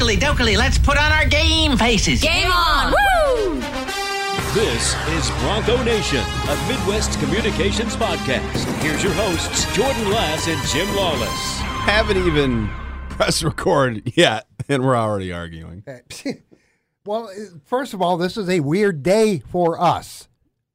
Okily 0.00 0.16
dokily, 0.16 0.56
let's 0.56 0.78
put 0.78 0.96
on 0.96 1.12
our 1.12 1.26
game 1.26 1.76
faces. 1.76 2.22
Game 2.22 2.50
on! 2.50 2.90
Woo! 2.90 3.60
This 4.54 4.94
is 5.08 5.30
Bronco 5.42 5.82
Nation, 5.82 6.24
a 6.48 6.56
Midwest 6.66 7.20
communications 7.20 7.96
podcast. 7.96 8.64
Here's 8.80 9.02
your 9.02 9.12
hosts, 9.12 9.70
Jordan 9.76 10.10
Lass 10.10 10.48
and 10.48 10.58
Jim 10.68 10.88
Lawless. 10.96 11.58
Haven't 11.84 12.16
even 12.16 12.70
pressed 13.10 13.42
record 13.42 14.16
yet, 14.16 14.46
and 14.70 14.82
we're 14.82 14.96
already 14.96 15.34
arguing. 15.34 15.84
well, 17.04 17.30
first 17.66 17.92
of 17.92 18.00
all, 18.00 18.16
this 18.16 18.38
is 18.38 18.48
a 18.48 18.60
weird 18.60 19.02
day 19.02 19.40
for 19.40 19.78
us. 19.78 20.28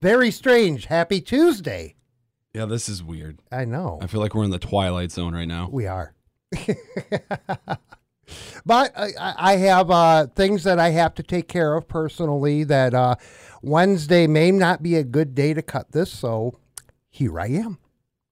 Very 0.04 0.30
strange. 0.30 0.86
Happy 0.86 1.20
Tuesday. 1.20 1.96
Yeah, 2.54 2.66
this 2.66 2.88
is 2.88 3.02
weird. 3.02 3.40
I 3.52 3.66
know. 3.66 3.98
I 4.04 4.06
feel 4.06 4.22
like 4.22 4.36
we're 4.36 4.44
in 4.44 4.52
the 4.52 4.60
twilight 4.60 5.12
zone 5.12 5.34
right 5.34 5.48
now. 5.48 5.68
We 5.72 5.88
are. 5.88 6.14
but 8.66 8.92
I, 8.98 9.12
I 9.38 9.56
have 9.58 9.90
uh, 9.92 10.28
things 10.28 10.64
that 10.64 10.80
I 10.80 10.90
have 10.90 11.14
to 11.16 11.24
take 11.24 11.48
care 11.48 11.76
of 11.76 11.88
personally. 11.88 12.64
That 12.64 12.94
uh, 12.94 13.16
Wednesday 13.62 14.28
may 14.28 14.52
not 14.52 14.82
be 14.84 14.96
a 14.96 15.04
good 15.04 15.36
day 15.36 15.54
to 15.54 15.62
cut 15.62 15.92
this, 15.92 16.12
so 16.12 16.58
here 17.10 17.40
I 17.40 17.48
am 17.48 17.78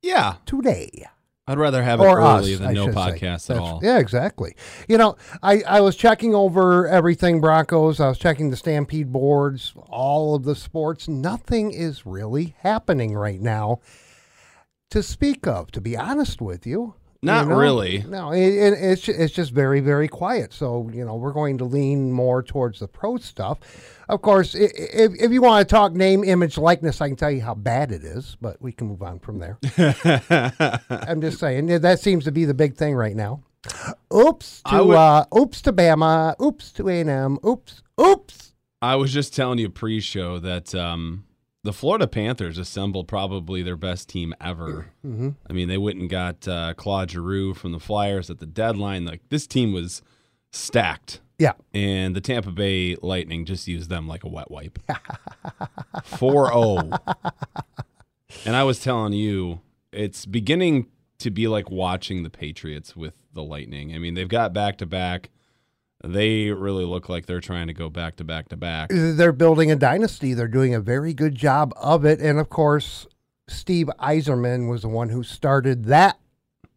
Yeah, 0.02 0.36
today. 0.46 1.06
I'd 1.46 1.58
rather 1.58 1.84
have 1.84 2.00
it 2.00 2.04
or 2.04 2.20
early 2.22 2.54
us, 2.54 2.60
than 2.60 2.70
I 2.70 2.72
no 2.74 2.86
say. 2.86 2.94
podcast 2.94 3.50
at 3.50 3.56
That's- 3.56 3.60
all. 3.60 3.80
Yeah, 3.84 3.98
exactly. 4.00 4.56
You 4.88 4.98
know, 4.98 5.18
I, 5.42 5.62
I 5.68 5.82
was 5.82 5.98
checking 5.98 6.34
over 6.34 6.88
everything 6.88 7.42
Broncos. 7.42 8.00
I 8.00 8.08
was 8.08 8.18
checking 8.18 8.50
the 8.50 8.56
Stampede 8.56 9.12
boards, 9.12 9.74
all 9.90 10.36
of 10.36 10.44
the 10.46 10.56
sports. 10.56 11.10
Nothing 11.10 11.72
is 11.72 12.06
really 12.06 12.56
happening 12.60 13.14
right 13.14 13.42
now 13.42 13.82
to 14.90 15.04
speak 15.04 15.46
of, 15.46 15.70
to 15.72 15.82
be 15.82 15.98
honest 15.98 16.42
with 16.42 16.66
you. 16.66 16.96
Not 17.24 17.44
You 17.46 17.50
know? 17.52 17.56
really. 17.58 18.04
No, 18.08 18.32
it, 18.32 18.40
it, 18.42 18.74
it's 18.74 19.08
it's 19.08 19.34
just 19.34 19.52
very 19.52 19.80
very 19.80 20.08
quiet. 20.08 20.54
So 20.54 20.90
you 20.94 21.06
know 21.06 21.16
we're 21.16 21.32
going 21.34 21.58
to 21.60 21.66
lean 21.66 22.12
more 22.12 22.44
towards 22.44 22.80
the 22.80 22.88
pro 22.88 23.18
stuff. 23.18 23.60
Of 24.10 24.22
course, 24.22 24.54
if, 24.54 24.72
if 24.76 25.32
you 25.32 25.42
want 25.42 25.68
to 25.68 25.74
talk 25.74 25.94
name, 25.94 26.24
image, 26.26 26.58
likeness, 26.58 27.00
I 27.00 27.08
can 27.08 27.16
tell 27.16 27.32
you 27.32 27.42
how 27.42 27.56
bad 27.56 27.92
it 27.94 28.04
is, 28.04 28.36
but 28.42 28.62
we 28.62 28.74
can 28.74 28.88
move 28.88 29.02
on 29.02 29.20
from 29.20 29.40
there. 29.40 29.58
I'm 30.90 31.22
just 31.22 31.40
saying 31.40 31.68
that 31.68 32.00
seems 32.02 32.26
to 32.26 32.32
be 32.32 32.44
the 32.46 32.54
big 32.54 32.76
thing 32.76 32.96
right 32.96 33.16
now. 33.16 33.42
Oops 34.14 34.62
to 34.70 34.84
would- 34.84 34.98
uh, 34.98 35.26
oops 35.36 35.62
to 35.62 35.72
Bama. 35.74 36.36
Oops 36.42 36.72
to 36.74 36.90
A 36.90 37.00
and 37.00 37.10
M. 37.10 37.40
Oops. 37.46 37.82
Oops. 38.00 38.54
I 38.82 38.98
was 38.98 39.14
just 39.14 39.34
telling 39.34 39.60
you 39.60 39.70
pre-show 39.70 40.40
that 40.40 40.76
um, 40.76 41.24
the 41.64 41.74
Florida 41.74 42.08
Panthers 42.08 42.58
assembled 42.58 43.08
probably 43.08 43.64
their 43.64 43.78
best 43.78 44.10
team 44.10 44.34
ever. 44.42 44.88
Mm-hmm. 45.06 45.30
I 45.50 45.54
mean, 45.54 45.70
they 45.70 45.78
went 45.78 46.00
and 46.00 46.10
got 46.10 46.48
uh, 46.48 46.74
Claude 46.76 47.12
Giroux 47.12 47.54
from 47.54 47.72
the 47.72 47.80
Flyers 47.80 48.30
at 48.30 48.40
the 48.40 48.46
deadline. 48.46 49.06
Like 49.06 49.22
this 49.30 49.48
team 49.48 49.72
was 49.74 50.02
stacked. 50.52 51.22
Yeah. 51.40 51.54
and 51.74 52.16
the 52.16 52.22
Tampa 52.22 52.52
Bay 52.52 52.96
Lightning 53.02 53.44
just 53.46 53.68
used 53.68 53.90
them 53.90 54.08
like 54.08 54.24
a 54.24 54.30
wet 54.30 54.50
wipe. 54.52 54.80
4-0. 55.98 57.00
And 58.46 58.56
I 58.56 58.64
was 58.64 58.80
telling 58.80 59.14
you, 59.14 59.60
it's 59.92 60.26
beginning 60.26 60.88
to 61.20 61.32
be 61.32 61.48
like 61.48 61.70
watching 61.70 62.24
the 62.24 62.30
Patriots 62.30 62.96
with 62.96 63.16
the 63.34 63.44
Lightning. 63.44 63.94
I 63.94 63.98
mean, 63.98 64.14
they've 64.14 64.28
got 64.28 64.54
back 64.54 64.78
to 64.78 64.86
back. 64.86 65.32
They 66.04 66.52
really 66.52 66.84
look 66.84 67.08
like 67.08 67.26
they're 67.26 67.40
trying 67.40 67.68
to 67.68 67.74
go 67.74 67.90
back 67.90 68.18
to 68.18 68.26
back 68.26 68.50
to 68.50 68.58
back. 68.58 68.90
They're 68.92 69.32
building 69.32 69.72
a 69.72 69.76
dynasty. 69.76 70.34
They're 70.34 70.50
doing 70.50 70.76
a 70.76 70.82
very 70.82 71.14
good 71.14 71.36
job 71.36 71.74
of 71.78 72.04
it. 72.04 72.20
And 72.20 72.40
of 72.40 72.50
course, 72.50 73.08
Steve 73.48 73.90
Yzerman 74.00 74.70
was 74.70 74.82
the 74.82 74.90
one 74.90 75.10
who 75.10 75.24
started 75.24 75.86
that 75.86 76.20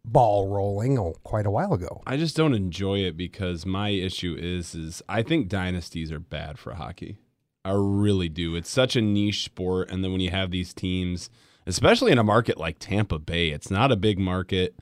ball 0.05 0.47
rolling 0.47 0.97
oh, 0.97 1.15
quite 1.23 1.45
a 1.45 1.51
while 1.51 1.73
ago. 1.73 2.01
I 2.07 2.15
just 2.15 2.37
don't 2.37 2.53
enjoy 2.53 2.99
it 2.99 3.17
because 3.17 3.65
my 3.65 3.89
issue 3.89 4.35
is 4.39 4.73
is 4.73 5.01
I 5.09 5.21
think 5.23 5.49
dynasties 5.49 6.11
are 6.11 6.19
bad 6.19 6.57
for 6.57 6.75
hockey. 6.75 7.17
I 7.65 7.73
really 7.75 8.29
do. 8.29 8.55
It's 8.55 8.69
such 8.69 8.95
a 8.95 9.01
niche 9.01 9.43
sport 9.43 9.91
and 9.91 10.03
then 10.03 10.11
when 10.11 10.21
you 10.21 10.31
have 10.31 10.51
these 10.51 10.73
teams, 10.73 11.29
especially 11.65 12.13
in 12.13 12.17
a 12.17 12.23
market 12.23 12.57
like 12.57 12.79
Tampa 12.79 13.19
Bay, 13.19 13.49
it's 13.49 13.69
not 13.69 13.91
a 13.91 13.97
big 13.97 14.17
market. 14.17 14.75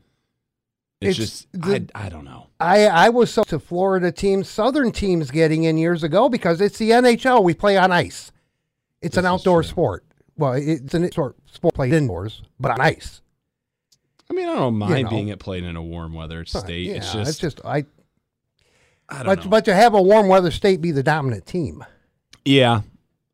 It's, 1.05 1.19
It's 1.19 1.45
just 1.45 1.51
the- 1.53 1.87
I, 1.95 2.05
I 2.05 2.09
don't 2.09 2.25
know. 2.25 2.47
I, 2.59 2.85
I 2.87 3.09
was 3.09 3.31
so 3.33 3.43
to 3.45 3.59
Florida 3.59 4.11
teams, 4.11 4.47
Southern 4.49 4.91
teams 4.91 5.29
getting 5.31 5.63
in 5.63 5.77
years 5.77 6.03
ago 6.03 6.29
because 6.29 6.61
it's 6.61 6.77
the 6.77 6.91
NHL. 6.91 7.43
We 7.43 7.53
play 7.53 7.77
on 7.77 7.91
ice. 7.91 8.31
It's 9.01 9.17
an 9.17 9.23
This 9.23 9.29
is 9.29 9.33
outdoor 9.41 9.63
sport. 9.63 10.05
Well, 10.37 10.53
it's 10.53 10.93
an 10.93 11.09
sport, 11.11 11.35
sport 11.51 11.73
played 11.75 11.93
indoors, 11.93 12.41
but 12.59 12.71
on 12.71 12.81
ice. 12.81 13.21
I 14.29 14.33
mean, 14.33 14.49
I 14.49 14.55
don't 14.55 14.77
mind 14.77 15.03
know. 15.05 15.09
being 15.09 15.27
it 15.27 15.39
played 15.39 15.63
in 15.63 15.75
a 15.75 15.83
warm 15.83 16.13
weather 16.13 16.43
state. 16.45 16.87
Yeah, 16.87 16.95
it's 16.95 17.13
just, 17.13 17.29
it's 17.29 17.39
just 17.39 17.61
I. 17.65 17.85
I 19.07 19.17
don't 19.17 19.25
But 19.27 19.43
know. 19.43 19.49
but 19.51 19.65
to 19.65 19.75
have 19.75 19.93
a 19.93 20.01
warm 20.01 20.27
weather 20.27 20.49
state 20.49 20.81
be 20.81 20.91
the 20.91 21.03
dominant 21.03 21.45
team. 21.45 21.85
yeah, 22.43 22.81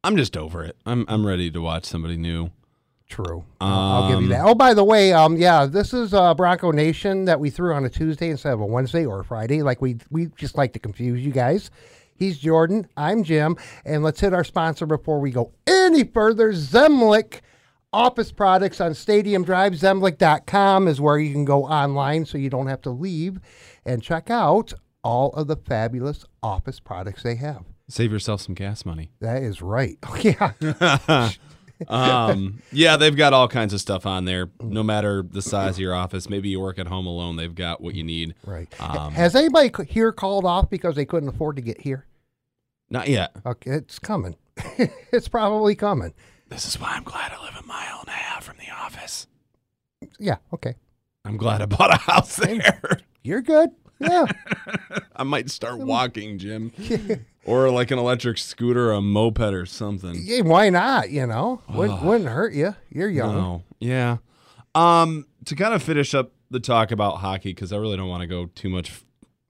I'm 0.03 0.17
just 0.17 0.35
over 0.35 0.63
it. 0.65 0.75
I'm 0.85 1.05
I'm 1.07 1.25
ready 1.25 1.49
to 1.51 1.61
watch 1.61 1.85
somebody 1.85 2.17
new. 2.17 2.49
True. 3.11 3.43
I'll- 3.59 4.03
I'll 4.03 4.09
give 4.09 4.21
you 4.21 4.27
Um, 4.27 4.29
that. 4.29 4.45
Oh, 4.45 4.55
by 4.55 4.73
the 4.73 4.83
way, 4.85 5.11
um, 5.11 5.35
yeah, 5.35 5.65
this 5.65 5.93
is 5.93 6.13
uh, 6.13 6.33
Bronco 6.33 6.71
Nation 6.71 7.25
that 7.25 7.39
we 7.41 7.49
threw 7.49 7.73
on 7.73 7.83
a 7.83 7.89
Tuesday 7.89 8.29
instead 8.29 8.53
of 8.53 8.61
a 8.61 8.65
Wednesday 8.65 9.05
or 9.05 9.19
a 9.19 9.23
Friday. 9.25 9.61
Like 9.63 9.81
we 9.81 9.97
we 10.09 10.27
just 10.37 10.55
like 10.57 10.71
to 10.73 10.79
confuse 10.79 11.19
you 11.25 11.31
guys. 11.31 11.69
He's 12.15 12.37
Jordan. 12.39 12.87
I'm 12.95 13.23
Jim, 13.23 13.57
and 13.83 14.01
let's 14.03 14.19
hit 14.21 14.33
our 14.33 14.43
sponsor 14.45 14.85
before 14.85 15.19
we 15.19 15.29
go 15.31 15.51
any 15.67 16.03
further. 16.05 16.53
Zemlick 16.53 17.41
Office 17.91 18.31
Products 18.31 18.79
on 18.79 18.93
Stadium 18.93 19.43
Drive. 19.43 19.73
Zemlick.com 19.73 20.87
is 20.87 21.01
where 21.01 21.17
you 21.17 21.33
can 21.33 21.43
go 21.45 21.65
online, 21.65 22.25
so 22.25 22.37
you 22.37 22.49
don't 22.49 22.67
have 22.67 22.81
to 22.83 22.91
leave 22.91 23.39
and 23.85 24.01
check 24.01 24.29
out 24.29 24.71
all 25.03 25.31
of 25.33 25.47
the 25.47 25.57
fabulous 25.57 26.23
office 26.41 26.79
products 26.79 27.23
they 27.23 27.35
have. 27.35 27.65
Save 27.89 28.11
yourself 28.13 28.39
some 28.39 28.55
gas 28.55 28.85
money. 28.85 29.11
That 29.19 29.43
is 29.43 29.61
right. 29.61 29.97
yeah. 30.21 30.51
um, 31.87 32.61
yeah, 32.71 32.97
they've 32.97 33.15
got 33.15 33.33
all 33.33 33.47
kinds 33.47 33.73
of 33.73 33.81
stuff 33.81 34.05
on 34.05 34.25
there. 34.25 34.49
No 34.61 34.83
matter 34.83 35.23
the 35.23 35.41
size 35.41 35.75
of 35.75 35.79
your 35.79 35.93
office, 35.93 36.29
maybe 36.29 36.49
you 36.49 36.59
work 36.59 36.79
at 36.79 36.87
home 36.87 37.07
alone, 37.07 37.35
they've 37.35 37.53
got 37.53 37.81
what 37.81 37.95
you 37.95 38.03
need. 38.03 38.35
Right. 38.45 38.69
Um, 38.81 39.13
Has 39.13 39.35
anybody 39.35 39.71
here 39.87 40.11
called 40.11 40.45
off 40.45 40.69
because 40.69 40.95
they 40.95 41.05
couldn't 41.05 41.29
afford 41.29 41.55
to 41.57 41.61
get 41.61 41.81
here? 41.81 42.05
Not 42.89 43.07
yet. 43.07 43.35
Okay, 43.45 43.71
it's 43.71 43.99
coming. 43.99 44.35
it's 44.77 45.27
probably 45.27 45.75
coming. 45.75 46.13
This 46.49 46.67
is 46.67 46.79
why 46.79 46.93
I'm 46.95 47.03
glad 47.03 47.31
I 47.31 47.41
live 47.43 47.55
a 47.57 47.65
mile 47.65 47.99
and 48.01 48.09
a 48.09 48.11
half 48.11 48.43
from 48.43 48.57
the 48.57 48.69
office. 48.73 49.27
Yeah. 50.19 50.37
Okay. 50.53 50.75
I'm 51.23 51.37
glad 51.37 51.61
I 51.61 51.65
bought 51.65 51.93
a 51.93 51.97
house 51.97 52.35
there. 52.35 52.99
You're 53.23 53.41
good. 53.41 53.69
Yeah. 53.99 54.25
I 55.15 55.23
might 55.23 55.49
start 55.49 55.79
walking, 55.79 56.39
Jim, 56.39 56.71
or 57.45 57.69
like 57.71 57.91
an 57.91 57.99
electric 57.99 58.37
scooter, 58.37 58.91
a 58.91 59.01
moped, 59.01 59.39
or 59.53 59.65
something. 59.65 60.15
yeah. 60.23 60.41
Why 60.41 60.69
not? 60.69 61.09
You 61.09 61.25
know, 61.27 61.61
wouldn't, 61.69 62.01
wouldn't 62.03 62.29
hurt 62.29 62.53
you. 62.53 62.75
You're 62.89 63.09
young. 63.09 63.35
No, 63.35 63.63
yeah. 63.79 64.17
Um, 64.75 65.25
to 65.45 65.55
kind 65.55 65.73
of 65.73 65.81
finish 65.83 66.13
up 66.13 66.31
the 66.49 66.59
talk 66.59 66.91
about 66.91 67.17
hockey, 67.17 67.53
because 67.53 67.73
I 67.73 67.77
really 67.77 67.97
don't 67.97 68.09
want 68.09 68.21
to 68.21 68.27
go 68.27 68.45
too 68.47 68.69
much 68.69 68.89
f- 68.91 69.05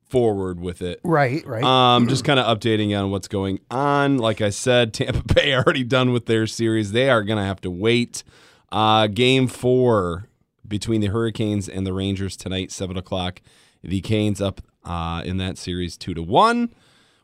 forward 0.10 0.60
with 0.60 0.82
it. 0.82 1.00
Right. 1.04 1.46
Right. 1.46 1.64
Um, 1.64 2.08
just 2.08 2.24
kind 2.26 2.40
of 2.40 2.58
updating 2.58 2.90
you 2.90 2.96
on 2.98 3.12
what's 3.12 3.28
going 3.28 3.60
on. 3.70 4.18
Like 4.18 4.42
I 4.42 4.50
said, 4.50 4.94
Tampa 4.96 5.24
Bay 5.34 5.54
already 5.56 5.84
done 5.84 6.12
with 6.12 6.26
their 6.26 6.48
series. 6.48 6.92
They 6.92 7.10
are 7.10 7.24
going 7.24 7.38
to 7.38 7.46
have 7.46 7.62
to 7.62 7.72
wait. 7.72 8.24
Uh, 8.72 9.08
game 9.08 9.48
four 9.48 10.28
between 10.68 11.02
the 11.02 11.08
Hurricanes 11.08 11.68
and 11.68 11.86
the 11.86 11.92
Rangers 11.94 12.38
tonight, 12.38 12.72
seven 12.72 12.98
o'clock. 12.98 13.42
The 13.84 14.00
Canes 14.02 14.40
up 14.42 14.62
uh, 14.86 15.22
in 15.26 15.38
that 15.38 15.58
series 15.58 15.98
two 15.98 16.14
to 16.14 16.24
one. 16.24 16.74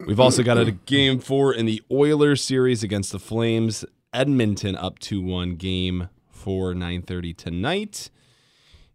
We've 0.06 0.20
also 0.20 0.44
got 0.44 0.58
a 0.58 0.72
game 0.72 1.20
four 1.20 1.54
in 1.54 1.66
the 1.66 1.82
Oilers 1.92 2.44
series 2.44 2.84
against 2.84 3.12
the 3.12 3.20
Flames. 3.20 3.84
Edmonton 4.14 4.76
up 4.76 5.00
two 5.00 5.22
one. 5.22 5.56
Game 5.56 6.10
four 6.30 6.74
nine 6.74 7.02
thirty 7.02 7.34
tonight. 7.34 8.10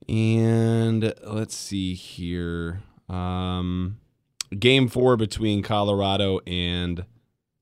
And 0.08 1.12
let's 1.24 1.56
see 1.56 1.94
here. 1.94 2.82
Um, 3.08 3.98
game 4.58 4.88
four 4.88 5.16
between 5.16 5.62
Colorado 5.62 6.40
and 6.46 7.04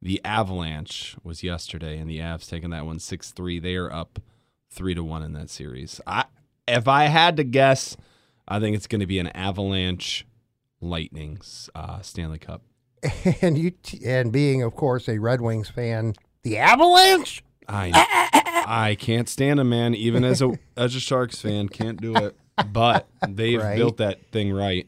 the 0.03 0.21
Avalanche 0.25 1.17
was 1.23 1.43
yesterday, 1.43 1.99
and 1.99 2.09
the 2.09 2.19
Avs 2.19 2.49
taking 2.49 2.71
that 2.71 2.87
one 2.87 2.99
6 2.99 3.33
3. 3.33 3.59
They 3.59 3.75
are 3.77 3.93
up 3.93 4.19
3 4.71 4.95
to 4.95 5.05
1 5.05 5.23
in 5.23 5.33
that 5.35 5.51
series. 5.51 6.01
I 6.07 6.25
If 6.67 6.89
I 6.89 7.05
had 7.05 7.37
to 7.37 7.45
guess, 7.45 7.97
I 8.49 8.61
think 8.61 8.77
it's 8.77 8.87
going 8.87 9.01
to 9.01 9.07
be 9.07 9.19
an 9.19 9.29
Avalanche 9.29 10.27
Lightning's 10.81 11.69
uh, 11.75 12.01
Stanley 12.01 12.39
Cup. 12.39 12.63
and 13.43 13.57
you 13.59 13.71
t- 13.71 14.05
and 14.07 14.31
being, 14.33 14.63
of 14.63 14.75
course, 14.77 15.09
a 15.09 15.19
Red 15.19 15.41
Wings 15.41 15.69
fan, 15.69 16.15
the 16.43 16.59
Avalanche. 16.59 17.43
I 17.69 18.65
I 18.67 18.95
can't 18.97 19.29
stand 19.29 19.59
them, 19.59 19.69
man. 19.71 19.95
Even 19.95 20.25
as 20.25 20.43
a 20.43 20.59
as 20.77 20.95
a 20.95 21.01
Sharks 21.01 21.41
fan, 21.41 21.69
can't 21.69 22.01
do 22.01 22.15
it. 22.17 22.37
But 22.73 23.09
they've 23.27 23.61
Right. 23.63 23.77
built 23.77 23.97
that 23.99 24.31
thing 24.33 24.53
right. 24.53 24.87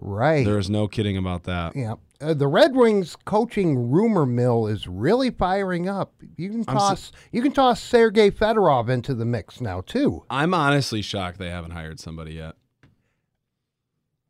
Right. 0.00 0.44
There's 0.44 0.68
no 0.70 0.86
kidding 0.86 1.16
about 1.16 1.44
that. 1.44 1.74
yeah. 1.74 1.94
Uh, 2.20 2.34
the 2.34 2.48
Red 2.48 2.74
Wings 2.74 3.14
coaching 3.24 3.90
rumor 3.92 4.26
mill 4.26 4.66
is 4.66 4.88
really 4.88 5.30
firing 5.30 5.88
up. 5.88 6.12
You 6.36 6.50
can 6.50 6.58
I'm 6.60 6.64
so- 6.64 6.72
toss 6.74 7.12
you 7.32 7.42
can 7.42 7.52
toss 7.52 7.80
Sergei 7.80 8.30
Fedorov 8.30 8.88
into 8.88 9.14
the 9.14 9.24
mix 9.24 9.60
now 9.60 9.80
too. 9.82 10.24
I'm 10.28 10.52
honestly 10.52 11.00
shocked 11.00 11.38
they 11.38 11.50
haven't 11.50 11.70
hired 11.70 12.00
somebody 12.00 12.34
yet. 12.34 12.56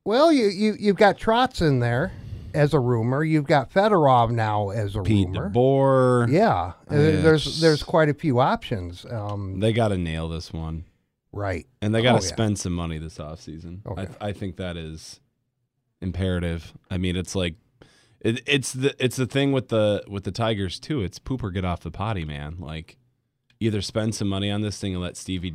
Well, 0.04 0.32
you 0.32 0.46
you 0.46 0.76
you've 0.78 0.96
got 0.96 1.18
Trotz 1.18 1.60
in 1.66 1.80
there. 1.80 2.12
As 2.54 2.74
a 2.74 2.80
rumor. 2.80 3.22
You've 3.24 3.46
got 3.46 3.70
Fedorov 3.72 4.30
now 4.30 4.70
as 4.70 4.96
a 4.96 5.02
Pete 5.02 5.28
rumor. 5.28 5.50
DeBoer. 5.50 6.30
Yeah, 6.32 6.50
uh, 6.50 6.72
there's 6.88 7.60
there's 7.60 7.82
quite 7.82 8.08
a 8.08 8.14
few 8.14 8.38
options. 8.40 9.04
Um, 9.10 9.60
They 9.60 9.72
got 9.72 9.88
to 9.88 9.98
nail 9.98 10.28
this 10.28 10.52
one. 10.52 10.84
right. 11.32 11.66
And 11.82 11.94
they 11.94 12.02
got 12.02 12.12
to 12.12 12.18
Oh, 12.18 12.22
yeah. 12.22 12.28
spend 12.28 12.58
some 12.58 12.72
money 12.72 12.98
this 12.98 13.18
offseason. 13.18 13.80
Oh, 13.86 13.94
I, 13.96 14.02
yeah. 14.02 14.08
I 14.20 14.32
think 14.32 14.56
that 14.56 14.76
is 14.76 15.20
imperative. 16.00 16.72
I 16.90 16.98
mean, 16.98 17.16
it's 17.16 17.34
like 17.34 17.54
it, 18.20 18.42
it's 18.46 18.72
the 18.72 18.94
it's 19.02 19.16
the 19.16 19.26
thing 19.26 19.52
with 19.52 19.68
the 19.68 20.02
with 20.08 20.24
the 20.24 20.32
Tigers 20.32 20.78
too. 20.80 21.02
It's 21.02 21.18
poop 21.18 21.42
or 21.42 21.50
get 21.50 21.64
off 21.64 21.80
the 21.80 21.90
potty, 21.90 22.24
man. 22.24 22.56
Like 22.58 22.96
either 23.60 23.82
spend 23.82 24.14
some 24.14 24.28
money 24.28 24.50
on 24.50 24.60
this 24.62 24.78
thing 24.80 24.94
and 24.94 25.02
let 25.02 25.16
Stevie 25.16 25.54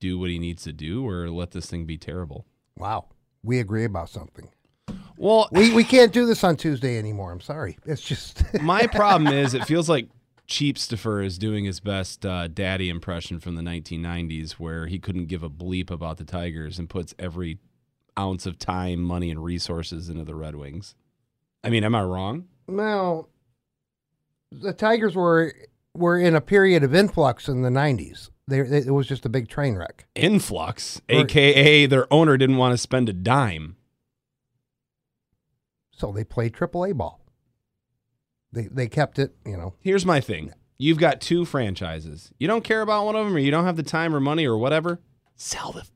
do 0.00 0.18
what 0.18 0.28
he 0.30 0.38
needs 0.38 0.62
to 0.64 0.72
do, 0.72 1.06
or 1.06 1.30
let 1.30 1.52
this 1.52 1.66
thing 1.66 1.84
be 1.86 1.96
terrible. 1.96 2.44
Wow. 2.76 3.06
We 3.42 3.58
agree 3.60 3.84
about 3.84 4.08
something. 4.08 4.48
Well, 5.16 5.48
We 5.52 5.72
we 5.74 5.84
can't 5.84 6.12
do 6.12 6.26
this 6.26 6.42
on 6.44 6.56
Tuesday 6.56 6.98
anymore. 6.98 7.30
I'm 7.32 7.40
sorry. 7.40 7.78
It's 7.86 8.02
just 8.02 8.42
my 8.62 8.86
problem 8.86 9.32
is 9.32 9.54
it 9.54 9.64
feels 9.66 9.88
like 9.88 10.08
Cheapstifer 10.48 11.24
is 11.24 11.38
doing 11.38 11.64
his 11.64 11.80
best 11.80 12.26
uh, 12.26 12.48
daddy 12.48 12.88
impression 12.90 13.40
from 13.40 13.54
the 13.54 13.62
1990s, 13.62 14.52
where 14.52 14.86
he 14.86 14.98
couldn't 14.98 15.26
give 15.26 15.42
a 15.42 15.48
bleep 15.50 15.90
about 15.90 16.18
the 16.18 16.24
Tigers 16.24 16.78
and 16.78 16.88
puts 16.90 17.14
every 17.18 17.58
ounce 18.18 18.44
of 18.46 18.58
time, 18.58 19.00
money, 19.02 19.30
and 19.30 19.42
resources 19.42 20.08
into 20.08 20.24
the 20.24 20.34
Red 20.34 20.54
Wings. 20.56 20.94
I 21.62 21.70
mean, 21.70 21.82
am 21.84 21.94
I 21.94 22.02
wrong? 22.02 22.46
well. 22.66 23.28
The 24.52 24.72
Tigers 24.72 25.16
were 25.16 25.52
were 25.94 26.16
in 26.18 26.36
a 26.36 26.40
period 26.40 26.84
of 26.84 26.94
influx 26.94 27.48
in 27.48 27.62
the 27.62 27.70
'90s. 27.70 28.30
They, 28.46 28.60
they, 28.62 28.78
it 28.78 28.90
was 28.92 29.06
just 29.08 29.24
a 29.26 29.28
big 29.28 29.48
train 29.48 29.74
wreck. 29.76 30.06
Influx, 30.14 31.00
Right. 31.10 31.24
aka 31.24 31.86
their 31.86 32.12
owner 32.12 32.36
didn't 32.36 32.58
want 32.58 32.72
to 32.72 32.78
spend 32.78 33.08
a 33.08 33.12
dime. 33.12 33.76
So 36.04 36.12
they 36.12 36.22
played 36.24 36.52
AAA 36.52 36.94
ball. 36.98 37.18
They 38.52 38.68
they 38.70 38.88
kept 38.88 39.18
it, 39.18 39.34
you 39.46 39.56
know. 39.56 39.72
Here's 39.80 40.04
my 40.04 40.20
thing: 40.20 40.52
you've 40.76 40.98
got 40.98 41.22
two 41.22 41.46
franchises. 41.46 42.30
You 42.38 42.46
don't 42.46 42.62
care 42.62 42.82
about 42.82 43.06
one 43.06 43.16
of 43.16 43.24
them, 43.24 43.34
or 43.34 43.38
you 43.38 43.50
don't 43.50 43.64
have 43.64 43.76
the 43.76 43.82
time 43.82 44.14
or 44.14 44.20
money 44.20 44.46
or 44.46 44.58
whatever. 44.58 45.00
Sell 45.34 45.72
the, 45.72 45.86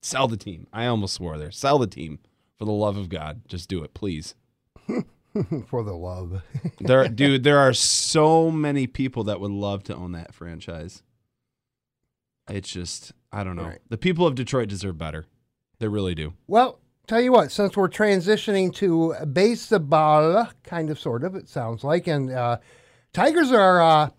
sell 0.00 0.28
the 0.28 0.38
team. 0.38 0.66
I 0.72 0.86
almost 0.86 1.12
swore 1.12 1.36
there. 1.36 1.50
Sell 1.50 1.78
the 1.78 1.86
team 1.86 2.20
for 2.56 2.64
the 2.64 2.72
love 2.72 2.96
of 2.96 3.10
God. 3.10 3.42
Just 3.46 3.68
do 3.68 3.84
it, 3.84 3.92
please. 3.92 4.34
for 5.66 5.82
the 5.82 5.94
love. 5.94 6.40
There, 6.80 7.06
dude, 7.08 7.44
there 7.44 7.58
are 7.58 7.74
so 7.74 8.50
many 8.50 8.86
people 8.86 9.24
that 9.24 9.40
would 9.40 9.50
love 9.50 9.82
to 9.84 9.94
own 9.94 10.12
that 10.12 10.34
franchise. 10.34 11.02
It's 12.48 12.70
just, 12.70 13.12
I 13.30 13.44
don't 13.44 13.56
know. 13.56 13.64
Right. 13.64 13.80
The 13.90 13.98
people 13.98 14.26
of 14.26 14.34
Detroit 14.34 14.68
deserve 14.68 14.96
better. 14.96 15.26
They 15.78 15.88
really 15.88 16.14
do. 16.14 16.32
well, 16.46 16.80
tell 17.06 17.20
you 17.20 17.32
what, 17.32 17.50
since 17.52 17.76
we're 17.76 17.88
transitioning 17.88 18.74
to 18.76 19.14
baseball, 19.32 20.48
kind 20.62 20.90
of, 20.90 20.98
sort 20.98 21.24
of, 21.24 21.34
it 21.34 21.48
sounds 21.48 21.84
like, 21.84 22.06
and 22.06 22.30
uh, 22.30 22.58
Tigers 23.12 23.52
are 23.52 23.80
uh, 23.82 24.10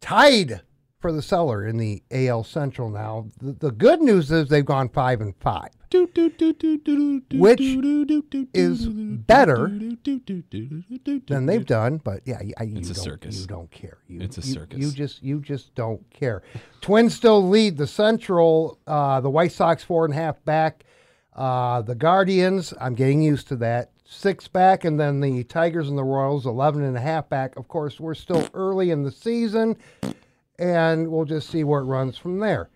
tied 0.00 0.60
for 1.00 1.12
the 1.12 1.22
cellar 1.22 1.66
in 1.66 1.76
the 1.76 2.02
AL 2.10 2.44
Central 2.44 2.90
now. 2.90 3.26
The, 3.40 3.52
the 3.52 3.70
good 3.70 4.00
news 4.00 4.30
is 4.32 4.48
they've 4.48 4.64
gone 4.64 4.88
five 4.88 5.20
and 5.20 5.34
five. 5.40 5.68
Which 7.32 7.60
is 8.52 8.86
better 9.26 9.68
than 11.26 11.46
they've 11.46 11.64
done, 11.66 11.96
but 12.04 12.20
yeah, 12.26 12.40
I, 12.58 12.64
you 12.64 12.76
It's 12.78 12.90
a 12.90 12.94
don't, 12.94 13.04
circus. 13.04 13.40
You 13.40 13.46
don't 13.46 13.70
care. 13.70 13.98
You, 14.06 14.20
It's 14.20 14.38
a 14.38 14.42
you- 14.42 14.52
circus. 14.54 14.78
You 14.78 14.90
just 14.90 15.22
you 15.22 15.40
just 15.40 15.74
don't 15.74 16.02
care. 16.10 16.42
Twins 16.80 17.14
still 17.14 17.48
lead 17.48 17.76
the 17.78 17.86
Central. 17.86 18.78
Uh, 18.86 19.20
the 19.20 19.30
White 19.30 19.52
Sox 19.52 19.82
four 19.82 20.04
and 20.04 20.12
a 20.12 20.16
half 20.16 20.44
back. 20.44 20.84
Uh, 21.38 21.82
the 21.82 21.94
Guardians, 21.94 22.74
I'm 22.80 22.96
getting 22.96 23.22
used 23.22 23.46
to 23.48 23.56
that. 23.56 23.92
Six 24.04 24.48
back, 24.48 24.84
and 24.84 24.98
then 24.98 25.20
the 25.20 25.44
Tigers 25.44 25.88
and 25.88 25.96
the 25.96 26.02
Royals, 26.02 26.46
11 26.46 26.82
and 26.82 26.96
a 26.96 27.00
half 27.00 27.28
back. 27.28 27.54
Of 27.56 27.68
course, 27.68 28.00
we're 28.00 28.14
still 28.14 28.48
early 28.54 28.90
in 28.90 29.04
the 29.04 29.12
season, 29.12 29.76
and 30.58 31.08
we'll 31.08 31.26
just 31.26 31.48
see 31.48 31.62
where 31.62 31.82
it 31.82 31.84
runs 31.84 32.18
from 32.18 32.40
there. 32.40 32.70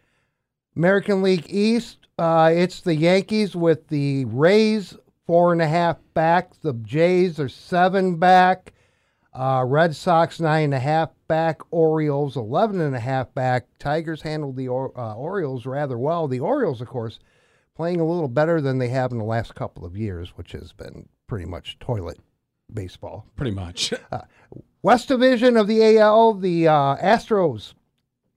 American 0.76 1.22
League 1.22 1.46
East, 1.48 1.98
uh, 2.18 2.52
it's 2.54 2.80
the 2.82 2.94
Yankees 2.94 3.56
with 3.56 3.88
the 3.88 4.26
Rays 4.26 4.96
four 5.26 5.52
and 5.52 5.60
a 5.60 5.66
half 5.66 5.96
back. 6.14 6.52
The 6.60 6.74
Jays 6.74 7.40
are 7.40 7.48
seven 7.48 8.16
back. 8.16 8.74
Uh, 9.34 9.64
Red 9.66 9.96
Sox 9.96 10.38
nine 10.38 10.66
and 10.66 10.74
a 10.74 10.78
half 10.78 11.10
back. 11.26 11.62
Orioles 11.72 12.36
eleven 12.36 12.80
and 12.80 12.94
a 12.94 13.00
half 13.00 13.34
back. 13.34 13.66
Tigers 13.80 14.22
handled 14.22 14.56
the 14.56 14.68
or, 14.68 14.96
uh, 14.96 15.14
Orioles 15.14 15.66
rather 15.66 15.98
well. 15.98 16.28
The 16.28 16.40
Orioles, 16.40 16.80
of 16.80 16.86
course, 16.86 17.18
playing 17.74 18.00
a 18.00 18.06
little 18.06 18.28
better 18.28 18.60
than 18.60 18.78
they 18.78 18.88
have 18.88 19.12
in 19.12 19.18
the 19.18 19.24
last 19.24 19.54
couple 19.54 19.84
of 19.84 19.96
years, 19.96 20.30
which 20.36 20.52
has 20.52 20.72
been 20.72 21.08
pretty 21.26 21.46
much 21.46 21.78
toilet 21.78 22.18
baseball. 22.72 23.26
Pretty 23.36 23.50
much. 23.52 23.92
West 24.82 25.08
Division 25.08 25.56
of 25.56 25.66
the 25.68 25.98
AL, 25.98 26.34
the 26.34 26.68
uh, 26.68 26.96
Astros. 26.96 27.74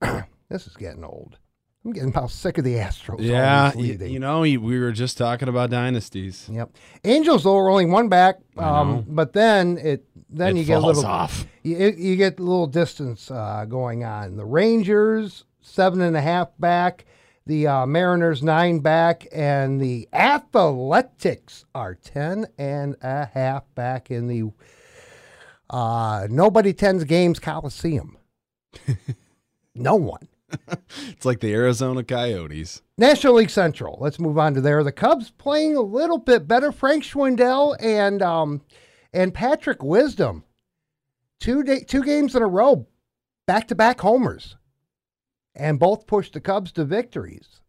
this 0.48 0.66
is 0.66 0.76
getting 0.76 1.04
old. 1.04 1.38
I'm 1.84 1.92
getting 1.92 2.08
about 2.08 2.32
sick 2.32 2.58
of 2.58 2.64
the 2.64 2.74
Astros. 2.74 3.20
yeah, 3.20 3.70
always 3.72 4.00
y- 4.00 4.06
you 4.06 4.18
know, 4.18 4.40
we 4.40 4.58
were 4.58 4.90
just 4.90 5.16
talking 5.16 5.48
about 5.48 5.70
dynasties. 5.70 6.48
Yep. 6.50 6.70
Angels 7.04 7.44
though 7.44 7.56
are 7.56 7.70
only 7.70 7.86
one 7.86 8.08
back, 8.08 8.40
um, 8.58 9.04
but 9.06 9.32
then 9.32 9.78
it 9.78 10.04
then 10.28 10.56
It 10.56 10.60
you 10.60 10.66
get 10.66 10.78
a 10.78 10.86
little 10.86 11.06
off. 11.06 11.46
You, 11.62 11.76
you 11.96 12.16
get 12.16 12.40
a 12.40 12.42
little 12.42 12.66
distance 12.66 13.30
uh, 13.30 13.66
going 13.68 14.02
on. 14.02 14.36
The 14.36 14.44
Rangers 14.44 15.44
seven 15.60 16.00
and 16.00 16.16
a 16.16 16.20
half 16.20 16.48
back, 16.58 17.04
the 17.46 17.66
uh, 17.66 17.86
Mariners 17.86 18.42
nine 18.42 18.80
back, 18.80 19.26
and 19.32 19.80
the 19.80 20.08
Athletics 20.12 21.64
are 21.74 21.94
ten 21.94 22.46
and 22.58 22.96
a 23.02 23.26
half 23.26 23.62
back 23.74 24.10
in 24.10 24.26
the 24.26 24.50
uh, 25.70 26.26
nobody 26.30 26.72
tens 26.72 27.04
games 27.04 27.38
Coliseum. 27.38 28.18
no 29.74 29.96
one. 29.96 30.28
It's 31.08 31.24
like 31.24 31.40
the 31.40 31.52
Arizona 31.52 32.04
Coyotes. 32.04 32.82
National 32.96 33.34
League 33.34 33.50
Central. 33.50 33.98
Let's 34.00 34.20
move 34.20 34.38
on 34.38 34.54
to 34.54 34.60
there. 34.60 34.84
The 34.84 34.92
Cubs 34.92 35.30
playing 35.30 35.76
a 35.76 35.80
little 35.80 36.18
bit 36.18 36.46
better. 36.46 36.70
Frank 36.72 37.02
Schwindel 37.02 37.76
and 37.80 38.22
um, 38.22 38.62
and 39.12 39.34
Patrick 39.34 39.82
Wisdom, 39.82 40.44
two 41.40 41.62
day, 41.62 41.80
two 41.80 42.02
games 42.02 42.34
in 42.34 42.42
a 42.42 42.46
row, 42.46 42.86
back 43.46 43.68
to 43.68 43.74
back 43.74 44.00
homers, 44.00 44.56
and 45.56 45.78
both 45.78 46.06
pushed 46.06 46.34
the 46.34 46.40
Cubs 46.40 46.72
to 46.72 46.84
victories. 46.84 47.60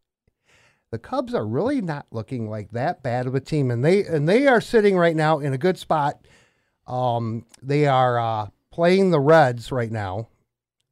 The 0.92 1.00
Cubs 1.00 1.34
are 1.34 1.45
really 1.45 1.81
not 1.81 2.06
looking 2.12 2.50
like 2.50 2.72
that 2.72 3.04
bad 3.04 3.28
of 3.28 3.36
a 3.36 3.39
team, 3.39 3.72
and 3.72 3.84
they 3.84 4.06
and 4.06 4.28
they 4.28 4.48
are 4.48 4.62
sitting 4.62 4.98
right 4.98 5.16
now 5.16 5.39
in 5.39 5.54
a 5.54 5.57
good 5.57 5.78
spot. 5.78 6.25
Um, 6.86 7.46
they 7.62 7.88
are 7.88 8.20
uh, 8.20 8.48
playing 8.72 9.12
the 9.12 9.20
Reds 9.20 9.72
right 9.72 9.91
now. 9.91 10.29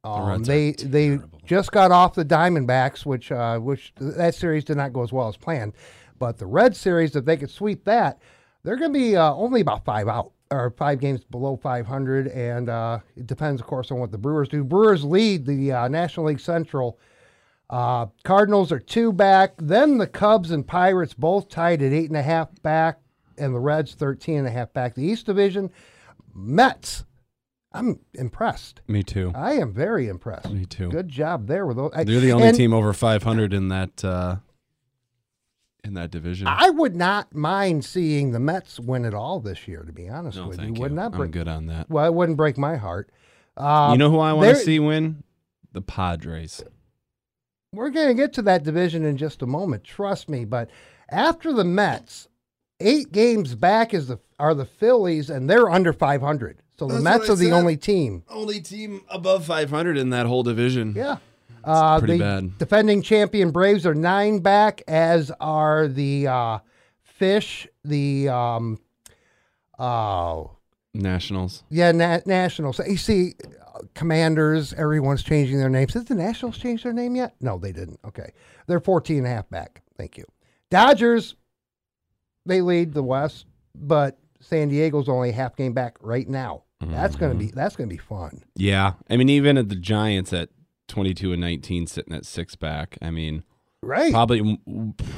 Um, 0.04 0.28
Reds 0.28 0.48
are 0.48 0.52
they 0.52 0.72
they 0.72 1.18
just 1.46 1.72
got 1.72 1.92
off 1.92 2.14
the 2.14 2.24
Diamondbacks, 2.24 3.06
which 3.06 3.32
uh, 3.32 3.58
which 3.58 3.92
that 3.96 4.34
series 4.34 4.64
did 4.64 4.76
not 4.76 4.92
go 4.92 5.02
as 5.02 5.12
well 5.12 5.28
as 5.28 5.36
planned. 5.36 5.72
But 6.18 6.38
the 6.38 6.46
Red 6.46 6.76
series, 6.76 7.16
if 7.16 7.24
they 7.24 7.36
could 7.36 7.50
sweep 7.50 7.84
that, 7.84 8.20
they're 8.62 8.76
going 8.76 8.92
to 8.92 8.98
be 8.98 9.16
uh, 9.16 9.32
only 9.32 9.60
about 9.60 9.84
five 9.84 10.08
out 10.08 10.32
or 10.50 10.70
five 10.70 11.00
games 11.00 11.24
below 11.24 11.56
500, 11.56 12.28
and 12.28 12.68
uh, 12.68 13.00
it 13.16 13.26
depends, 13.26 13.60
of 13.60 13.66
course, 13.66 13.90
on 13.90 13.98
what 13.98 14.12
the 14.12 14.18
Brewers 14.18 14.48
do. 14.48 14.62
Brewers 14.64 15.04
lead 15.04 15.44
the 15.46 15.72
uh, 15.72 15.88
National 15.88 16.26
League 16.26 16.40
Central. 16.40 16.98
Uh, 17.68 18.06
Cardinals 18.24 18.70
are 18.70 18.78
two 18.78 19.12
back. 19.12 19.54
Then 19.58 19.98
the 19.98 20.06
Cubs 20.06 20.52
and 20.52 20.66
Pirates 20.66 21.14
both 21.14 21.48
tied 21.48 21.82
at 21.82 21.92
eight 21.92 22.08
and 22.08 22.16
a 22.16 22.22
half 22.22 22.48
back, 22.62 23.00
and 23.36 23.54
the 23.54 23.60
Reds 23.60 23.94
13 23.94 24.38
and 24.38 24.46
a 24.46 24.50
half 24.50 24.72
back. 24.72 24.94
The 24.94 25.02
East 25.02 25.26
Division, 25.26 25.70
Mets. 26.34 27.04
I'm 27.72 27.98
impressed. 28.14 28.80
Me 28.86 29.02
too. 29.02 29.32
I 29.34 29.54
am 29.54 29.72
very 29.72 30.08
impressed. 30.08 30.50
Me 30.50 30.64
too. 30.64 30.88
Good 30.88 31.08
job 31.08 31.46
there 31.46 31.66
with 31.66 31.76
those. 31.76 31.90
They're 31.92 32.20
the 32.20 32.32
only 32.32 32.48
and 32.48 32.56
team 32.56 32.72
over 32.72 32.92
500 32.94 33.52
in 33.52 33.68
that 33.68 34.02
uh, 34.02 34.36
in 35.86 35.94
that 35.94 36.10
division. 36.10 36.46
I 36.46 36.70
would 36.70 36.94
not 36.94 37.34
mind 37.34 37.84
seeing 37.84 38.32
the 38.32 38.40
Mets 38.40 38.78
win 38.78 39.04
it 39.04 39.14
all 39.14 39.40
this 39.40 39.66
year. 39.66 39.82
To 39.82 39.92
be 39.92 40.08
honest 40.08 40.36
no, 40.36 40.48
with 40.48 40.60
you, 40.60 40.74
you. 40.74 40.80
would 40.80 40.92
not 40.92 41.14
I'm 41.14 41.30
good 41.30 41.48
on 41.48 41.66
that. 41.66 41.88
Well, 41.88 42.06
it 42.06 42.14
wouldn't 42.14 42.36
break 42.36 42.58
my 42.58 42.76
heart. 42.76 43.10
Uh, 43.56 43.90
you 43.92 43.98
know 43.98 44.10
who 44.10 44.18
I 44.18 44.32
want 44.32 44.50
to 44.50 44.56
see 44.56 44.78
win? 44.78 45.22
The 45.72 45.80
Padres. 45.80 46.62
We're 47.72 47.90
going 47.90 48.08
to 48.08 48.14
get 48.14 48.32
to 48.34 48.42
that 48.42 48.64
division 48.64 49.04
in 49.04 49.16
just 49.16 49.42
a 49.42 49.46
moment. 49.46 49.84
Trust 49.84 50.28
me. 50.28 50.44
But 50.44 50.70
after 51.08 51.52
the 51.52 51.64
Mets, 51.64 52.28
eight 52.80 53.12
games 53.12 53.54
back 53.54 53.94
is 53.94 54.08
the 54.08 54.18
are 54.38 54.54
the 54.54 54.66
Phillies, 54.66 55.30
and 55.30 55.48
they're 55.48 55.70
under 55.70 55.94
500. 55.94 56.58
So 56.78 56.86
the 56.86 57.00
Mets 57.00 57.30
are 57.30 57.36
the 57.36 57.52
only 57.52 57.78
team. 57.78 58.22
Only 58.28 58.60
team 58.60 59.02
above 59.08 59.46
500 59.46 59.96
in 59.96 60.10
that 60.10 60.26
whole 60.26 60.42
division. 60.42 60.92
Yeah. 60.94 61.16
Uh, 61.66 61.98
pretty 61.98 62.14
the 62.18 62.24
bad. 62.24 62.58
defending 62.58 63.02
champion 63.02 63.50
Braves 63.50 63.84
are 63.86 63.94
nine 63.94 64.38
back, 64.38 64.82
as 64.88 65.30
are 65.40 65.88
the 65.88 66.26
uh, 66.28 66.58
Fish, 67.02 67.66
the 67.84 68.28
um, 68.28 68.78
uh, 69.78 70.44
Nationals. 70.94 71.62
yeah, 71.68 71.92
na- 71.92 72.20
Nationals. 72.26 72.80
You 72.86 72.96
see, 72.96 73.34
uh, 73.44 73.80
Commanders, 73.94 74.72
everyone's 74.74 75.22
changing 75.22 75.58
their 75.58 75.68
names. 75.68 75.92
Did 75.92 76.06
the 76.08 76.14
Nationals 76.14 76.56
change 76.58 76.82
their 76.82 76.92
name 76.92 77.16
yet? 77.16 77.34
No, 77.40 77.58
they 77.58 77.72
didn't. 77.72 78.00
Okay. 78.04 78.30
They're 78.66 78.80
14 78.80 79.18
and 79.18 79.26
a 79.26 79.30
half 79.30 79.48
back. 79.50 79.82
Thank 79.98 80.16
you. 80.16 80.24
Dodgers, 80.70 81.34
they 82.46 82.60
lead 82.60 82.92
the 82.94 83.02
West, 83.02 83.46
but 83.74 84.18
San 84.40 84.68
Diego's 84.68 85.08
only 85.08 85.32
half 85.32 85.56
game 85.56 85.72
back 85.72 85.96
right 86.00 86.28
now. 86.28 86.62
That's 86.80 87.16
gonna 87.16 87.34
be 87.34 87.46
that's 87.46 87.74
gonna 87.74 87.88
be 87.88 87.96
fun. 87.96 88.42
Yeah, 88.54 88.92
I 89.08 89.16
mean, 89.16 89.30
even 89.30 89.56
at 89.56 89.70
the 89.70 89.74
Giants 89.76 90.32
at 90.34 90.50
twenty-two 90.88 91.32
and 91.32 91.40
nineteen, 91.40 91.86
sitting 91.86 92.14
at 92.14 92.24
six 92.26 92.54
back. 92.56 92.96
I 93.02 93.10
mean, 93.10 93.44
Right. 93.82 94.10
probably 94.12 94.58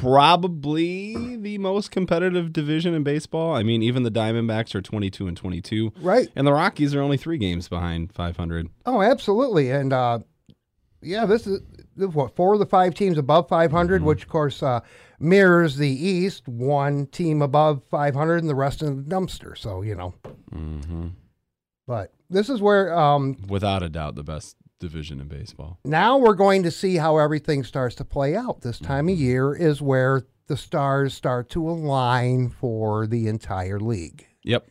probably 0.01 1.37
the 1.37 1.59
most 1.59 1.91
competitive 1.91 2.53
division 2.53 2.95
in 2.95 3.03
baseball. 3.03 3.55
I 3.55 3.63
mean, 3.63 3.83
even 3.83 4.03
the 4.03 4.11
Diamondbacks 4.11 4.75
are 4.75 4.83
twenty-two 4.83 5.27
and 5.27 5.37
twenty-two, 5.37 5.93
Right. 6.01 6.29
and 6.37 6.47
the 6.47 6.53
Rockies 6.53 6.95
are 6.95 7.01
only 7.01 7.17
three 7.17 7.39
games 7.39 7.69
behind 7.69 8.13
five 8.13 8.37
hundred. 8.37 8.69
Oh, 8.87 9.03
absolutely. 9.03 9.71
And 9.71 9.93
uh, 9.93 10.21
yeah, 11.01 11.27
this 11.27 11.47
is 11.47 11.61
what 11.97 12.35
four 12.37 12.55
of 12.55 12.59
the 12.59 12.67
five 12.67 12.95
teams 12.95 13.19
above 13.19 13.49
500, 13.49 14.03
which 14.03 14.23
of 14.25 14.29
course 14.29 14.63
uh, 14.63 14.81
mirrors 15.21 15.77
the 15.77 15.89
East. 15.89 16.49
One 16.49 17.07
team 17.07 17.41
above 17.43 17.83
500, 17.91 18.39
and 18.39 18.49
the 18.49 18.55
rest 18.55 18.83
in 18.83 18.97
the 18.97 19.03
dumpster. 19.03 19.57
So 19.57 19.83
you 19.83 19.95
know. 19.95 20.15
mm-hmm. 20.55 21.09
But 21.87 22.13
this 22.29 22.51
is 22.51 22.61
where 22.61 22.93
um, 22.99 23.37
Without 23.49 23.83
a 23.83 23.89
doubt, 23.89 24.15
the 24.17 24.23
best 24.25 24.57
division 24.79 25.21
in 25.21 25.29
baseball. 25.29 25.79
now 25.85 26.17
we're 26.17 26.35
going 26.35 26.63
to 26.63 26.71
see 26.71 26.97
how 26.97 27.19
everything 27.19 27.65
starts 27.65 27.95
to 27.97 28.05
play 28.05 28.37
out. 28.37 28.61
This 28.61 28.79
time 28.79 29.09
of 29.09 29.19
year 29.19 29.55
is 29.55 29.83
where 29.83 30.23
the 30.47 30.57
stars 30.57 31.13
start 31.15 31.49
to 31.51 31.69
align 31.69 32.49
for 32.49 33.07
the 33.07 33.27
entire 33.29 33.79
league. 33.81 34.27
Yep. 34.45 34.67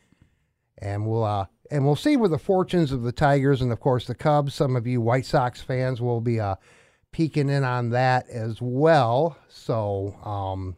and 0.78 1.06
we'll 1.06 1.24
uh, 1.24 1.46
and 1.70 1.84
we'll 1.84 1.94
see 1.96 2.16
where 2.16 2.28
the 2.28 2.38
fortunes 2.38 2.90
of 2.90 3.02
the 3.02 3.12
Tigers 3.12 3.60
and 3.60 3.70
of 3.70 3.78
course 3.80 4.06
the 4.06 4.14
Cubs. 4.14 4.54
Some 4.54 4.74
of 4.76 4.86
you 4.86 5.00
White 5.00 5.26
Sox 5.26 5.60
fans 5.60 6.00
will 6.00 6.20
be 6.20 6.40
uh, 6.40 6.56
peeking 7.12 7.48
in 7.48 7.62
on 7.64 7.90
that 7.90 8.28
as 8.28 8.58
well. 8.60 9.36
So 9.48 10.16
um, 10.24 10.76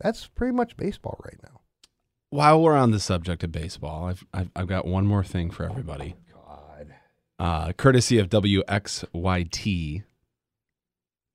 that's 0.00 0.26
pretty 0.26 0.54
much 0.54 0.76
baseball 0.76 1.18
right 1.24 1.38
now. 1.42 1.60
While 2.30 2.62
we're 2.62 2.76
on 2.76 2.90
the 2.90 3.00
subject 3.00 3.42
of 3.42 3.50
baseball, 3.52 4.06
I've 4.06 4.24
I've, 4.34 4.50
I've 4.54 4.66
got 4.68 4.86
one 4.86 5.06
more 5.06 5.24
thing 5.24 5.50
for 5.50 5.64
everybody. 5.64 6.14
God, 7.38 7.68
Uh, 7.68 7.72
courtesy 7.72 8.18
of 8.18 8.28
WXYT. 8.28 10.02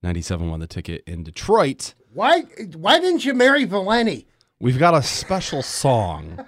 97 0.04 0.50
won 0.50 0.60
the 0.60 0.68
ticket 0.68 1.04
in 1.06 1.24
Detroit. 1.24 1.94
why 2.14 2.42
why 2.76 3.00
didn't 3.00 3.24
you 3.24 3.34
marry 3.34 3.66
Valeni? 3.68 4.26
We've 4.60 4.80
got 4.80 4.94
a 4.96 5.02
special 5.04 5.62
song 5.64 6.46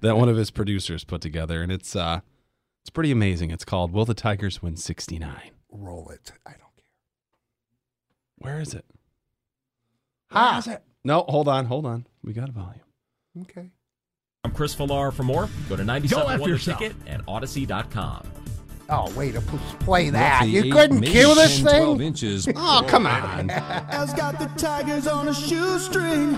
that 0.00 0.16
one 0.16 0.28
of 0.28 0.36
his 0.36 0.50
producers 0.50 1.04
put 1.04 1.20
together, 1.20 1.62
and 1.62 1.70
it's 1.72 1.94
uh, 1.96 2.20
it's 2.82 2.90
pretty 2.90 3.10
amazing. 3.12 3.50
It's 3.50 3.64
called 3.64 3.92
"Will 3.92 4.04
the 4.04 4.14
Tigers 4.14 4.60
Win 4.62 4.76
'69?" 4.76 5.50
Roll 5.70 6.08
it. 6.10 6.32
I 6.44 6.50
don't 6.50 6.60
care. 6.76 6.84
Where 8.38 8.60
is 8.60 8.74
it? 8.74 8.84
Ha. 10.30 10.62
No, 11.04 11.24
hold 11.28 11.46
on, 11.48 11.66
hold 11.66 11.86
on. 11.86 12.06
We 12.24 12.32
got 12.32 12.48
a 12.48 12.52
volume. 12.52 12.80
Okay. 13.42 13.70
I'm 14.42 14.50
Chris 14.52 14.74
Villar. 14.74 15.12
For 15.12 15.22
more, 15.22 15.48
go 15.68 15.76
to 15.76 15.82
Go 15.82 15.86
97 15.86 16.32
F 16.32 16.40
Wonder 16.40 16.54
yourself. 16.54 16.78
Ticket 16.80 16.96
and 17.06 17.24
Audacy.com. 17.26 18.26
Oh 18.88 19.12
wait, 19.16 19.32
to 19.34 19.40
p- 19.40 19.58
play 19.80 20.10
that. 20.10 20.40
Roughly 20.42 20.50
You 20.50 20.72
couldn't 20.72 21.00
maybe 21.00 21.12
cue 21.12 21.34
this 21.34 21.56
10, 21.56 21.64
12 21.64 21.98
thing. 21.98 22.06
inches. 22.06 22.48
Oh, 22.56 22.84
come 22.86 23.06
on. 23.06 23.48
has 23.48 24.14
got 24.14 24.38
the 24.38 24.46
tigers 24.56 25.06
on 25.08 25.28
a 25.28 25.34
shoestring. 25.34 26.36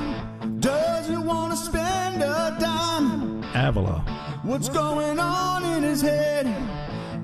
Doesn't 0.61 1.25
want 1.26 1.52
to 1.52 1.59
spend 1.59 2.23
a 2.23 2.57
dime. 2.59 3.43
Avila. 3.55 4.00
What's 4.45 4.69
going 4.71 5.19
on 5.19 5.64
in 5.64 5.83
his 5.83 6.00
head? 6.00 6.47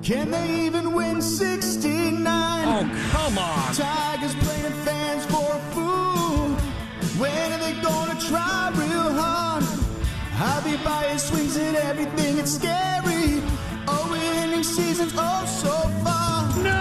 Can 0.03 0.29
they 0.29 0.65
even 0.67 0.93
win 0.93 1.21
69? 1.21 2.21
Oh, 2.67 3.09
come 3.11 3.37
on. 3.39 3.73
Tigers 3.73 4.35
playing 4.35 4.73
fans 4.85 5.25
for 5.25 5.55
a 5.55 5.59
fool. 5.73 6.49
When 7.19 7.51
are 7.51 7.57
they 7.57 7.73
gonna 7.81 8.19
try 8.21 8.71
real 8.75 9.11
hard? 9.19 9.63
Javi 10.37 10.83
Baez 10.83 11.23
swings 11.23 11.57
at 11.57 11.73
everything, 11.75 12.37
it's 12.37 12.51
scary. 12.55 13.14
A 14.65 14.67
winning 14.67 14.87
season's 14.87 15.13
oh 15.15 15.45
so 15.45 15.75
far. 16.03 16.47
No! 16.63 16.71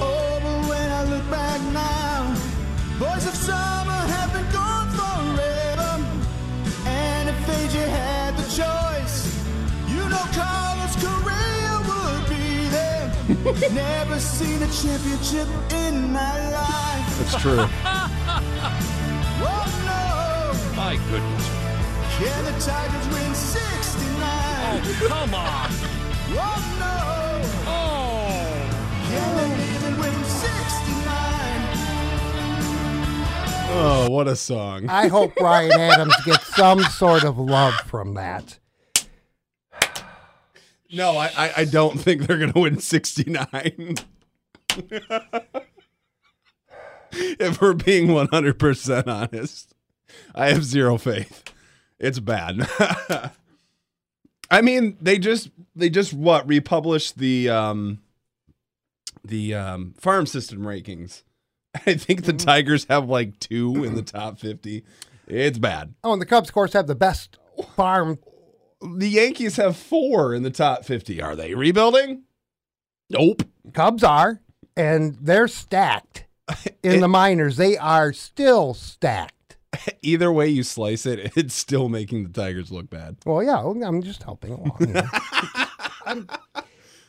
Oh, 0.00 0.40
but 0.42 0.68
when 0.68 0.90
I 0.90 1.04
look 1.04 1.28
back 1.30 1.60
now, 1.72 2.34
boys 2.98 3.26
of 3.26 3.34
summer 3.34 4.00
have 4.14 4.32
been 4.32 4.48
gone 4.52 4.88
forever. 4.90 6.02
And 6.86 7.28
if 7.28 7.36
AJ 7.46 7.88
had 7.88 8.36
the 8.36 8.44
choice, 8.44 9.26
you 9.88 10.08
know 10.08 10.24
Carlos 10.32 10.96
Correa 11.02 11.76
would 11.88 12.28
be 12.28 12.68
there. 12.68 13.70
Never 13.74 14.18
seen 14.18 14.62
a 14.62 14.68
championship 14.68 15.48
in 15.72 16.12
my 16.12 16.50
life. 16.50 17.18
That's 17.18 17.36
true. 17.40 17.66
Oh 19.46 19.66
no! 19.84 20.76
My 20.76 20.96
goodness. 21.10 21.48
no, 21.48 22.24
can 22.24 22.44
the 22.44 22.52
Tigers 22.60 23.06
win 23.12 23.34
69? 23.34 24.16
Oh, 24.22 25.06
come 25.08 25.34
on. 25.34 25.70
Oh, 26.36 26.73
Oh, 33.76 34.08
what 34.08 34.28
a 34.28 34.36
song. 34.36 34.88
I 34.88 35.08
hope 35.08 35.34
Bryan 35.34 35.72
Adams 35.80 36.14
gets 36.24 36.46
some 36.54 36.80
sort 36.84 37.24
of 37.24 37.38
love 37.38 37.74
from 37.86 38.14
that. 38.14 38.60
No, 40.92 41.16
I, 41.16 41.26
I, 41.36 41.52
I 41.58 41.64
don't 41.64 41.98
think 41.98 42.22
they're 42.22 42.38
going 42.38 42.52
to 42.52 42.60
win 42.60 42.78
69. 42.78 43.96
if 47.12 47.60
we're 47.60 47.74
being 47.74 48.06
100% 48.06 49.08
honest, 49.08 49.74
I 50.36 50.50
have 50.50 50.64
zero 50.64 50.96
faith. 50.96 51.42
It's 51.98 52.20
bad. 52.20 52.68
I 54.50 54.60
mean, 54.62 54.96
they 55.00 55.18
just 55.18 55.50
they 55.74 55.90
just 55.90 56.12
what 56.12 56.46
republished 56.46 57.18
the 57.18 57.48
um 57.48 57.98
the 59.24 59.54
um 59.54 59.94
farm 59.98 60.26
system 60.26 60.60
rankings. 60.60 61.22
I 61.86 61.94
think 61.94 62.24
the 62.24 62.32
mm-hmm. 62.32 62.46
Tigers 62.46 62.86
have 62.88 63.08
like 63.08 63.38
2 63.40 63.84
in 63.84 63.94
the 63.94 64.02
top 64.02 64.38
50. 64.38 64.84
It's 65.26 65.58
bad. 65.58 65.94
Oh, 66.04 66.12
and 66.12 66.20
the 66.20 66.26
Cubs, 66.26 66.48
of 66.48 66.54
course, 66.54 66.72
have 66.74 66.86
the 66.86 66.94
best 66.94 67.38
farm. 67.74 68.18
The 68.80 69.08
Yankees 69.08 69.56
have 69.56 69.76
4 69.76 70.34
in 70.34 70.42
the 70.42 70.50
top 70.50 70.84
50. 70.84 71.20
Are 71.22 71.34
they 71.34 71.54
rebuilding? 71.54 72.24
Nope. 73.10 73.42
Cubs 73.72 74.04
are, 74.04 74.40
and 74.76 75.16
they're 75.20 75.48
stacked 75.48 76.26
in 76.82 77.00
the 77.00 77.08
minors. 77.08 77.56
They 77.56 77.76
are 77.76 78.12
still 78.12 78.74
stacked. 78.74 79.56
Either 80.02 80.30
way 80.30 80.48
you 80.48 80.62
slice 80.62 81.06
it, 81.06 81.32
it's 81.36 81.54
still 81.54 81.88
making 81.88 82.24
the 82.24 82.30
Tigers 82.30 82.70
look 82.70 82.90
bad. 82.90 83.16
Well, 83.24 83.42
yeah, 83.42 83.58
I'm 83.58 84.02
just 84.02 84.22
helping 84.22 84.52
along. 84.52 84.76
You 84.80 84.86
know, 84.88 85.08
I'm- 86.06 86.28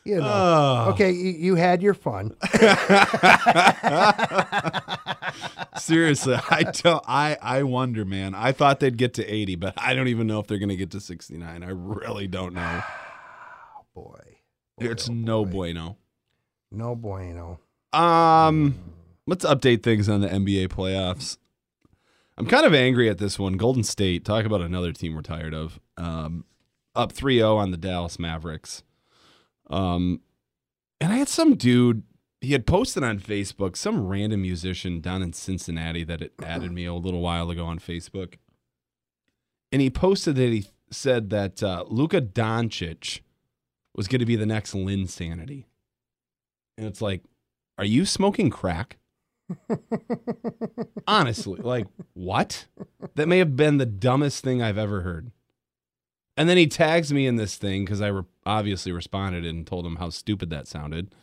you 0.06 0.18
know. 0.18 0.24
Oh. 0.26 0.92
okay, 0.94 1.12
you, 1.12 1.32
you 1.32 1.56
had 1.56 1.82
your 1.82 1.94
fun. 1.94 2.36
Seriously, 5.78 6.36
I 6.50 6.64
don't. 6.64 7.04
I 7.08 7.38
I 7.42 7.64
wonder, 7.64 8.06
man. 8.06 8.34
I 8.34 8.52
thought 8.52 8.80
they'd 8.80 8.98
get 8.98 9.14
to 9.16 9.26
eighty, 9.26 9.56
but 9.56 9.74
I 9.78 9.94
don't 9.94 10.08
even 10.08 10.28
know 10.28 10.40
if 10.40 10.48
they're 10.48 10.58
going 10.60 10.70
to 10.70 10.76
get 10.76 10.92
to 10.92 11.00
sixty 11.00 11.38
nine. 11.38 11.64
I 11.64 11.70
really 11.72 12.28
don't 12.28 12.54
know. 12.54 12.82
Boy, 13.96 14.38
It's 14.78 15.10
no 15.10 15.46
bueno. 15.46 15.98
no 16.72 16.96
bueno. 16.96 17.60
Um, 17.94 18.76
let's 19.26 19.46
update 19.46 19.84
things 19.84 20.10
on 20.10 20.22
the 20.22 20.28
NBA 20.28 20.68
playoffs. 20.68 21.38
I'm 22.38 22.46
kind 22.46 22.66
of 22.66 22.74
angry 22.74 23.10
at 23.10 23.18
this 23.18 23.40
one. 23.40 23.54
Golden 23.54 23.84
State, 23.84 24.26
talk 24.26 24.44
about 24.46 24.60
another 24.60 24.92
team 24.92 25.16
we're 25.16 25.22
tired 25.22 25.54
of. 25.54 25.80
Um, 25.96 26.44
up 26.94 27.14
3-0 27.14 27.56
on 27.56 27.72
the 27.72 27.78
Dallas 27.78 28.20
Mavericks. 28.20 28.84
Um, 29.70 30.22
and 31.02 31.12
I 31.12 31.18
had 31.18 31.30
some 31.30 31.56
dude. 31.56 32.04
He 32.42 32.52
had 32.52 32.68
posted 32.68 33.04
on 33.04 33.20
Facebook 33.20 33.76
some 33.76 34.08
random 34.08 34.42
musician 34.42 35.02
down 35.02 35.22
in 35.22 35.34
Cincinnati 35.34 36.04
that 36.04 36.22
it 36.22 36.34
added 36.44 36.72
me 36.72 36.86
a 36.86 36.94
little 36.94 37.22
while 37.22 37.50
ago 37.50 37.66
on 37.66 37.80
Facebook, 37.80 38.36
and 39.72 39.82
he 39.82 39.90
posted 39.90 40.36
that 40.36 40.52
he 40.52 40.68
said 40.92 41.30
that 41.32 41.64
uh, 41.64 41.86
Luka 41.88 42.22
Doncic 42.22 43.22
was 43.96 44.08
going 44.08 44.20
to 44.20 44.26
be 44.26 44.36
the 44.36 44.46
next 44.46 44.74
Linsanity. 44.74 45.66
And 46.78 46.86
it's 46.86 47.02
like, 47.02 47.24
are 47.78 47.86
you 47.86 48.06
smoking 48.06 48.50
crack? 48.50 48.98
Honestly, 51.08 51.60
like, 51.62 51.88
what? 52.14 52.66
That 53.16 53.28
may 53.28 53.38
have 53.40 53.56
been 53.56 53.78
the 53.78 53.86
dumbest 53.86 54.44
thing 54.44 54.62
I've 54.62 54.78
ever 54.78 55.02
heard. 55.02 55.32
And 56.38 56.50
then 56.50 56.58
he 56.58 56.68
tags 56.68 57.14
me 57.14 57.28
in 57.28 57.38
this 57.38 57.56
thing 57.56 57.86
because 57.86 58.02
I 58.02 58.08
re- 58.08 58.24
obviously 58.46 58.92
responded 58.92 59.46
and 59.46 59.66
told 59.66 59.86
him 59.86 59.96
how 59.98 60.10
stupid 60.10 60.50
that 60.50 60.68
sounded. 60.68 61.16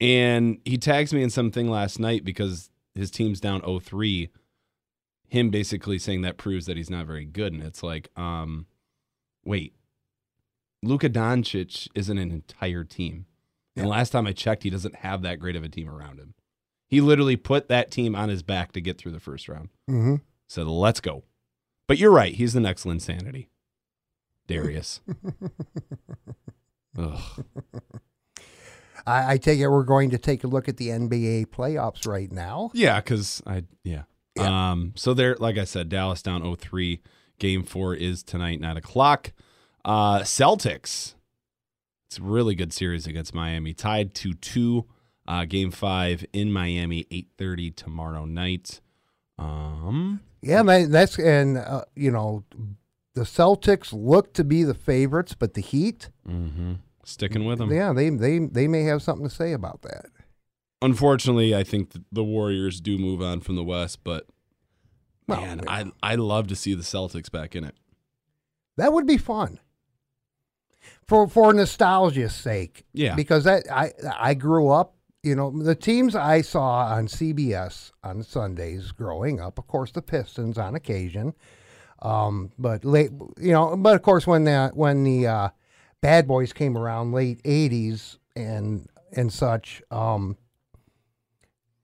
And 0.00 0.58
he 0.64 0.76
tags 0.76 1.12
me 1.12 1.22
in 1.22 1.30
something 1.30 1.70
last 1.70 1.98
night 1.98 2.24
because 2.24 2.70
his 2.94 3.10
team's 3.10 3.40
down 3.40 3.62
0-3. 3.62 4.28
Him 5.28 5.50
basically 5.50 5.98
saying 5.98 6.22
that 6.22 6.36
proves 6.36 6.66
that 6.66 6.76
he's 6.76 6.90
not 6.90 7.06
very 7.06 7.24
good. 7.24 7.52
And 7.52 7.62
it's 7.62 7.82
like, 7.82 8.08
um, 8.16 8.66
wait, 9.44 9.74
Luka 10.82 11.08
Doncic 11.08 11.88
isn't 11.94 12.18
an 12.18 12.30
entire 12.30 12.84
team. 12.84 13.26
And 13.76 13.88
last 13.88 14.10
time 14.10 14.26
I 14.26 14.32
checked, 14.32 14.62
he 14.62 14.70
doesn't 14.70 14.96
have 14.96 15.22
that 15.22 15.38
great 15.38 15.56
of 15.56 15.64
a 15.64 15.68
team 15.68 15.88
around 15.88 16.18
him. 16.18 16.34
He 16.88 17.00
literally 17.00 17.36
put 17.36 17.68
that 17.68 17.90
team 17.90 18.14
on 18.14 18.28
his 18.28 18.42
back 18.42 18.72
to 18.72 18.80
get 18.80 18.98
through 18.98 19.12
the 19.12 19.20
first 19.20 19.48
round. 19.48 19.68
Mm-hmm. 19.88 20.16
Said, 20.48 20.66
let's 20.66 21.00
go. 21.00 21.22
But 21.86 21.98
you're 21.98 22.10
right. 22.10 22.34
He's 22.34 22.52
the 22.52 22.60
next 22.60 22.84
Linsanity. 22.84 23.46
Darius. 24.50 25.00
Ugh. 26.98 27.20
I, 29.06 29.32
I 29.32 29.38
take 29.38 29.60
it 29.60 29.68
we're 29.68 29.84
going 29.84 30.10
to 30.10 30.18
take 30.18 30.44
a 30.44 30.48
look 30.48 30.68
at 30.68 30.76
the 30.76 30.88
NBA 30.88 31.46
playoffs 31.46 32.06
right 32.06 32.30
now. 32.30 32.70
Yeah, 32.74 33.00
because 33.00 33.42
I 33.46 33.64
yeah. 33.84 34.02
Um. 34.38 34.92
So 34.96 35.14
there, 35.14 35.36
like 35.38 35.56
I 35.58 35.64
said, 35.64 35.88
Dallas 35.88 36.22
down 36.22 36.42
0-3. 36.42 37.00
Game 37.38 37.62
four 37.62 37.94
is 37.94 38.22
tonight, 38.22 38.60
nine 38.60 38.76
o'clock. 38.76 39.32
Uh, 39.84 40.20
Celtics. 40.20 41.14
It's 42.08 42.18
a 42.18 42.22
really 42.22 42.54
good 42.54 42.72
series 42.72 43.06
against 43.06 43.34
Miami, 43.34 43.72
tied 43.72 44.14
to 44.16 44.34
two. 44.34 44.86
Uh, 45.26 45.44
game 45.44 45.70
five 45.70 46.24
in 46.32 46.52
Miami, 46.52 47.06
eight 47.10 47.28
thirty 47.38 47.70
tomorrow 47.70 48.24
night. 48.24 48.80
Um. 49.38 50.20
Yeah, 50.42 50.62
man, 50.62 50.90
that's 50.90 51.18
and 51.18 51.58
uh, 51.58 51.84
you 51.94 52.10
know 52.10 52.44
the 53.14 53.22
Celtics 53.22 53.92
look 53.92 54.32
to 54.34 54.44
be 54.44 54.62
the 54.62 54.74
favorites, 54.74 55.34
but 55.38 55.54
the 55.54 55.60
Heat, 55.62 56.10
mhm. 56.28 56.78
Sticking 57.04 57.44
with 57.44 57.58
them. 57.58 57.72
yeah, 57.72 57.92
they 57.92 58.08
they 58.10 58.38
they 58.38 58.68
may 58.68 58.82
have 58.84 59.02
something 59.02 59.28
to 59.28 59.34
say 59.34 59.52
about 59.52 59.82
that. 59.82 60.06
Unfortunately, 60.82 61.54
I 61.54 61.62
think 61.64 61.92
the 62.12 62.24
Warriors 62.24 62.80
do 62.80 62.96
move 62.98 63.20
on 63.20 63.40
from 63.40 63.56
the 63.56 63.64
West, 63.64 64.00
but 64.04 64.26
Well, 65.26 65.40
man, 65.40 65.60
yeah. 65.64 65.70
I 66.02 66.12
I 66.12 66.14
love 66.14 66.46
to 66.48 66.56
see 66.56 66.74
the 66.74 66.82
Celtics 66.82 67.30
back 67.30 67.56
in 67.56 67.64
it. 67.64 67.74
That 68.76 68.92
would 68.92 69.06
be 69.06 69.18
fun. 69.18 69.58
For 71.06 71.28
for 71.28 71.52
nostalgia's 71.52 72.34
sake. 72.34 72.84
Yeah. 72.92 73.14
Because 73.16 73.44
that 73.44 73.64
I 73.70 73.92
I 74.18 74.34
grew 74.34 74.68
up, 74.70 74.94
you 75.22 75.34
know, 75.34 75.50
the 75.50 75.74
teams 75.74 76.14
I 76.14 76.40
saw 76.42 76.86
on 76.86 77.08
CBS 77.08 77.90
on 78.04 78.22
Sundays 78.22 78.92
growing 78.92 79.40
up, 79.40 79.58
of 79.58 79.66
course 79.66 79.90
the 79.90 80.02
Pistons 80.02 80.56
on 80.56 80.74
occasion. 80.76 81.34
Um, 82.02 82.50
but 82.58 82.84
late 82.84 83.10
you 83.38 83.52
know, 83.52 83.76
but 83.76 83.94
of 83.94 84.02
course 84.02 84.26
when 84.26 84.44
the 84.44 84.70
when 84.74 85.04
the 85.04 85.26
uh, 85.26 85.48
Bad 86.00 86.26
Boys 86.26 86.52
came 86.52 86.76
around 86.78 87.12
late 87.12 87.42
80s 87.42 88.18
and 88.36 88.88
and 89.12 89.32
such, 89.32 89.82
um 89.90 90.36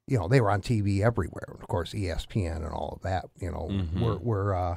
you 0.09 0.17
know, 0.19 0.29
they 0.29 0.41
were 0.41 0.51
on 0.51 0.61
TV 0.63 1.01
everywhere. 1.05 1.57
Of 1.61 1.67
course, 1.67 1.93
ESPN 1.93 2.57
and 2.59 2.69
all 2.69 2.93
of 2.97 3.03
that, 3.03 3.27
you 3.41 3.51
know, 3.51 3.69
Mhm. 3.71 4.01
we're 4.01 4.19
we're 4.19 4.55
uh 4.55 4.77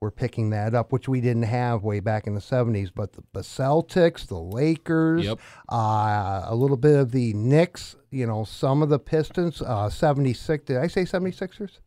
we're 0.00 0.10
picking 0.10 0.48
that 0.48 0.74
up, 0.74 0.92
which 0.92 1.10
we 1.10 1.20
didn't 1.20 1.42
have 1.42 1.84
way 1.84 2.00
back 2.00 2.26
in 2.26 2.34
the 2.34 2.40
70s. 2.40 2.90
But 2.94 3.12
the, 3.12 3.22
the 3.34 3.42
Celtics, 3.42 4.26
the 4.26 4.38
Lakers, 4.40 5.26
Yep. 5.26 5.38
uh, 5.70 6.44
a 6.46 6.54
little 6.54 6.78
bit 6.78 6.98
of 6.98 7.10
the 7.12 7.34
Knicks, 7.34 7.96
you 8.10 8.26
know, 8.26 8.44
some 8.44 8.80
of 8.80 8.88
the 8.88 8.98
Pistons, 8.98 9.60
uh, 9.60 9.90
76. 9.90 10.64
Did 10.64 10.78
I 10.78 10.86
say 10.86 11.02
76ers? 11.04 11.80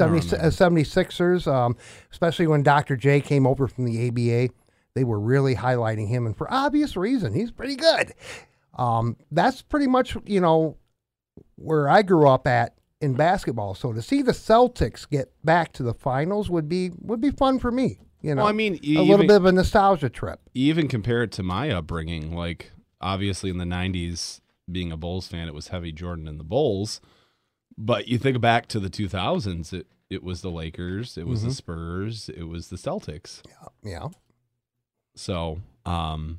I 0.00 0.08
don't 0.08 0.22
70, 0.22 0.36
uh, 0.46 0.50
76ers, 0.50 1.46
um, 1.52 1.76
especially 2.10 2.46
when 2.46 2.62
Dr. 2.62 2.96
J 2.96 3.20
came 3.20 3.46
over 3.46 3.66
from 3.68 3.84
the 3.84 4.08
ABA. 4.08 4.52
They 4.94 5.04
were 5.04 5.20
really 5.20 5.54
highlighting 5.54 6.08
him, 6.08 6.26
and 6.26 6.36
for 6.36 6.52
obvious 6.52 6.96
reason, 6.96 7.32
he's 7.34 7.50
pretty 7.50 7.76
good. 7.76 8.12
Um, 8.76 9.16
that's 9.30 9.62
pretty 9.62 9.86
much, 9.86 10.16
you 10.24 10.40
know, 10.40 10.76
where 11.56 11.88
I 11.88 12.02
grew 12.02 12.28
up 12.28 12.46
at 12.46 12.74
in 13.00 13.14
basketball. 13.14 13.74
So 13.74 13.92
to 13.92 14.02
see 14.02 14.22
the 14.22 14.32
Celtics 14.32 15.08
get 15.08 15.32
back 15.44 15.72
to 15.74 15.82
the 15.82 15.94
finals 15.94 16.50
would 16.50 16.68
be 16.68 16.90
would 17.00 17.20
be 17.20 17.30
fun 17.30 17.58
for 17.58 17.70
me. 17.70 18.00
You 18.22 18.34
know, 18.34 18.42
Well, 18.42 18.48
I 18.50 18.52
mean, 18.52 18.74
a 18.74 18.78
even- 18.82 19.06
little 19.08 19.26
bit 19.26 19.36
of 19.36 19.44
a 19.44 19.52
nostalgia 19.52 20.08
trip. 20.08 20.40
even 20.54 20.88
compare 20.88 21.22
it 21.22 21.30
to 21.32 21.42
my 21.44 21.70
upbringing, 21.70 22.34
like 22.34 22.72
obviously 23.00 23.50
in 23.50 23.58
the 23.58 23.64
'90s, 23.64 24.40
being 24.70 24.90
a 24.90 24.96
Bulls 24.96 25.28
fan, 25.28 25.46
it 25.48 25.54
was 25.54 25.68
heavy 25.68 25.92
Jordan 25.92 26.26
and 26.26 26.40
the 26.40 26.44
Bulls. 26.44 27.00
But 27.80 28.08
you 28.08 28.18
think 28.18 28.40
back 28.40 28.66
to 28.68 28.80
the 28.80 28.90
2000s, 28.90 29.72
it 29.72 29.86
it 30.10 30.24
was 30.24 30.40
the 30.40 30.50
Lakers, 30.50 31.16
it 31.16 31.26
was 31.26 31.42
the 31.42 31.52
Spurs, 31.52 32.28
it 32.30 32.44
was 32.44 32.68
the 32.68 32.76
Celtics. 32.76 33.42
Yeah. 33.46 33.90
Yeah. 33.90 34.08
So, 35.14 35.60
um, 35.84 36.38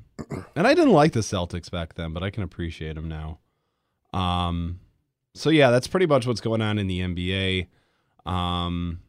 and 0.55 0.65
I 0.65 0.73
didn't 0.73 0.93
like 0.93 1.13
the 1.13 1.19
Celtics 1.19 1.69
back 1.69 1.93
then, 1.93 2.11
but 2.11 2.23
I 2.23 2.29
can 2.29 2.43
appreciate 2.43 2.95
them 2.95 3.07
now. 3.07 3.39
Um, 4.11 4.79
so 5.35 5.49
yeah, 5.49 5.69
that's 5.69 5.87
pretty 5.87 6.07
much 6.07 6.25
what's 6.25 6.41
going 6.41 6.61
on 6.61 6.77
in 6.77 6.87
the 6.87 6.99
NBA. 7.01 7.67
Um, 8.25 9.01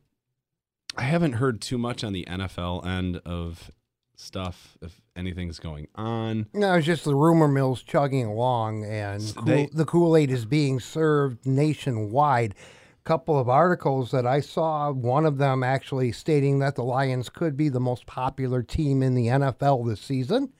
I 0.97 1.03
haven't 1.03 1.35
heard 1.35 1.61
too 1.61 1.79
much 1.79 2.05
on 2.05 2.13
the 2.13 2.27
NFL 2.29 2.87
end 2.87 3.17
of 3.25 3.71
stuff, 4.21 4.77
if 4.83 5.01
anything's 5.17 5.59
going 5.59 5.89
on. 5.95 6.47
No, 6.53 6.75
it's 6.75 6.87
just 6.87 7.05
the 7.05 7.15
rumor 7.15 7.49
mill's 7.49 7.83
chugging 7.83 8.27
along, 8.27 8.85
and 8.85 9.23
S- 9.23 9.33
cool, 9.33 9.69
the 9.73 9.85
Kool 9.85 10.17
Aid 10.17 10.31
is 10.31 10.45
being 10.45 10.79
served 10.81 11.47
nationwide. 11.47 12.55
A 12.55 13.03
Couple 13.05 13.39
of 13.39 13.49
articles 13.49 14.11
that 14.11 14.27
I 14.27 14.41
saw, 14.41 14.91
one 14.93 15.25
of 15.27 15.39
them 15.39 15.63
actually 15.63 16.13
stating 16.13 16.59
that 16.59 16.75
the 16.77 16.85
Lions 16.85 17.29
could 17.29 17.57
be 17.57 17.69
the 17.69 17.81
most 17.81 18.07
popular 18.07 18.63
team 18.63 19.03
in 19.03 19.15
the 19.15 19.27
NFL 19.29 19.89
this 19.89 20.01
season. 20.01 20.53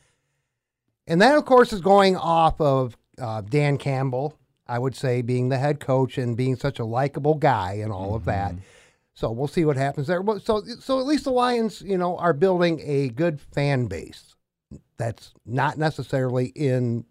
And 1.07 1.21
that, 1.21 1.37
of 1.37 1.45
course, 1.45 1.73
is 1.73 1.81
going 1.81 2.17
off 2.17 2.61
of 2.61 2.97
uh, 3.21 3.43
Dan 3.43 3.77
Campbell, 3.77 4.39
I 4.67 4.79
would 4.79 4.97
say, 4.97 5.21
being 5.23 5.49
the 5.49 5.59
head 5.59 5.81
coach 5.81 6.17
and 6.19 6.37
being 6.37 6.57
such 6.57 6.79
a 6.79 6.85
likable 6.85 7.35
guy 7.35 7.75
and 7.75 7.93
all 7.93 8.15
of 8.15 8.25
that. 8.25 8.55
So 9.15 9.31
we'll 9.31 9.49
see 9.49 9.65
what 9.65 9.77
happens 9.77 10.07
there. 10.07 10.23
So, 10.43 10.63
so 10.81 10.99
at 11.01 11.07
least 11.07 11.25
the 11.25 11.31
Lions, 11.33 11.83
you 11.83 11.99
know, 11.99 12.17
are 12.17 12.33
building 12.33 12.81
a 12.85 13.09
good 13.11 13.41
fan 13.41 13.87
base 13.87 14.35
that's 14.97 15.33
not 15.45 15.77
necessarily 15.79 16.47
in 16.55 17.05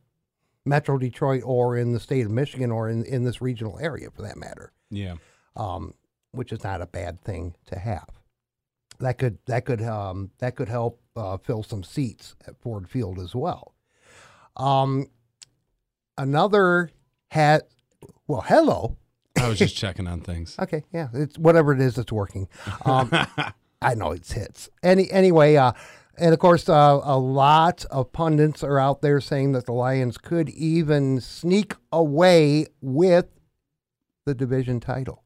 Metro 0.65 0.97
Detroit 0.97 1.43
or 1.45 1.77
in 1.77 1.93
the 1.93 1.99
state 1.99 2.25
of 2.25 2.31
Michigan 2.31 2.71
or 2.71 2.89
in, 2.89 3.03
in 3.05 3.23
this 3.25 3.41
regional 3.41 3.77
area 3.79 4.09
for 4.11 4.21
that 4.21 4.37
matter, 4.37 4.71
Yeah. 4.89 5.15
um, 5.55 5.93
which 6.31 6.51
is 6.51 6.63
not 6.63 6.81
a 6.81 6.85
bad 6.87 7.21
thing 7.23 7.55
to 7.67 7.77
have. 7.77 8.07
That 8.99 9.17
could 9.17 9.37
that 9.45 9.63
could 9.65 9.81
um, 9.81 10.31
that 10.39 10.55
could 10.57 10.67
help 10.67 10.99
uh, 11.15 11.37
fill 11.37 11.63
some 11.63 11.83
seats 11.83 12.35
at 12.45 12.59
Ford 12.61 12.89
Field 12.89 13.17
as 13.17 13.33
well. 13.33 13.73
Um, 14.57 15.07
another 16.17 16.91
had 17.31 17.63
well, 18.27 18.41
hello. 18.41 18.97
I 19.39 19.47
was 19.47 19.57
just 19.57 19.75
checking 19.75 20.07
on 20.07 20.21
things. 20.21 20.55
Okay, 20.69 20.83
yeah, 20.91 21.07
it's 21.13 21.37
whatever 21.37 21.73
it 21.73 21.79
is 21.79 21.95
that's 21.95 22.11
working. 22.11 22.47
Um, 22.85 23.09
I 23.81 23.95
know 23.95 24.11
it's 24.11 24.31
hits. 24.33 24.69
Any 24.83 25.09
anyway, 25.09 25.55
uh, 25.55 25.71
and 26.17 26.33
of 26.33 26.39
course, 26.39 26.67
uh, 26.67 26.99
a 27.01 27.17
lot 27.17 27.85
of 27.85 28.11
pundits 28.11 28.63
are 28.63 28.77
out 28.77 29.01
there 29.01 29.21
saying 29.21 29.53
that 29.53 29.65
the 29.65 29.71
Lions 29.71 30.17
could 30.17 30.49
even 30.49 31.21
sneak 31.21 31.75
away 31.91 32.67
with 32.81 33.27
the 34.25 34.35
division 34.35 34.79
title. 34.79 35.23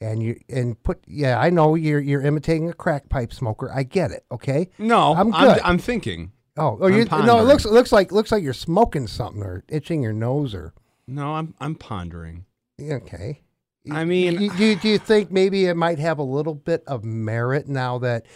And 0.00 0.22
you 0.22 0.40
and 0.48 0.80
put 0.82 1.02
yeah, 1.06 1.38
I 1.40 1.50
know 1.50 1.74
you're 1.74 2.00
you're 2.00 2.22
imitating 2.22 2.70
a 2.70 2.72
crack 2.72 3.08
pipe 3.08 3.32
smoker. 3.32 3.70
I 3.72 3.82
get 3.82 4.10
it. 4.10 4.24
Okay. 4.30 4.70
No, 4.78 5.14
I'm 5.14 5.34
I'm, 5.34 5.54
good. 5.54 5.62
I'm, 5.64 5.78
thinking. 5.78 6.32
Oh, 6.56 6.78
oh 6.80 6.86
you, 6.86 7.04
no, 7.04 7.40
it 7.40 7.44
looks 7.44 7.64
it 7.64 7.72
looks 7.72 7.90
like 7.90 8.12
looks 8.12 8.30
like 8.30 8.42
you're 8.42 8.52
smoking 8.52 9.08
something 9.08 9.42
or 9.42 9.64
itching 9.68 10.02
your 10.02 10.12
nose 10.12 10.54
or 10.54 10.72
No, 11.08 11.34
I'm 11.34 11.54
I'm 11.60 11.74
pondering. 11.74 12.44
Okay. 12.80 13.42
I 13.90 14.04
mean- 14.04 14.38
do, 14.38 14.50
do, 14.50 14.76
do 14.76 14.88
you 14.88 14.98
think 14.98 15.30
maybe 15.30 15.66
it 15.66 15.74
might 15.76 15.98
have 15.98 16.18
a 16.18 16.24
little 16.24 16.54
bit 16.54 16.82
of 16.86 17.04
merit 17.04 17.68
now 17.68 17.98
that 17.98 18.26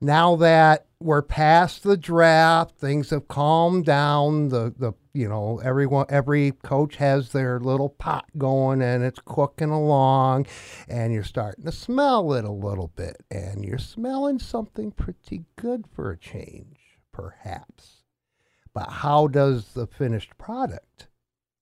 now 0.00 0.36
that 0.36 0.86
we're 1.00 1.22
past 1.22 1.82
the 1.82 1.96
draft, 1.96 2.76
things 2.78 3.10
have 3.10 3.28
calmed 3.28 3.84
down. 3.84 4.48
The 4.48 4.74
the 4.76 4.92
you 5.12 5.28
know 5.28 5.60
everyone 5.62 6.06
every 6.08 6.52
coach 6.52 6.96
has 6.96 7.32
their 7.32 7.58
little 7.60 7.88
pot 7.88 8.26
going 8.36 8.82
and 8.82 9.02
it's 9.02 9.20
cooking 9.24 9.70
along, 9.70 10.46
and 10.88 11.12
you're 11.12 11.24
starting 11.24 11.64
to 11.64 11.72
smell 11.72 12.32
it 12.34 12.44
a 12.44 12.52
little 12.52 12.88
bit, 12.96 13.22
and 13.30 13.64
you're 13.64 13.78
smelling 13.78 14.38
something 14.38 14.90
pretty 14.90 15.44
good 15.56 15.86
for 15.94 16.10
a 16.10 16.18
change, 16.18 16.98
perhaps. 17.12 18.02
But 18.74 18.90
how 18.90 19.28
does 19.28 19.72
the 19.74 19.86
finished 19.86 20.36
product? 20.36 21.08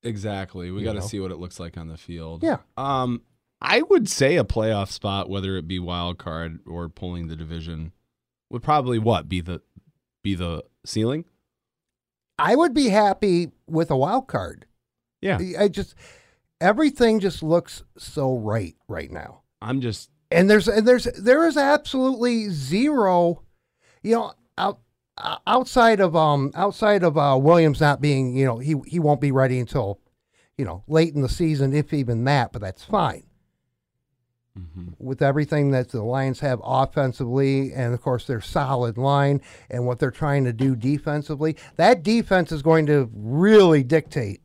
Exactly. 0.03 0.71
We 0.71 0.83
got 0.83 0.95
to 0.95 1.03
see 1.03 1.21
what 1.21 1.31
it 1.31 1.39
looks 1.39 1.61
like 1.61 1.77
on 1.77 1.89
the 1.89 1.97
field. 1.97 2.43
Yeah. 2.43 2.59
Um, 2.77 3.23
I 3.61 3.83
would 3.83 4.09
say 4.09 4.37
a 4.37 4.45
playoff 4.45 4.91
spot, 4.91 5.31
whether 5.31 5.57
it 5.57 5.69
be 5.69 5.79
wild 5.79 6.19
card 6.19 6.59
or 6.67 6.89
pulling 6.89 7.29
the 7.29 7.37
division, 7.37 7.93
would 8.51 8.63
probably 8.63 8.99
what 8.99 9.29
be 9.29 9.41
the 9.41 9.63
be 10.23 10.35
the 10.35 10.65
ceiling. 10.85 11.25
I 12.39 12.57
would 12.57 12.75
be 12.75 12.89
happy 12.89 13.53
with 13.69 13.91
a 13.91 13.97
wild 13.97 14.27
card. 14.27 14.67
Yeah. 15.21 15.39
I 15.59 15.69
just 15.69 15.95
everything 16.61 17.21
just 17.21 17.43
looks 17.43 17.85
so 17.97 18.37
right 18.37 18.75
right 18.89 19.11
now. 19.11 19.43
I'm 19.61 19.81
just 19.81 20.11
And 20.33 20.51
there's 20.51 20.67
and 20.67 20.87
there's 20.87 21.05
there 21.05 21.47
is 21.47 21.57
absolutely 21.57 22.49
zero, 22.49 23.43
you 24.03 24.17
know, 24.17 24.33
out 24.59 24.81
outside 25.47 26.01
of 26.01 26.17
um 26.17 26.51
outside 26.55 27.03
of 27.03 27.17
uh, 27.17 27.39
Williams 27.41 27.81
not 27.81 28.01
being, 28.01 28.37
you 28.37 28.45
know, 28.45 28.59
he 28.59 28.77
he 28.87 28.99
won't 28.99 29.21
be 29.21 29.33
ready 29.33 29.59
until, 29.59 30.01
you 30.57 30.65
know, 30.65 30.85
late 30.87 31.15
in 31.15 31.23
the 31.23 31.29
season 31.29 31.73
if 31.73 31.93
even 31.93 32.25
that, 32.25 32.53
but 32.53 32.63
that's 32.63 32.85
fine. 32.85 33.25
With 34.99 35.23
everything 35.23 35.71
that 35.71 35.89
the 35.89 36.03
Lions 36.03 36.41
have 36.41 36.61
offensively, 36.63 37.73
and 37.73 37.95
of 37.95 38.03
course 38.03 38.27
their 38.27 38.43
solid 38.43 38.99
line, 38.99 39.41
and 39.71 39.87
what 39.87 39.99
they're 39.99 40.11
trying 40.11 40.45
to 40.45 40.53
do 40.53 40.77
defensively, 40.77 41.57
that 41.77 42.03
defense 42.03 42.53
is 42.53 42.61
going 42.61 42.85
to 42.87 43.11
really 43.15 43.83
dictate 43.83 44.43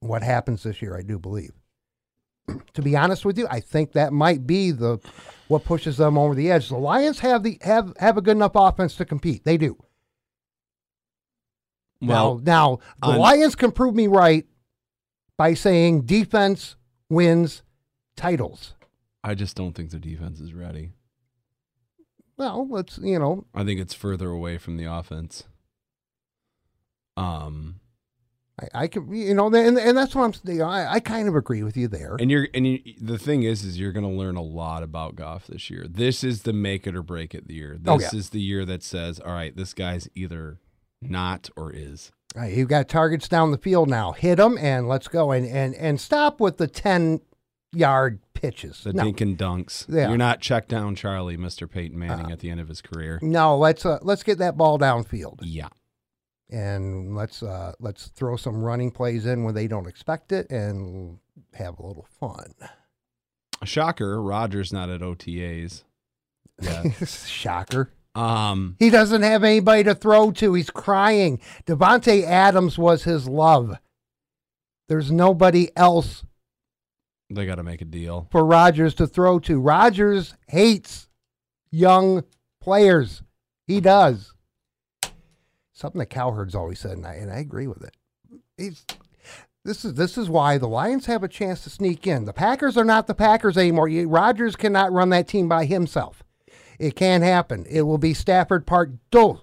what 0.00 0.22
happens 0.22 0.62
this 0.62 0.82
year. 0.82 0.96
I 0.96 1.02
do 1.02 1.18
believe. 1.18 1.52
to 2.74 2.82
be 2.82 2.96
honest 2.96 3.24
with 3.24 3.38
you, 3.38 3.46
I 3.50 3.60
think 3.60 3.92
that 3.92 4.12
might 4.12 4.46
be 4.46 4.72
the 4.72 4.98
what 5.48 5.64
pushes 5.64 5.96
them 5.96 6.18
over 6.18 6.34
the 6.34 6.50
edge. 6.50 6.68
The 6.68 6.76
Lions 6.76 7.20
have 7.20 7.42
the 7.42 7.58
have 7.62 7.92
have 7.98 8.18
a 8.18 8.22
good 8.22 8.36
enough 8.36 8.52
offense 8.54 8.96
to 8.96 9.04
compete. 9.04 9.44
They 9.44 9.56
do. 9.56 9.76
Well, 12.00 12.36
now, 12.38 12.42
now 12.44 13.08
the 13.08 13.14
on- 13.14 13.18
Lions 13.18 13.54
can 13.54 13.72
prove 13.72 13.94
me 13.94 14.06
right 14.06 14.46
by 15.36 15.54
saying 15.54 16.02
defense 16.02 16.76
wins 17.08 17.62
titles. 18.16 18.74
I 19.24 19.34
just 19.34 19.56
don't 19.56 19.72
think 19.72 19.90
the 19.90 19.98
defense 19.98 20.40
is 20.40 20.54
ready. 20.54 20.92
Well, 22.38 22.66
let's 22.68 22.98
you 22.98 23.18
know, 23.18 23.46
I 23.54 23.64
think 23.64 23.80
it's 23.80 23.94
further 23.94 24.28
away 24.28 24.58
from 24.58 24.76
the 24.76 24.84
offense. 24.84 25.44
Um, 27.16 27.80
I, 28.60 28.82
I 28.82 28.86
can 28.88 29.12
you 29.14 29.34
know, 29.34 29.46
and, 29.46 29.78
and 29.78 29.96
that's 29.96 30.14
what 30.14 30.24
I'm. 30.24 30.52
You 30.52 30.58
know, 30.60 30.66
I, 30.68 30.94
I 30.94 31.00
kind 31.00 31.28
of 31.28 31.34
agree 31.36 31.62
with 31.62 31.76
you 31.76 31.88
there. 31.88 32.16
and 32.20 32.30
you're 32.30 32.48
and 32.54 32.66
you, 32.66 32.80
the 33.00 33.18
thing 33.18 33.42
is, 33.42 33.64
is 33.64 33.78
you're 33.78 33.92
going 33.92 34.04
to 34.08 34.10
learn 34.14 34.36
a 34.36 34.42
lot 34.42 34.82
about 34.82 35.16
Goff 35.16 35.46
this 35.46 35.70
year. 35.70 35.86
This 35.88 36.22
is 36.22 36.42
the 36.42 36.52
make 36.52 36.86
it 36.86 36.94
or 36.94 37.02
break 37.02 37.34
it 37.34 37.50
year. 37.50 37.78
This 37.80 37.90
Oh, 37.92 38.00
yeah. 38.00 38.18
is 38.18 38.30
the 38.30 38.40
year 38.40 38.64
that 38.66 38.82
says, 38.82 39.18
all 39.18 39.32
right, 39.32 39.56
this 39.56 39.72
guy's 39.74 40.08
either 40.14 40.58
not 41.02 41.50
or 41.56 41.72
is. 41.72 42.10
All 42.34 42.42
right, 42.42 42.52
you've 42.52 42.68
got 42.68 42.88
targets 42.88 43.28
down 43.28 43.50
the 43.50 43.58
field 43.58 43.88
now. 43.88 44.12
Hit 44.12 44.36
them 44.36 44.58
and 44.58 44.88
let's 44.88 45.08
go. 45.08 45.32
And 45.32 45.46
and 45.46 45.74
and 45.74 46.00
stop 46.00 46.40
with 46.40 46.58
the 46.58 46.66
ten 46.66 47.20
yard 47.72 48.20
pitches. 48.34 48.82
The 48.84 48.92
no, 48.92 49.04
dink 49.04 49.20
and 49.22 49.38
dunks. 49.38 49.86
Yeah. 49.88 50.08
You're 50.08 50.18
not 50.18 50.40
check 50.40 50.68
down 50.68 50.94
Charlie, 50.96 51.36
Mr. 51.38 51.70
Peyton 51.70 51.98
Manning 51.98 52.30
at 52.30 52.40
the 52.40 52.50
end 52.50 52.60
of 52.60 52.68
his 52.68 52.82
career. 52.82 53.18
no, 53.22 53.56
let's 53.56 53.86
uh, 53.86 53.98
let's 54.02 54.22
get 54.22 54.38
that 54.38 54.56
ball 54.56 54.78
downfield 54.78 55.38
Yeah. 55.42 55.68
and 56.50 57.16
let's 57.16 57.42
uh, 57.42 57.72
let's 57.80 58.08
throw 58.08 58.36
some 58.36 58.62
running 58.62 58.90
plays 58.90 59.24
in 59.24 59.44
when 59.44 59.54
they 59.54 59.66
don't 59.66 59.86
expect 59.86 60.32
it 60.32 60.50
and 60.50 61.18
have 61.54 61.78
a 61.78 61.86
little 61.86 62.06
fun. 62.20 62.52
Shocker, 63.64 64.22
Rodgers 64.22 64.72
not 64.72 64.90
at 64.90 65.00
OTAs. 65.00 65.84
Yeah. 66.60 66.90
Shocker. 67.06 67.90
Um, 68.16 68.76
He 68.78 68.90
doesn't 68.90 69.22
have 69.22 69.44
anybody 69.44 69.84
to 69.84 69.94
throw 69.94 70.30
to. 70.32 70.54
He's 70.54 70.70
crying. 70.70 71.38
Davante 71.66 72.24
Adams 72.24 72.78
was 72.78 73.04
his 73.04 73.28
love. 73.28 73.76
There's 74.88 75.10
nobody 75.12 75.70
else 75.76 76.24
they 77.28 77.44
got 77.44 77.56
to 77.56 77.62
make 77.64 77.82
a 77.82 77.84
deal. 77.84 78.28
for 78.30 78.44
Rodgers 78.44 78.94
to 78.94 79.06
throw 79.06 79.38
to. 79.40 79.60
Rodgers 79.60 80.34
hates 80.46 81.08
young 81.70 82.24
players. 82.60 83.22
He 83.66 83.80
does. 83.80 84.32
Something 85.72 85.98
that 85.98 86.06
Cowherd's 86.06 86.54
always 86.54 86.78
said, 86.78 86.92
and 86.92 87.06
I, 87.06 87.14
and 87.14 87.30
I 87.30 87.38
agree 87.38 87.66
with 87.66 87.82
it. 87.82 87.94
He's, 88.56 88.86
this 89.64 89.84
is 89.84 89.94
this 89.94 90.16
is 90.16 90.30
why 90.30 90.56
the 90.56 90.68
Lions 90.68 91.06
have 91.06 91.22
a 91.22 91.28
chance 91.28 91.62
to 91.64 91.70
sneak 91.70 92.06
in. 92.06 92.24
The 92.24 92.32
Packers 92.32 92.76
are 92.78 92.84
not 92.84 93.08
the 93.08 93.14
Packers 93.14 93.58
anymore. 93.58 93.88
Rodgers 94.06 94.56
cannot 94.56 94.92
run 94.92 95.10
that 95.10 95.28
team 95.28 95.48
by 95.48 95.66
himself. 95.66 96.22
It 96.78 96.96
can't 96.96 97.22
happen. 97.24 97.64
It 97.68 97.82
will 97.82 97.98
be 97.98 98.14
Stafford 98.14 98.66
Park 98.66 98.90
Dose 99.10 99.40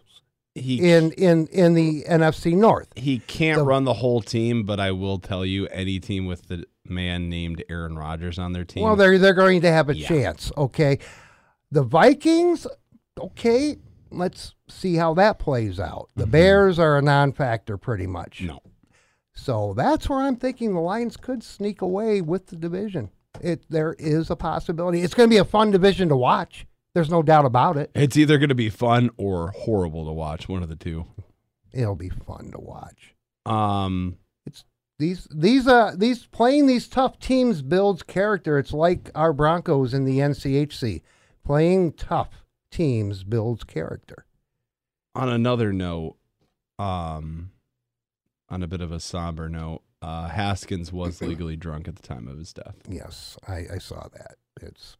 He 0.55 0.91
in 0.91 1.11
in 1.13 1.47
in 1.47 1.73
the 1.73 2.03
NFC 2.03 2.55
North. 2.55 2.87
he 2.95 3.19
can't 3.19 3.65
run 3.65 3.83
the 3.85 3.93
whole 3.95 4.21
team, 4.21 4.63
but 4.63 4.79
I 4.79 4.91
will 4.91 5.19
tell 5.19 5.45
you, 5.45 5.67
any 5.67 5.99
team 5.99 6.25
with 6.25 6.47
the 6.47 6.65
man 6.85 7.29
named 7.29 7.63
Aaron 7.69 7.97
Rodgers 7.97 8.37
on 8.37 8.53
their 8.53 8.65
team. 8.65 8.83
Well, 8.83 8.95
they're 8.95 9.17
they're 9.17 9.33
going 9.33 9.61
to 9.61 9.71
have 9.71 9.89
a 9.89 9.95
Yeah. 9.95 10.07
chance. 10.07 10.51
Okay, 10.57 10.99
the 11.71 11.83
Vikings. 11.83 12.67
Okay, 13.19 13.77
let's 14.11 14.53
see 14.67 14.95
how 14.95 15.13
that 15.15 15.37
plays 15.39 15.79
out. 15.79 16.09
The 16.15 16.25
Bears 16.27 16.79
are 16.79 16.97
a 16.97 17.01
non-factor, 17.01 17.77
pretty 17.77 18.07
much. 18.07 18.37
Mm-hmm. 18.39 18.47
no. 18.47 18.59
So 19.35 19.73
that's 19.75 20.07
where 20.09 20.19
I'm 20.19 20.35
thinking 20.35 20.73
the 20.73 20.79
Lions 20.79 21.17
could 21.17 21.41
sneak 21.43 21.81
away 21.81 22.21
with 22.21 22.47
the 22.47 22.55
division. 22.55 23.09
It 23.41 23.65
there 23.69 23.93
is 23.97 24.29
a 24.29 24.35
possibility. 24.35 25.01
It's 25.01 25.15
going 25.15 25.27
to 25.29 25.33
be 25.33 25.39
a 25.39 25.45
fun 25.45 25.71
division 25.71 26.09
to 26.09 26.15
watch. 26.15 26.67
There's 26.93 27.09
no 27.09 27.23
doubt 27.23 27.45
about 27.45 27.77
it. 27.77 27.91
It's 27.95 28.17
either 28.17 28.37
going 28.37 28.49
to 28.49 28.55
be 28.55 28.69
fun 28.69 29.09
or 29.17 29.49
horrible 29.51 30.05
to 30.05 30.11
watch. 30.11 30.47
One 30.47 30.61
of 30.63 30.69
the 30.69 30.75
two. 30.75 31.05
It'll 31.73 31.95
be 31.95 32.09
fun 32.09 32.51
to 32.51 32.59
watch. 32.59 33.15
Um, 33.45 34.17
It's 34.45 34.63
these 34.99 35.27
these 35.33 35.67
uh 35.67 35.95
these 35.97 36.25
playing 36.27 36.67
these 36.67 36.87
tough 36.87 37.19
teams 37.19 37.61
builds 37.63 38.03
character. 38.03 38.59
It's 38.59 38.73
like 38.73 39.09
our 39.15 39.33
Broncos 39.33 39.93
in 39.93 40.05
the 40.05 40.19
NCHC. 40.19 41.01
Playing 41.43 41.93
tough 41.93 42.45
teams 42.71 43.23
builds 43.23 43.63
character. 43.63 44.25
on 45.15 45.29
another 45.29 45.73
note, 45.73 46.15
um, 46.79 47.51
on 48.49 48.63
a 48.63 48.67
bit 48.67 48.81
of 48.81 48.91
a 48.91 48.99
somber 48.99 49.49
note, 49.49 49.81
uh, 50.01 50.27
Haskins 50.29 50.93
was 50.93 51.21
legally 51.23 51.55
drunk 51.57 51.87
at 51.87 51.95
the 51.95 52.07
time 52.07 52.27
of 52.27 52.37
his 52.37 52.53
death. 52.53 52.75
Yes, 52.87 53.35
I, 53.47 53.65
I 53.73 53.77
saw 53.79 54.07
that. 54.13 54.35
It's 54.61 54.95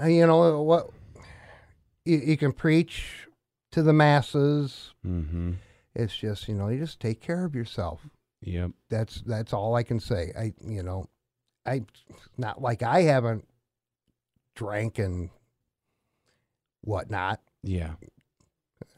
Uh, 0.00 0.06
you 0.06 0.26
know 0.26 0.42
uh, 0.42 0.60
what 0.60 0.90
you, 2.04 2.18
you 2.18 2.36
can 2.36 2.52
preach 2.52 3.28
to 3.72 3.82
the 3.82 3.92
masses. 3.92 4.94
Mm-hmm. 5.06 5.52
It's 5.94 6.16
just 6.16 6.48
you 6.48 6.54
know 6.54 6.68
you 6.68 6.78
just 6.78 7.00
take 7.00 7.20
care 7.20 7.44
of 7.44 7.54
yourself. 7.54 8.00
Yep. 8.42 8.70
That's 8.88 9.22
that's 9.22 9.52
all 9.52 9.74
I 9.74 9.82
can 9.82 10.00
say. 10.00 10.32
I 10.38 10.52
you 10.64 10.82
know 10.82 11.08
I 11.66 11.82
not 12.38 12.60
like 12.60 12.82
I 12.82 13.02
haven't 13.02 13.46
drank 14.54 14.98
and 14.98 15.30
whatnot. 16.82 17.40
Yeah. 17.62 17.92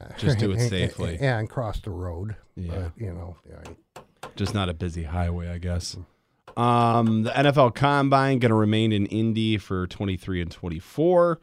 Just 0.18 0.38
do 0.38 0.50
it 0.52 0.68
safely. 0.68 1.18
Yeah, 1.20 1.38
and 1.38 1.48
cross 1.48 1.80
the 1.80 1.90
road. 1.90 2.36
Yeah. 2.56 2.72
But, 2.74 2.92
you 2.96 3.12
know, 3.12 3.36
yeah, 3.48 4.02
Just 4.34 4.54
not 4.54 4.68
a 4.68 4.74
busy 4.74 5.04
highway, 5.04 5.48
I 5.48 5.58
guess. 5.58 5.92
Mm-hmm. 5.92 6.02
Um, 6.56 7.22
the 7.24 7.30
NFL 7.30 7.74
Combine 7.74 8.38
going 8.38 8.50
to 8.50 8.54
remain 8.56 8.92
in 8.92 9.06
Indy 9.06 9.58
for 9.58 9.86
23 9.86 10.42
and 10.42 10.50
24. 10.50 11.40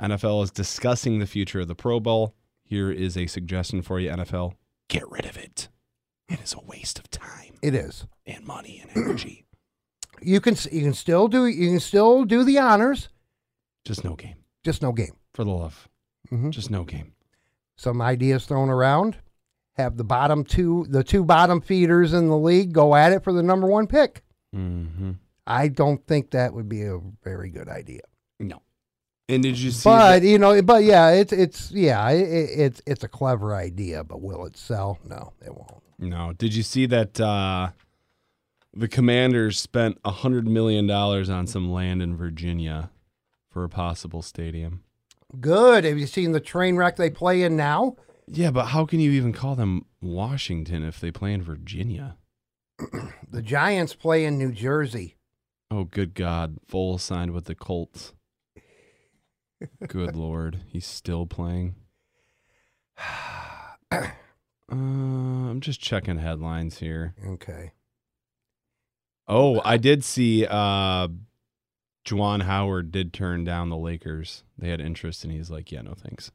NFL 0.00 0.44
is 0.44 0.50
discussing 0.50 1.18
the 1.18 1.26
future 1.26 1.60
of 1.60 1.68
the 1.68 1.74
Pro 1.74 2.00
Bowl. 2.00 2.34
Here 2.64 2.90
is 2.90 3.16
a 3.16 3.26
suggestion 3.26 3.82
for 3.82 3.98
you, 3.98 4.10
NFL. 4.10 4.54
Get 4.88 5.08
rid 5.10 5.24
of 5.26 5.36
it. 5.36 5.68
It 6.28 6.40
is 6.40 6.52
a 6.54 6.60
waste 6.60 6.98
of 6.98 7.10
time 7.10 7.54
it 7.62 7.74
is. 7.74 8.06
and 8.26 8.44
money 8.46 8.82
and 8.82 8.90
energy. 9.04 9.44
You 10.20 10.40
can 10.40 10.56
you 10.72 10.82
can 10.82 10.94
still 10.94 11.28
do 11.28 11.46
you 11.46 11.68
can 11.70 11.78
still 11.78 12.24
do 12.24 12.42
the 12.42 12.58
honors, 12.58 13.08
Just 13.84 14.02
no 14.02 14.16
game. 14.16 14.34
just 14.64 14.82
no 14.82 14.90
game. 14.90 15.14
For 15.32 15.44
the 15.44 15.52
love. 15.52 15.88
Mhm. 16.32 16.50
Just 16.50 16.72
no 16.72 16.82
game. 16.82 17.12
Some 17.76 18.02
ideas 18.02 18.44
thrown 18.44 18.68
around. 18.68 19.18
Have 19.76 19.96
the 19.96 20.02
bottom 20.02 20.42
two, 20.42 20.86
the 20.90 21.04
two 21.04 21.22
bottom 21.24 21.60
feeders 21.60 22.12
in 22.14 22.26
the 22.26 22.36
league 22.36 22.72
go 22.72 22.96
at 22.96 23.12
it 23.12 23.22
for 23.22 23.32
the 23.32 23.44
number 23.44 23.68
one 23.68 23.86
pick. 23.86 24.24
Mm-hmm. 24.54 25.12
I 25.46 25.68
don't 25.68 26.06
think 26.06 26.30
that 26.32 26.52
would 26.54 26.68
be 26.68 26.82
a 26.84 26.98
very 27.24 27.50
good 27.50 27.68
idea. 27.68 28.02
No. 28.38 28.62
And 29.28 29.42
did 29.42 29.58
you 29.58 29.70
see? 29.70 29.88
But 29.88 30.20
that- 30.20 30.26
you 30.26 30.38
know, 30.38 30.60
but 30.62 30.84
yeah, 30.84 31.10
it's 31.10 31.32
it's 31.32 31.70
yeah, 31.70 32.08
it, 32.10 32.20
it's 32.22 32.82
it's 32.86 33.04
a 33.04 33.08
clever 33.08 33.54
idea. 33.54 34.04
But 34.04 34.20
will 34.22 34.44
it 34.46 34.56
sell? 34.56 34.98
No, 35.04 35.32
it 35.44 35.54
won't. 35.54 35.82
no. 35.98 36.32
Did 36.32 36.54
you 36.54 36.62
see 36.62 36.86
that 36.86 37.20
uh, 37.20 37.70
the 38.74 38.88
Commanders 38.88 39.60
spent 39.60 39.98
a 40.04 40.10
hundred 40.10 40.46
million 40.46 40.86
dollars 40.86 41.28
on 41.28 41.46
some 41.46 41.70
land 41.70 42.00
in 42.02 42.16
Virginia 42.16 42.90
for 43.50 43.64
a 43.64 43.68
possible 43.68 44.22
stadium? 44.22 44.82
Good. 45.40 45.84
Have 45.84 45.98
you 45.98 46.06
seen 46.06 46.32
the 46.32 46.40
train 46.40 46.76
wreck 46.76 46.96
they 46.96 47.10
play 47.10 47.42
in 47.42 47.54
now? 47.56 47.96
Yeah, 48.26 48.50
but 48.50 48.66
how 48.66 48.84
can 48.86 49.00
you 49.00 49.10
even 49.12 49.32
call 49.32 49.56
them 49.56 49.86
Washington 50.02 50.82
if 50.84 51.00
they 51.00 51.10
play 51.10 51.32
in 51.32 51.42
Virginia? 51.42 52.17
The 53.30 53.42
Giants 53.42 53.94
play 53.94 54.24
in 54.24 54.38
New 54.38 54.52
Jersey. 54.52 55.16
Oh, 55.70 55.84
good 55.84 56.14
God. 56.14 56.56
Foles 56.66 57.00
signed 57.00 57.32
with 57.32 57.44
the 57.44 57.54
Colts. 57.54 58.14
Good 59.86 60.16
Lord. 60.16 60.60
He's 60.68 60.86
still 60.86 61.26
playing. 61.26 61.74
Uh, 63.90 64.74
I'm 64.74 65.60
just 65.62 65.80
checking 65.80 66.18
headlines 66.18 66.78
here. 66.78 67.14
Okay. 67.26 67.72
Oh, 69.26 69.62
I 69.64 69.78
did 69.78 70.04
see 70.04 70.44
uh 70.46 71.08
Juwan 72.04 72.42
Howard 72.42 72.92
did 72.92 73.14
turn 73.14 73.44
down 73.44 73.70
the 73.70 73.78
Lakers. 73.78 74.42
They 74.58 74.68
had 74.68 74.82
interest 74.82 75.24
and 75.24 75.32
he's 75.32 75.50
like, 75.50 75.72
Yeah, 75.72 75.80
no 75.80 75.94
thanks. 75.94 76.32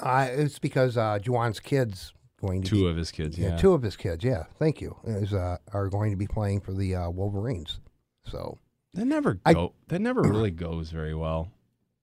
Uh, 0.00 0.26
it's 0.30 0.58
because 0.58 0.96
uh, 0.96 1.18
Juwan's 1.22 1.60
kids 1.60 2.14
going 2.40 2.62
to 2.62 2.68
Two 2.68 2.82
be, 2.84 2.88
of 2.90 2.96
his 2.96 3.10
kids, 3.10 3.38
yeah, 3.38 3.50
yeah. 3.50 3.56
two 3.56 3.72
of 3.72 3.82
his 3.82 3.96
kids. 3.96 4.24
Yeah, 4.24 4.44
thank 4.58 4.80
you. 4.80 4.96
Is 5.04 5.32
uh, 5.32 5.56
are 5.72 5.88
going 5.88 6.10
to 6.10 6.16
be 6.16 6.26
playing 6.26 6.60
for 6.60 6.72
the 6.72 6.94
uh, 6.94 7.10
Wolverines. 7.10 7.80
So 8.24 8.58
That 8.94 9.06
never 9.06 9.38
I- 9.44 9.54
go 9.54 9.72
that 9.88 10.00
never 10.00 10.22
really 10.22 10.50
goes 10.50 10.90
very 10.90 11.14
well. 11.14 11.50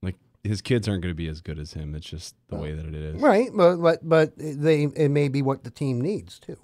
Like 0.02 0.16
his 0.44 0.62
kids 0.62 0.88
aren't 0.88 1.02
gonna 1.04 1.14
be 1.14 1.28
as 1.28 1.42
good 1.42 1.60
as 1.60 1.74
him. 1.74 1.94
It's 1.96 2.08
just 2.10 2.36
the 2.48 2.56
way 2.56 2.74
that 2.74 2.86
it 2.86 2.96
is. 2.96 3.22
right, 3.22 3.50
but 3.54 3.78
but 3.78 4.08
but 4.08 4.34
they 4.38 4.84
it 4.84 5.10
may 5.10 5.28
be 5.28 5.42
what 5.42 5.64
the 5.64 5.72
team 5.72 6.00
needs 6.02 6.40
too. 6.40 6.58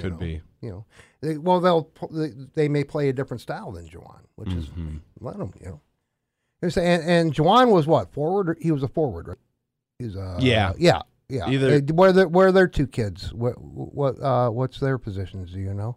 Could 0.00 0.12
know. 0.12 0.18
be. 0.18 0.42
You 0.60 0.70
know, 0.70 0.84
they, 1.20 1.38
well 1.38 1.60
they'll 1.60 1.90
they, 2.54 2.68
may 2.68 2.82
play 2.84 3.08
a 3.08 3.12
different 3.12 3.40
style 3.40 3.70
than 3.72 3.88
Juwan, 3.88 4.22
which 4.34 4.52
is 4.52 4.66
Mhm. 4.66 5.00
let 5.20 5.38
them. 5.38 5.52
You 5.60 5.66
know, 5.66 5.80
and 6.62 7.02
and 7.04 7.34
Juwan 7.34 7.70
was 7.70 7.86
what 7.86 8.12
forward? 8.12 8.48
Or, 8.50 8.56
he 8.60 8.72
was 8.72 8.82
a 8.82 8.88
forward, 8.88 9.28
right? 9.28 9.38
He's 9.98 10.16
a 10.16 10.36
Yeah. 10.40 10.72
yeah 10.76 11.02
yeah. 11.28 11.48
Either- 11.48 11.76
Uh, 11.76 11.80
where 11.94 12.12
there 12.12 12.28
where 12.28 12.48
are 12.48 12.52
their 12.52 12.68
two 12.68 12.86
kids? 12.86 13.32
What 13.32 13.54
what 13.60 14.20
uh 14.22 14.50
what's 14.50 14.78
their 14.80 14.98
positions? 14.98 15.52
Do 15.52 15.60
you 15.60 15.74
know? 15.74 15.96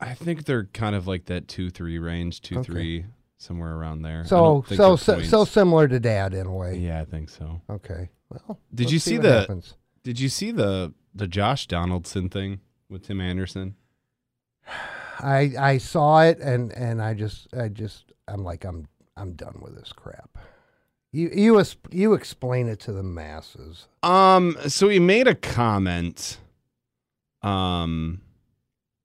I 0.00 0.14
think 0.14 0.44
they're 0.44 0.64
kind 0.66 0.94
of 0.94 1.06
like 1.06 1.24
that 1.26 1.48
two 1.48 1.70
three 1.70 1.98
range, 1.98 2.40
two 2.42 2.58
Okay. 2.58 2.64
three 2.72 3.06
somewhere 3.38 3.74
around 3.76 4.02
there. 4.02 4.24
So 4.24 4.64
so 4.68 4.96
so, 4.96 5.22
so 5.22 5.44
similar 5.44 5.88
to 5.88 5.98
Dad 6.00 6.34
in 6.34 6.46
a 6.46 6.54
way. 6.54 6.76
yeah, 6.78 7.00
I 7.00 7.04
think 7.04 7.28
so. 7.30 7.62
Okay. 7.70 8.10
Well, 8.28 8.58
Did 8.74 8.90
you 8.90 8.98
see 8.98 9.14
what 9.18 9.22
the- 9.22 9.40
happens. 9.40 9.74
Did 10.02 10.20
you 10.20 10.28
see 10.28 10.50
the 10.50 10.92
the 11.14 11.26
Josh 11.26 11.66
Donaldson 11.66 12.28
thing 12.28 12.60
with 12.88 13.06
Tim 13.06 13.20
Anderson? 13.20 13.74
I 15.20 15.52
I 15.58 15.78
saw 15.78 16.22
it 16.22 16.38
and 16.40 16.72
and 16.72 17.00
I 17.00 17.14
just 17.14 17.48
I 17.54 17.68
just 17.68 18.12
I'm 18.28 18.44
like 18.44 18.64
I'm 18.64 18.86
I'm 19.16 19.32
done 19.32 19.60
with 19.62 19.76
this 19.76 19.92
crap. 19.92 20.36
You 21.16 21.30
you 21.32 21.64
you 21.90 22.12
explain 22.12 22.68
it 22.68 22.78
to 22.80 22.92
the 22.92 23.02
masses. 23.02 23.88
Um, 24.02 24.56
so 24.68 24.88
he 24.90 24.98
made 24.98 25.26
a 25.26 25.34
comment. 25.34 26.38
Um, 27.42 28.20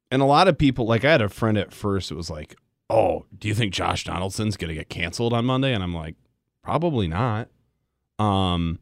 and 0.10 0.22
a 0.22 0.26
lot 0.26 0.50
of 0.50 0.58
people, 0.58 0.86
like 0.86 1.06
I 1.06 1.12
had 1.12 1.22
a 1.22 1.30
friend 1.30 1.58
at 1.58 1.74
first, 1.74 2.12
it 2.12 2.16
was 2.16 2.30
like, 2.30 2.58
"Oh, 2.90 3.26
do 3.38 3.48
you 3.48 3.54
think 3.54 3.74
Josh 3.74 4.04
Donaldson's 4.04 4.58
gonna 4.58 4.74
get 4.74 4.90
canceled 4.90 5.32
on 5.32 5.46
Monday?" 5.46 5.74
And 5.74 5.82
I'm 5.82 5.96
like, 5.96 6.16
probably 6.62 7.08
not. 7.08 7.48
Um, 8.20 8.80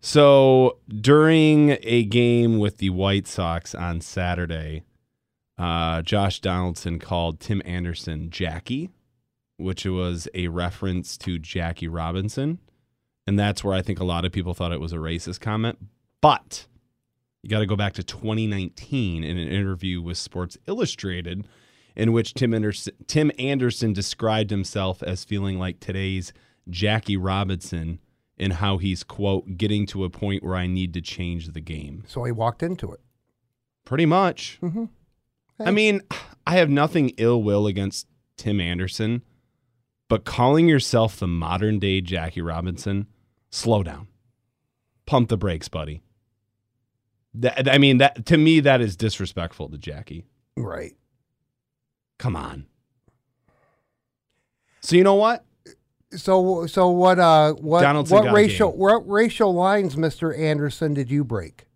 so 0.00 0.78
during 0.88 1.78
a 1.82 2.04
game 2.04 2.58
with 2.58 2.78
the 2.78 2.90
White 2.90 3.26
Sox 3.26 3.74
on 3.74 4.00
Saturday, 4.00 4.84
uh, 5.58 6.02
Josh 6.02 6.40
Donaldson 6.40 6.98
called 6.98 7.40
Tim 7.40 7.62
Anderson 7.64 8.30
Jackie, 8.30 8.90
which 9.56 9.84
was 9.86 10.28
a 10.34 10.48
reference 10.48 11.16
to 11.18 11.38
Jackie 11.38 11.88
Robinson. 11.88 12.58
And 13.26 13.38
that's 13.38 13.64
where 13.64 13.74
I 13.74 13.82
think 13.82 14.00
a 14.00 14.04
lot 14.04 14.24
of 14.24 14.32
people 14.32 14.54
thought 14.54 14.72
it 14.72 14.80
was 14.80 14.92
a 14.92 14.96
racist 14.96 15.40
comment. 15.40 15.78
But 16.20 16.66
you 17.42 17.48
got 17.50 17.60
to 17.60 17.66
go 17.66 17.76
back 17.76 17.94
to 17.94 18.02
2019 18.02 19.24
in 19.24 19.38
an 19.38 19.48
interview 19.48 20.02
with 20.02 20.18
Sports 20.18 20.58
Illustrated, 20.66 21.46
in 21.96 22.12
which 22.12 22.34
Tim 22.34 22.52
Anderson, 22.52 22.94
Tim 23.06 23.30
Anderson 23.38 23.92
described 23.92 24.50
himself 24.50 25.02
as 25.02 25.24
feeling 25.24 25.58
like 25.58 25.80
today's 25.80 26.32
Jackie 26.68 27.16
Robinson 27.16 28.00
and 28.36 28.54
how 28.54 28.78
he's, 28.78 29.04
quote, 29.04 29.56
getting 29.56 29.86
to 29.86 30.04
a 30.04 30.10
point 30.10 30.42
where 30.42 30.56
I 30.56 30.66
need 30.66 30.92
to 30.94 31.00
change 31.00 31.48
the 31.48 31.60
game. 31.60 32.02
So 32.06 32.24
he 32.24 32.32
walked 32.32 32.62
into 32.62 32.90
it. 32.92 33.00
Pretty 33.84 34.06
much. 34.06 34.58
Mhm. 34.62 34.88
I 35.60 35.70
mean, 35.70 36.00
I 36.46 36.56
have 36.56 36.68
nothing 36.68 37.10
ill 37.16 37.42
will 37.42 37.66
against 37.66 38.06
Tim 38.36 38.60
Anderson, 38.60 39.22
but 40.08 40.24
calling 40.24 40.68
yourself 40.68 41.18
the 41.18 41.26
modern 41.26 41.78
day 41.78 42.00
Jackie 42.00 42.42
Robinson, 42.42 43.06
slow 43.50 43.82
down. 43.82 44.08
Pump 45.06 45.28
the 45.28 45.36
brakes, 45.36 45.68
buddy. 45.68 46.02
That, 47.34 47.68
I 47.68 47.78
mean, 47.78 47.98
that 47.98 48.26
to 48.26 48.36
me, 48.36 48.60
that 48.60 48.80
is 48.80 48.96
disrespectful 48.96 49.68
to 49.70 49.78
Jackie. 49.78 50.24
Right. 50.56 50.96
Come 52.18 52.36
on. 52.36 52.66
So 54.80 54.96
you 54.96 55.02
know 55.02 55.14
what? 55.14 55.44
So 56.14 56.66
so 56.66 56.90
what 56.90 57.18
uh 57.18 57.54
what 57.54 57.80
Donaldson 57.80 58.16
what 58.16 58.32
racial 58.32 58.70
game. 58.70 58.78
what 58.78 59.08
racial 59.08 59.52
lines, 59.52 59.96
Mr. 59.96 60.38
Anderson, 60.38 60.94
did 60.94 61.10
you 61.10 61.24
break? 61.24 61.66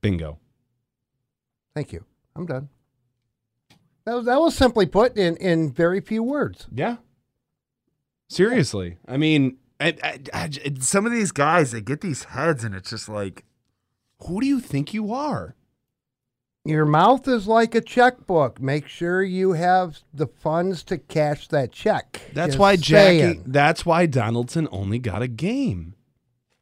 Bingo. 0.00 0.38
Thank 1.74 1.92
you. 1.92 2.04
I'm 2.34 2.46
done. 2.46 2.70
That 4.04 4.14
was 4.14 4.26
that 4.26 4.40
was 4.40 4.56
simply 4.56 4.86
put 4.86 5.16
in 5.16 5.36
in 5.36 5.70
very 5.70 6.00
few 6.00 6.22
words. 6.22 6.66
Yeah. 6.72 6.96
Seriously. 8.28 8.96
I 9.06 9.16
mean, 9.16 9.56
I, 9.80 9.94
I, 10.02 10.18
I- 10.34 10.50
some 10.80 11.06
of 11.06 11.12
these 11.12 11.32
guys, 11.32 11.72
they 11.72 11.80
get 11.80 12.00
these 12.00 12.24
heads, 12.24 12.64
and 12.64 12.74
it's 12.74 12.90
just 12.90 13.08
like, 13.08 13.44
who 14.26 14.40
do 14.40 14.46
you 14.46 14.60
think 14.60 14.92
you 14.94 15.12
are? 15.12 15.54
Your 16.64 16.84
mouth 16.84 17.26
is 17.26 17.46
like 17.46 17.74
a 17.74 17.80
checkbook. 17.80 18.60
Make 18.60 18.88
sure 18.88 19.22
you 19.22 19.52
have 19.52 20.00
the 20.12 20.26
funds 20.26 20.82
to 20.84 20.98
cash 20.98 21.48
that 21.48 21.72
check. 21.72 22.20
That's 22.34 22.48
Just 22.48 22.58
why 22.58 22.76
Jackie. 22.76 23.18
saying. 23.20 23.42
That's 23.46 23.86
why 23.86 24.04
Donaldson 24.06 24.68
only 24.70 24.98
got 24.98 25.22
a 25.22 25.28
game. 25.28 25.94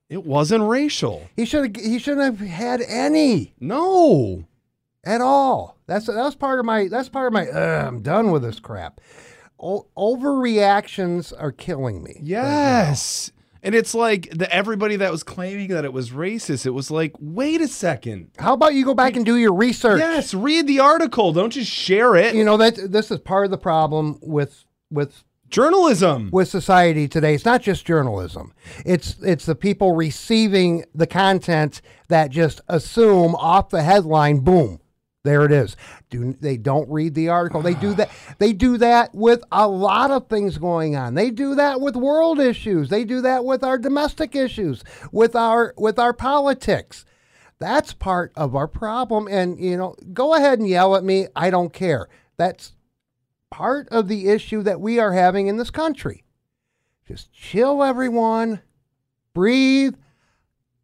It 0.08 0.24
wasn't 0.24 0.68
racial. 0.68 1.28
He 1.34 1.44
should 1.44 1.74
have 1.76 1.84
he 1.84 1.98
shouldn't 1.98 2.38
have 2.38 2.46
had 2.48 2.82
any 2.82 3.54
No. 3.58 4.44
at 5.04 5.20
all. 5.20 5.76
That's 5.88 6.06
that 6.06 6.14
was 6.16 6.36
part 6.36 6.60
of 6.60 6.64
my 6.64 6.86
that's 6.86 7.08
part 7.08 7.26
of 7.26 7.32
my 7.32 7.48
"Ugh, 7.48 7.86
I'm 7.88 8.02
done 8.02 8.30
with 8.30 8.42
this 8.42 8.60
crap. 8.60 9.00
O- 9.58 9.86
overreactions 9.96 11.32
are 11.38 11.52
killing 11.52 12.02
me. 12.02 12.20
Yes. 12.22 13.32
And 13.62 13.74
it's 13.74 13.94
like 13.94 14.28
the 14.30 14.52
everybody 14.54 14.96
that 14.96 15.10
was 15.10 15.22
claiming 15.24 15.68
that 15.70 15.84
it 15.84 15.92
was 15.92 16.10
racist. 16.10 16.66
It 16.66 16.70
was 16.70 16.90
like, 16.90 17.12
wait 17.18 17.60
a 17.60 17.66
second. 17.66 18.30
How 18.38 18.52
about 18.54 18.74
you 18.74 18.84
go 18.84 18.94
back 18.94 19.16
and 19.16 19.24
do 19.26 19.36
your 19.36 19.54
research? 19.54 19.98
Yes, 19.98 20.34
read 20.34 20.66
the 20.68 20.78
article. 20.80 21.32
Don't 21.32 21.50
just 21.50 21.70
share 21.70 22.14
it. 22.14 22.34
You 22.34 22.44
know 22.44 22.56
that 22.58 22.92
this 22.92 23.10
is 23.10 23.18
part 23.18 23.44
of 23.44 23.50
the 23.50 23.58
problem 23.58 24.18
with 24.22 24.64
with 24.90 25.24
Journalism. 25.48 26.30
with 26.32 26.48
society 26.48 27.06
today. 27.08 27.34
It's 27.34 27.44
not 27.44 27.62
just 27.62 27.86
journalism. 27.86 28.52
It's 28.84 29.16
it's 29.22 29.46
the 29.46 29.54
people 29.54 29.94
receiving 29.94 30.84
the 30.94 31.06
content 31.06 31.80
that 32.08 32.30
just 32.30 32.60
assume 32.68 33.34
off 33.36 33.70
the 33.70 33.82
headline, 33.82 34.40
boom, 34.40 34.80
there 35.26 35.44
it 35.44 35.52
is. 35.52 35.76
Do 36.08 36.32
they 36.40 36.56
don't 36.56 36.88
read 36.88 37.14
the 37.14 37.28
article? 37.28 37.60
They 37.62 37.74
do 37.74 37.94
that. 37.94 38.10
They 38.38 38.52
do 38.52 38.78
that 38.78 39.14
with 39.14 39.42
a 39.52 39.68
lot 39.68 40.10
of 40.10 40.28
things 40.28 40.58
going 40.58 40.96
on. 40.96 41.14
They 41.14 41.30
do 41.30 41.54
that 41.56 41.80
with 41.80 41.96
world 41.96 42.40
issues. 42.40 42.88
They 42.88 43.04
do 43.04 43.20
that 43.22 43.44
with 43.44 43.62
our 43.62 43.78
domestic 43.78 44.34
issues, 44.34 44.82
with 45.12 45.36
our 45.36 45.74
with 45.76 45.98
our 45.98 46.12
politics. 46.12 47.04
That's 47.58 47.92
part 47.92 48.32
of 48.36 48.54
our 48.54 48.68
problem. 48.68 49.28
And 49.28 49.58
you 49.60 49.76
know, 49.76 49.94
go 50.12 50.34
ahead 50.34 50.58
and 50.58 50.68
yell 50.68 50.96
at 50.96 51.04
me. 51.04 51.26
I 51.34 51.50
don't 51.50 51.72
care. 51.72 52.08
That's 52.36 52.72
part 53.50 53.88
of 53.90 54.08
the 54.08 54.28
issue 54.28 54.62
that 54.62 54.80
we 54.80 54.98
are 54.98 55.12
having 55.12 55.46
in 55.46 55.56
this 55.56 55.70
country. 55.70 56.24
Just 57.06 57.32
chill, 57.32 57.82
everyone. 57.82 58.60
Breathe. 59.32 59.94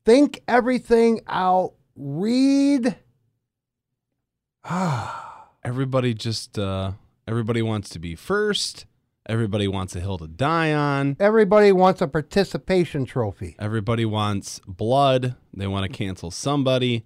Think 0.05 0.43
everything 0.49 1.21
out. 1.27 1.75
Read. 1.97 2.97
everybody 5.65 6.15
just 6.15 6.59
uh 6.59 6.93
everybody 7.27 7.63
wants 7.63 7.89
to 7.91 7.99
be 7.99 8.15
first. 8.15 8.87
Everybody 9.27 9.69
wants 9.69 9.95
a 9.95 10.01
hill 10.01 10.19
to 10.19 10.27
die 10.27 10.73
on. 10.73 11.17
Everybody 11.21 11.71
wants 11.71 12.01
a 12.01 12.09
participation 12.09 13.05
trophy. 13.05 13.55
Everybody 13.59 14.05
wants 14.05 14.61
blood. 14.67 15.37
They 15.55 15.69
want 15.69 15.91
to 15.91 15.97
cancel 15.97 16.33
somebody. 16.33 17.05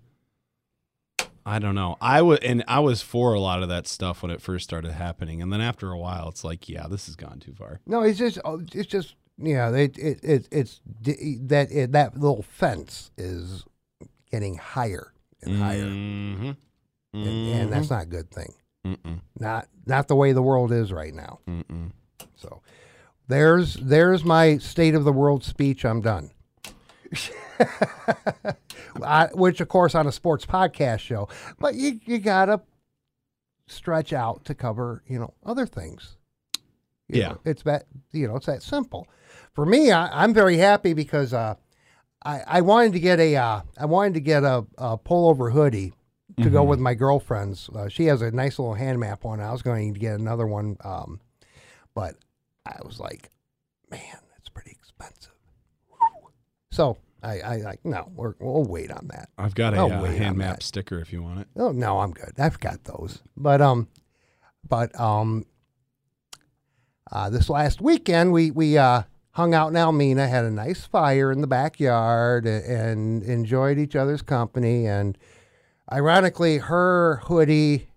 I 1.45 1.61
don't 1.61 1.75
know. 1.75 1.97
I 2.01 2.23
was 2.23 2.41
and 2.41 2.65
I 2.67 2.81
was 2.81 3.03
for 3.03 3.33
a 3.35 3.41
lot 3.41 3.63
of 3.63 3.69
that 3.69 3.87
stuff 3.87 4.23
when 4.23 4.33
it 4.33 4.41
first 4.43 4.65
started 4.65 4.93
happening, 4.93 5.41
and 5.41 5.53
then 5.53 5.61
after 5.61 5.93
a 5.93 5.99
while, 5.99 6.29
it's 6.29 6.43
like, 6.43 6.69
yeah, 6.69 6.89
this 6.89 7.07
has 7.07 7.15
gone 7.15 7.39
too 7.39 7.53
far. 7.53 7.81
No, 7.87 8.03
it's 8.03 8.19
just, 8.19 8.39
oh, 8.45 8.63
it's 8.73 8.89
just, 8.89 9.15
yeah, 9.39 9.71
it, 9.71 9.97
it, 9.97 10.25
it 10.25 10.49
it's 10.51 10.81
that 11.05 11.69
it, 11.71 11.93
that 11.93 12.19
little 12.19 12.43
fence 12.43 13.13
is 13.17 13.65
getting 14.29 14.57
higher 14.57 15.13
and 15.41 15.63
higher, 15.63 15.85
Mm-hmm. 15.85 16.51
And, 17.17 17.49
and 17.49 17.73
that's 17.73 17.91
not 17.91 18.03
a 18.03 18.07
good 18.07 18.31
thing. 18.31 18.53
Mm-mm. 18.87 19.21
Not 19.39 19.69
not 19.87 20.09
the 20.09 20.17
way 20.17 20.33
the 20.33 20.43
world 20.43 20.71
is 20.73 20.93
right 20.93 21.15
now. 21.15 21.41
Mm-mm. 21.49 21.91
So 22.37 22.61
there's 23.29 23.75
there's 23.75 24.25
my 24.25 24.59
state 24.59 24.95
of 24.95 25.05
the 25.05 25.13
world 25.13 25.43
speech. 25.45 25.85
I'm 25.85 26.01
done. 26.01 26.31
I, 29.03 29.29
which 29.35 29.61
of 29.61 29.69
course 29.69 29.95
on 29.95 30.07
a 30.07 30.13
sports 30.13 30.47
podcast 30.47 31.01
show, 31.01 31.29
but 31.59 31.75
you 31.75 32.01
you 32.05 32.19
gotta 32.19 32.61
stretch 33.67 34.13
out 34.13 34.45
to 34.45 34.55
cover 34.55 35.03
you 35.07 35.19
know 35.19 35.35
other 35.45 35.67
things. 35.67 36.17
You 37.09 37.21
Yeah. 37.21 37.29
know, 37.31 37.41
it's 37.45 37.63
that 37.65 37.87
you 38.13 38.27
know 38.29 38.37
it's 38.37 38.47
that 38.47 38.63
simple. 38.63 39.07
For 39.55 39.65
me, 39.67 39.91
I, 39.91 40.23
I'm 40.23 40.35
very 40.35 40.57
happy 40.59 40.93
because 40.93 41.33
uh, 41.33 41.55
I 42.25 42.43
I 42.47 42.61
wanted 42.61 42.93
to 42.95 43.01
get 43.01 43.19
a 43.21 43.37
uh, 43.37 43.61
I 43.79 43.87
wanted 43.87 44.15
to 44.15 44.21
get 44.21 44.43
a, 44.45 44.65
a 44.79 44.99
pullover 44.99 45.53
hoodie 45.53 45.93
to 46.43 46.51
go 46.51 46.63
with 46.65 46.79
my 46.79 46.95
girlfriend's. 46.95 47.69
Uh, 47.71 47.89
she 47.89 48.07
has 48.07 48.23
a 48.23 48.31
nice 48.31 48.59
little 48.59 48.75
hand 48.75 49.01
map 49.01 49.25
one. 49.25 49.41
I 49.41 49.53
was 49.53 49.63
going 49.63 49.95
to 49.95 50.01
get 50.01 50.19
another 50.19 50.47
one, 50.47 50.77
um, 50.85 51.21
but 51.95 52.17
I 52.67 52.79
was 52.85 53.01
like, 53.01 53.31
man, 53.91 54.19
that's 54.31 54.49
pretty 54.49 54.73
expensive. 54.73 55.33
So 56.71 56.99
I, 57.23 57.41
I 57.41 57.57
like 57.59 57.85
no, 57.85 58.11
we're, 58.15 58.35
we'll 58.39 58.65
wait 58.65 58.91
on 58.91 59.09
that. 59.09 59.31
I've 59.39 59.55
got 59.55 59.75
a 59.75 59.83
uh, 59.83 60.05
hand 60.05 60.37
map 60.37 60.57
that. 60.57 60.63
sticker 60.63 60.99
if 60.99 61.13
you 61.13 61.23
want 61.23 61.41
it. 61.41 61.49
Oh 61.57 61.73
no, 61.73 62.01
I'm 62.01 62.13
good. 62.13 62.33
I've 62.39 62.61
got 62.61 62.85
those. 62.85 63.23
But 63.37 63.63
um, 63.63 63.89
but 64.69 64.99
um, 65.01 65.47
uh, 67.11 67.31
this 67.31 67.49
last 67.49 67.81
weekend 67.81 68.33
we 68.33 68.51
we 68.51 68.77
uh 68.77 69.03
hung 69.33 69.55
out 69.55 69.69
in 69.69 69.75
Almena, 69.75 70.29
had 70.29 70.45
a 70.45 70.51
nice 70.51 70.87
fire 70.87 71.31
in 71.31 71.41
the 71.41 71.47
backyard, 71.47 72.47
and 72.47 73.23
enjoyed 73.23 73.79
each 73.79 73.95
other's 73.97 74.23
company. 74.23 74.87
And 74.87 75.17
ironically, 75.91 76.59
her 76.59 77.17
hoodie 77.25 77.89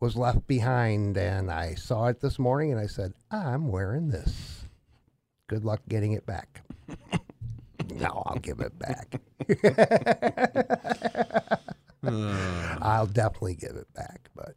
was 0.00 0.16
left 0.16 0.46
behind, 0.46 1.16
and 1.16 1.50
I 1.50 1.74
saw 1.74 2.06
it 2.06 2.20
this 2.20 2.38
morning, 2.38 2.70
and 2.70 2.80
I 2.80 2.86
said, 2.86 3.14
"I'm 3.30 3.68
wearing 3.68 4.08
this. 4.08 4.64
Good 5.48 5.64
luck 5.64 5.80
getting 5.88 6.12
it 6.12 6.26
back." 6.26 6.62
no, 7.94 8.22
I'll 8.26 8.38
give 8.38 8.60
it 8.60 8.78
back. 8.78 9.20
I'll 12.82 13.06
definitely 13.06 13.56
give 13.56 13.76
it 13.76 13.92
back. 13.94 14.30
But 14.36 14.54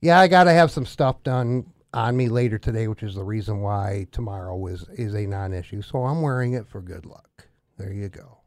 Yeah, 0.00 0.18
I 0.18 0.28
got 0.28 0.44
to 0.44 0.52
have 0.52 0.70
some 0.70 0.86
stuff 0.86 1.22
done 1.22 1.66
on 1.92 2.16
me 2.16 2.28
later 2.28 2.58
today, 2.58 2.88
which 2.88 3.02
is 3.02 3.14
the 3.14 3.24
reason 3.24 3.60
why 3.60 4.06
tomorrow 4.12 4.66
is 4.66 4.86
is 4.94 5.14
a 5.14 5.26
non-issue. 5.26 5.82
So 5.82 6.04
I'm 6.04 6.22
wearing 6.22 6.54
it 6.54 6.68
for 6.68 6.80
good 6.80 7.06
luck. 7.06 7.46
There 7.76 7.92
you 7.92 8.08
go. 8.08 8.38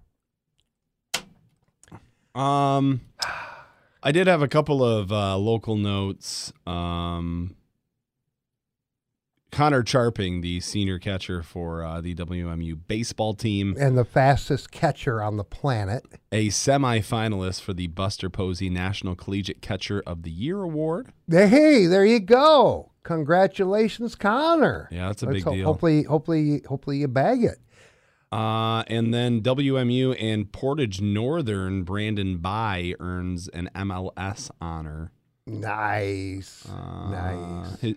Um, 2.39 3.01
I 4.07 4.11
did 4.13 4.27
have 4.27 4.41
a 4.41 4.47
couple 4.47 4.81
of 4.85 5.11
uh, 5.11 5.35
local 5.37 5.75
notes. 5.75 6.53
Um, 6.65 7.57
Connor 9.51 9.83
Charping, 9.83 10.39
the 10.39 10.61
senior 10.61 10.97
catcher 10.97 11.43
for 11.43 11.83
uh, 11.83 11.99
the 11.99 12.15
WMU 12.15 12.79
baseball 12.87 13.33
team, 13.33 13.75
And 13.77 13.97
the 13.97 14.05
fastest 14.05 14.71
catcher 14.71 15.21
on 15.21 15.35
the 15.35 15.43
planet. 15.43 16.05
a 16.31 16.47
semifinalist 16.47 17.59
for 17.61 17.73
the 17.73 17.87
Buster 17.87 18.29
Posey 18.29 18.69
National 18.69 19.13
Collegiate 19.13 19.61
Catcher 19.61 20.01
of 20.07 20.23
the 20.23 20.31
Year 20.31 20.61
award. 20.63 21.11
Hey, 21.29 21.85
there 21.85 22.05
you 22.05 22.21
go. 22.21 22.93
Congratulations, 23.03 24.15
Connor. 24.15 24.87
Yeah, 24.89 25.07
that's 25.07 25.21
a 25.23 25.25
Let's 25.25 25.35
big 25.39 25.43
ho- 25.43 25.53
deal. 25.53 25.65
Hopefully, 25.65 26.03
hopefully, 26.03 26.61
hopefully 26.65 26.97
you 26.99 27.09
bag 27.09 27.43
it. 27.43 27.57
Uh, 28.31 28.83
and 28.87 29.13
then 29.13 29.41
WMU 29.41 30.15
and 30.21 30.51
Portage 30.51 30.99
Northern, 31.01 31.83
Brandon 31.83 32.37
Bye 32.37 32.93
earns 32.99 33.47
an 33.49 33.69
MLS 33.73 34.49
honor. 34.59 35.11
Nice, 35.45 36.67
Uh, 36.69 37.09
nice. 37.09 37.95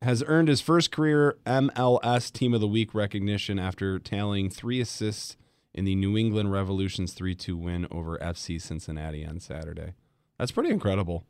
has 0.00 0.22
earned 0.28 0.46
his 0.48 0.60
first 0.60 0.92
career 0.92 1.36
MLS 1.44 2.30
Team 2.32 2.54
of 2.54 2.60
the 2.60 2.68
Week 2.68 2.94
recognition 2.94 3.58
after 3.58 3.98
tallying 3.98 4.48
three 4.48 4.80
assists 4.80 5.36
in 5.74 5.84
the 5.84 5.96
New 5.96 6.16
England 6.16 6.52
Revolution's 6.52 7.12
3 7.12 7.34
2 7.34 7.56
win 7.56 7.88
over 7.90 8.16
FC 8.18 8.60
Cincinnati 8.62 9.26
on 9.26 9.40
Saturday. 9.40 9.94
That's 10.38 10.52
pretty 10.52 10.70
incredible. 10.70 11.24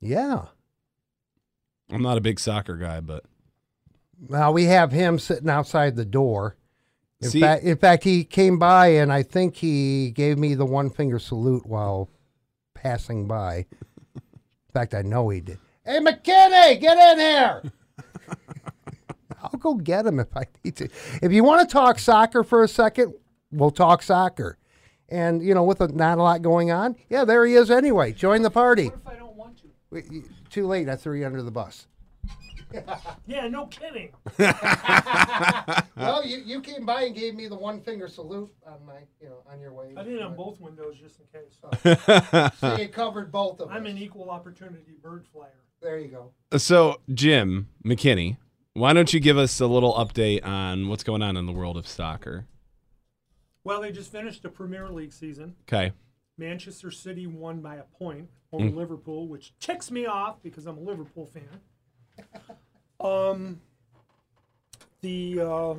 Yeah. 0.00 0.46
I'm 1.90 2.00
not 2.02 2.16
a 2.16 2.22
big 2.22 2.40
soccer 2.40 2.76
guy, 2.78 3.00
but 3.00 3.24
Now 4.30 4.50
we 4.50 4.64
have 4.64 4.92
him 4.92 5.18
sitting 5.18 5.50
outside 5.50 5.96
the 5.96 6.06
door. 6.06 6.56
In 7.20 7.30
See- 7.30 7.40
fact, 7.40 7.64
in 7.64 7.76
fact, 7.76 8.04
he 8.04 8.24
came 8.24 8.58
by 8.58 8.88
and 8.88 9.12
I 9.12 9.22
think 9.22 9.56
he 9.56 10.10
gave 10.10 10.38
me 10.38 10.54
the 10.54 10.66
one 10.66 10.90
finger 10.90 11.18
salute 11.18 11.66
while 11.66 12.10
passing 12.74 13.26
by. 13.26 13.66
In 14.14 14.72
fact, 14.72 14.94
I 14.94 15.02
know 15.02 15.28
he 15.28 15.40
did. 15.40 15.58
Hey, 15.84 16.00
McKinney, 16.00 16.80
get 16.80 17.12
in 17.12 17.18
here. 17.18 17.62
I'll 19.42 19.58
go 19.58 19.74
get 19.74 20.06
him 20.06 20.18
if 20.18 20.34
I 20.36 20.44
need 20.64 20.76
to. 20.76 20.88
If 21.22 21.30
you 21.32 21.44
want 21.44 21.68
to 21.68 21.72
talk 21.72 21.98
soccer 21.98 22.42
for 22.42 22.64
a 22.64 22.68
second, 22.68 23.14
we'll 23.52 23.70
talk 23.70 24.02
soccer. 24.02 24.58
And 25.10 25.42
you 25.42 25.54
know, 25.54 25.62
with 25.62 25.80
a, 25.82 25.88
not 25.88 26.18
a 26.18 26.22
lot 26.22 26.40
going 26.42 26.70
on, 26.70 26.96
yeah, 27.10 27.24
there 27.24 27.44
he 27.44 27.54
is. 27.54 27.70
Anyway, 27.70 28.12
join 28.12 28.40
the 28.42 28.50
party. 28.50 28.86
What 28.86 28.94
if 28.94 29.06
I 29.08 29.16
don't 29.16 29.36
want 29.36 29.58
to? 29.58 30.22
Too 30.50 30.66
late. 30.66 30.88
I 30.88 30.96
threw 30.96 31.18
you 31.18 31.26
under 31.26 31.42
the 31.42 31.50
bus. 31.50 31.86
Yeah, 33.26 33.48
no 33.48 33.66
kidding. 33.66 34.12
Well, 35.96 36.26
you, 36.26 36.38
you 36.44 36.60
came 36.60 36.84
by 36.84 37.02
and 37.02 37.14
gave 37.14 37.34
me 37.34 37.46
the 37.46 37.54
one 37.54 37.80
finger 37.80 38.08
salute 38.08 38.52
on 38.66 38.84
my, 38.84 38.98
you 39.20 39.28
know, 39.28 39.42
on 39.50 39.60
your 39.60 39.72
way. 39.72 39.94
I 39.96 40.02
did 40.02 40.14
it 40.14 40.22
on 40.22 40.34
both 40.34 40.60
windows 40.60 40.96
just 41.00 41.20
in 41.20 41.26
case. 41.32 42.52
So 42.58 42.76
you 42.76 42.88
covered 42.88 43.30
both 43.30 43.60
of 43.60 43.68
them. 43.68 43.76
I'm 43.76 43.86
us. 43.86 43.92
an 43.92 43.98
equal 43.98 44.28
opportunity 44.28 44.92
bird 45.00 45.24
flyer. 45.32 45.62
There 45.80 45.98
you 45.98 46.08
go. 46.08 46.58
so 46.58 47.00
Jim 47.12 47.68
McKinney, 47.84 48.38
why 48.72 48.92
don't 48.92 49.14
you 49.14 49.20
give 49.20 49.38
us 49.38 49.60
a 49.60 49.66
little 49.66 49.94
update 49.94 50.44
on 50.44 50.88
what's 50.88 51.04
going 51.04 51.22
on 51.22 51.36
in 51.36 51.46
the 51.46 51.52
world 51.52 51.76
of 51.76 51.86
soccer? 51.86 52.46
Well, 53.62 53.80
they 53.80 53.92
just 53.92 54.10
finished 54.10 54.42
the 54.42 54.48
Premier 54.48 54.88
League 54.90 55.12
season. 55.12 55.54
Okay. 55.68 55.92
Manchester 56.36 56.90
City 56.90 57.26
won 57.26 57.60
by 57.60 57.76
a 57.76 57.84
point 57.84 58.28
over 58.52 58.64
mm. 58.64 58.74
Liverpool, 58.74 59.28
which 59.28 59.54
ticks 59.60 59.90
me 59.90 60.06
off 60.06 60.42
because 60.42 60.66
I'm 60.66 60.78
a 60.78 60.82
Liverpool 60.82 61.26
fan. 61.26 61.60
Um, 63.00 63.60
the 65.00 65.40
uh, 65.40 65.74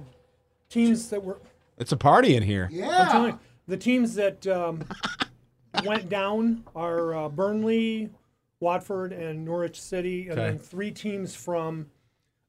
teams 0.69 1.09
that 1.09 1.23
were 1.23 1.39
It's 1.77 1.91
a 1.91 1.97
party 1.97 2.35
in 2.35 2.43
here. 2.43 2.69
I'm 2.71 2.77
Yeah. 2.77 3.07
telling 3.11 3.33
you, 3.33 3.39
the 3.67 3.77
teams 3.77 4.15
that 4.15 4.45
um, 4.47 4.85
went 5.83 6.09
down 6.09 6.63
are 6.75 7.13
uh, 7.15 7.29
Burnley, 7.29 8.09
Watford, 8.59 9.11
and 9.11 9.43
Norwich 9.43 9.81
City, 9.81 10.27
and 10.29 10.39
Okay. 10.39 10.49
then 10.51 10.59
three 10.59 10.91
teams 10.91 11.35
from 11.35 11.87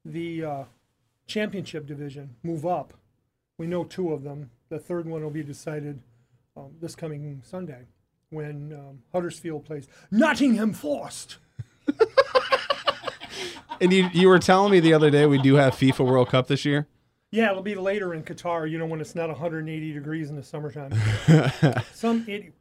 the 0.05 0.45
uh, 0.45 0.65
championship 1.27 1.87
division 1.87 2.37
move 2.43 2.67
up. 2.67 2.93
We 3.59 3.67
know 3.67 3.85
two 3.85 4.13
of 4.13 4.23
them. 4.23 4.51
The 4.69 4.79
third 4.79 5.07
one 5.07 5.23
will 5.23 5.31
be 5.31 5.43
decided 5.43 6.01
um, 6.57 6.73
this 6.81 6.95
coming 6.95 7.41
Sunday 7.45 7.87
when 8.31 8.73
um, 8.73 9.03
Huddersfield 9.13 9.65
plays 9.65 9.89
Nottingham 10.11 10.73
Forest. 10.73 11.39
And 13.81 13.93
you, 13.93 14.09
you 14.13 14.29
were 14.29 14.39
telling 14.39 14.73
me 14.73 14.81
the 14.81 14.95
other 14.95 15.11
day 15.11 15.27
we 15.27 15.39
do 15.39 15.55
have 15.57 15.75
FIFA 15.75 16.07
World 16.07 16.29
Cup 16.29 16.47
this 16.47 16.65
year. 16.65 16.87
Yeah, 17.31 17.51
it'll 17.51 17.63
be 17.63 17.75
later 17.75 18.15
in 18.15 18.23
Qatar, 18.23 18.71
you 18.71 18.79
know, 18.79 18.87
when 18.87 19.01
it's 19.01 19.15
not 19.15 19.29
180 19.29 19.93
degrees 19.93 20.31
in 20.31 20.37
the 20.37 20.43
summertime. 20.43 20.93
Some 21.93 22.25
idiot. 22.29 22.55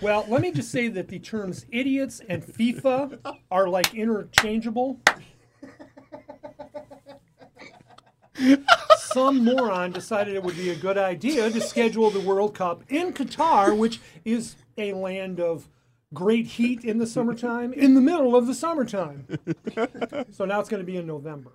Well, 0.00 0.24
let 0.28 0.40
me 0.40 0.50
just 0.50 0.70
say 0.70 0.88
that 0.88 1.08
the 1.08 1.18
terms 1.18 1.66
idiots 1.70 2.20
and 2.28 2.42
FIFA 2.42 3.18
are 3.50 3.68
like 3.68 3.94
interchangeable. 3.94 5.00
Some 8.96 9.44
moron 9.44 9.92
decided 9.92 10.34
it 10.34 10.42
would 10.42 10.56
be 10.56 10.70
a 10.70 10.76
good 10.76 10.96
idea 10.96 11.50
to 11.50 11.60
schedule 11.60 12.10
the 12.10 12.20
World 12.20 12.54
Cup 12.54 12.82
in 12.88 13.12
Qatar, 13.12 13.76
which 13.76 14.00
is 14.24 14.56
a 14.78 14.94
land 14.94 15.38
of 15.38 15.68
great 16.14 16.46
heat 16.46 16.84
in 16.84 16.98
the 16.98 17.06
summertime, 17.06 17.72
in 17.72 17.94
the 17.94 18.00
middle 18.00 18.34
of 18.36 18.46
the 18.46 18.54
summertime. 18.54 19.26
So 20.30 20.44
now 20.44 20.60
it's 20.60 20.68
going 20.68 20.82
to 20.82 20.86
be 20.86 20.96
in 20.96 21.06
November 21.06 21.52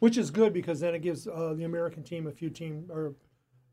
which 0.00 0.16
is 0.16 0.30
good 0.30 0.52
because 0.54 0.80
then 0.80 0.94
it 0.94 1.02
gives 1.02 1.28
uh, 1.28 1.52
the 1.54 1.64
American 1.64 2.02
team 2.02 2.26
a 2.26 2.32
few 2.32 2.48
team 2.48 2.86
or 2.90 3.14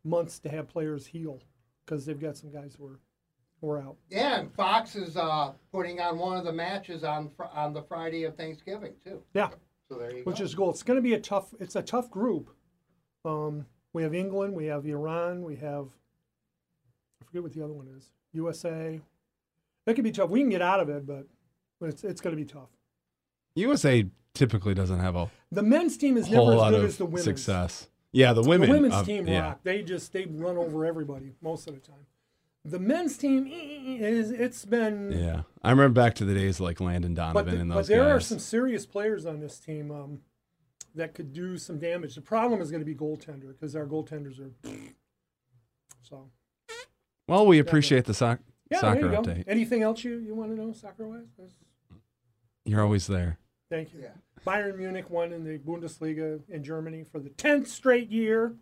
months 0.03 0.39
to 0.39 0.49
have 0.49 0.67
players 0.67 1.06
heal 1.08 1.41
because 1.86 2.06
they've 2.06 2.19
got 2.19 2.36
some 2.36 2.51
guys 2.51 2.75
who 2.77 2.86
are 2.86 2.99
who 3.62 3.69
are 3.71 3.82
out. 3.82 3.95
Yeah, 4.10 4.41
and 4.41 4.53
Fox 4.53 4.95
is 4.97 5.15
uh, 5.15 5.53
putting 5.71 6.01
on 6.01 6.19
one 6.19 6.38
of 6.38 6.43
the 6.43 6.51
matches 6.51 7.06
on 7.06 7.30
fr- 7.38 7.45
on 7.53 7.73
the 7.73 7.82
Friday 7.82 8.25
of 8.25 8.36
Thanksgiving 8.36 8.93
too. 9.06 9.23
Yeah, 9.34 9.49
So 9.89 9.97
there 9.97 10.13
you 10.13 10.23
which 10.25 10.39
go. 10.39 10.43
is 10.43 10.53
cool. 10.53 10.69
It's 10.69 10.84
going 10.84 10.97
to 10.97 11.01
be 11.01 11.13
a 11.13 11.19
tough. 11.19 11.53
It's 11.62 11.77
a 11.77 11.82
tough 11.82 12.12
group. 12.12 12.49
Um, 13.23 13.65
we 13.93 14.03
have 14.03 14.13
England, 14.13 14.53
we 14.53 14.65
have 14.65 14.86
Iran, 14.86 15.43
we 15.43 15.56
have 15.56 15.88
I 17.21 17.25
forget 17.25 17.41
what 17.41 17.53
the 17.53 17.63
other 17.63 17.73
one 17.73 17.88
is. 17.97 18.12
USA. 18.34 18.99
That 19.88 19.95
could 19.95 20.04
be 20.04 20.12
tough. 20.12 20.30
We 20.30 20.41
can 20.41 20.50
get 20.50 20.62
out 20.62 20.82
of 20.82 20.89
it, 20.89 21.08
but 21.08 21.28
it's 21.80 22.04
it's 22.04 22.19
going 22.19 22.36
to 22.36 22.41
be 22.41 22.45
tough. 22.45 22.67
USA 23.56 24.06
typically 24.34 24.73
doesn't 24.73 25.00
have 25.00 25.15
a 25.15 25.32
The 25.50 25.63
men's 25.63 25.97
team 25.97 26.17
is 26.17 26.30
never 26.30 26.56
as 26.56 26.71
good 26.71 26.86
as 26.86 26.97
the 26.97 27.06
women's. 27.06 27.23
success. 27.23 27.88
Yeah, 28.12 28.34
the 28.34 28.41
women. 28.41 28.67
The 28.67 28.76
women's 28.76 28.93
uh, 28.93 29.04
team 29.06 29.26
yeah. 29.28 29.39
rock. 29.39 29.60
They 29.63 29.84
just 29.84 30.12
they 30.12 30.26
run 30.26 30.58
over 30.58 30.86
everybody 30.86 31.36
most 31.41 31.69
of 31.69 31.73
the 31.73 31.80
time. 31.80 32.06
The 32.65 32.80
men's 32.80 33.17
team 33.17 33.47
is 33.47 34.30
it's 34.32 34.65
been 34.65 35.13
Yeah, 35.13 35.43
I 35.63 35.69
remember 35.69 35.93
back 36.02 36.15
to 36.15 36.26
the 36.26 36.34
days 36.34 36.60
like 36.60 36.82
Landon 36.82 37.13
but, 37.13 37.34
Donovan 37.34 37.56
the- 37.56 37.62
and 37.62 37.71
those. 37.71 37.78
but 37.78 37.88
there 37.88 38.13
are 38.13 38.19
some 38.19 38.39
serious 38.39 38.86
players 38.86 39.26
on 39.26 39.39
this 39.39 39.58
team 39.58 39.89
um, 39.89 40.19
that 40.95 41.13
could 41.13 41.32
do 41.32 41.58
some 41.58 41.80
damage. 41.80 42.15
The 42.15 42.21
problem 42.21 42.60
is 42.60 42.71
going 42.71 42.82
to 42.82 42.86
be 42.86 42.93
goaltender 42.93 43.54
because 43.54 43.73
our 43.73 43.86
goaltenders 43.86 44.41
are 44.41 44.52
so. 46.02 46.30
well, 47.30 47.47
we 47.47 47.58
appreciate 47.58 48.04
the 48.04 48.13
soc- 48.13 48.41
Yeah, 48.69 48.80
soccer 48.82 49.01
there 49.01 49.12
you 49.12 49.15
go. 49.15 49.21
update. 49.23 49.43
Anything 49.47 49.82
else 49.84 50.03
you, 50.03 50.17
you 50.17 50.36
want 50.36 50.56
to 50.56 50.62
know 50.62 50.73
soccer 50.73 51.08
wise? 51.08 51.25
You're 52.65 52.82
always 52.82 53.08
there. 53.08 53.38
Thank 53.69 53.93
you. 53.93 54.01
Yeah. 54.01 54.10
Bayern 54.45 54.77
Munich 54.77 55.10
won 55.10 55.32
in 55.34 55.43
the 55.43 55.58
Bundesliga 55.58 56.41
in 56.49 56.63
Germany 56.63 57.03
for 57.03 57.19
the 57.19 57.30
tenth 57.30 57.67
straight 57.67 58.10
year. 58.10 58.56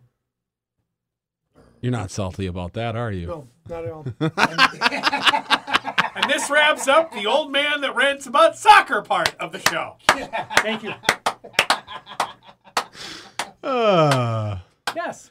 You're 1.80 1.92
not 1.92 2.10
salty 2.10 2.46
about 2.46 2.72
that, 2.74 2.96
are 2.96 3.12
you? 3.12 3.26
No, 3.26 3.48
not 3.68 3.84
at 3.84 3.90
all. 3.90 4.06
And 6.18 6.30
this 6.30 6.48
wraps 6.48 6.88
up 6.88 7.12
the 7.12 7.26
old 7.26 7.52
man 7.52 7.82
that 7.82 7.94
rants 7.94 8.26
about 8.26 8.56
soccer 8.56 9.02
part 9.02 9.34
of 9.38 9.52
the 9.52 9.58
show. 9.70 9.96
Thank 10.62 10.82
you. 10.82 10.94
Uh, 13.62 14.58
Yes. 14.96 15.30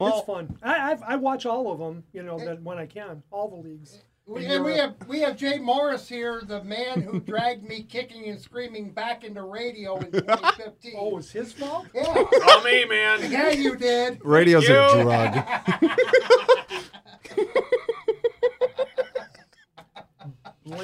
Well- 0.00 0.18
it's 0.18 0.26
fun. 0.26 0.56
I, 0.62 0.92
I've, 0.92 1.02
I 1.02 1.16
watch 1.16 1.46
all 1.46 1.70
of 1.72 1.78
them, 1.78 2.02
you 2.12 2.22
know, 2.22 2.38
that 2.38 2.62
when 2.62 2.78
I 2.78 2.86
can, 2.86 3.22
all 3.30 3.48
the 3.48 3.56
leagues. 3.68 3.98
We, 4.26 4.46
and 4.46 4.64
we 4.64 4.76
have 4.76 4.94
we 5.08 5.18
have 5.22 5.36
Jay 5.36 5.58
Morris 5.58 6.08
here, 6.08 6.40
the 6.46 6.62
man 6.62 7.02
who 7.02 7.18
dragged 7.32 7.64
me 7.64 7.82
kicking 7.82 8.26
and 8.28 8.40
screaming 8.40 8.92
back 8.92 9.24
into 9.24 9.42
radio 9.42 9.96
in 9.98 10.12
2015. 10.12 10.92
Oh, 10.96 11.18
it's 11.18 11.32
his 11.32 11.52
fault? 11.52 11.86
yeah, 11.92 12.04
All 12.48 12.62
me, 12.62 12.84
man. 12.84 13.20
yeah, 13.32 13.50
you 13.50 13.76
did. 13.76 14.20
radio's 14.22 14.68
a 14.68 15.02
drug. 15.02 15.44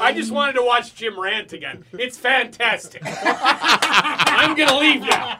I 0.00 0.12
just 0.12 0.32
wanted 0.32 0.54
to 0.54 0.62
watch 0.64 0.94
Jim 0.96 1.18
rant 1.20 1.52
again. 1.52 1.84
It's 1.92 2.18
fantastic. 2.18 3.02
I'm 3.04 4.56
gonna 4.56 4.76
leave 4.78 5.02
now. 5.02 5.38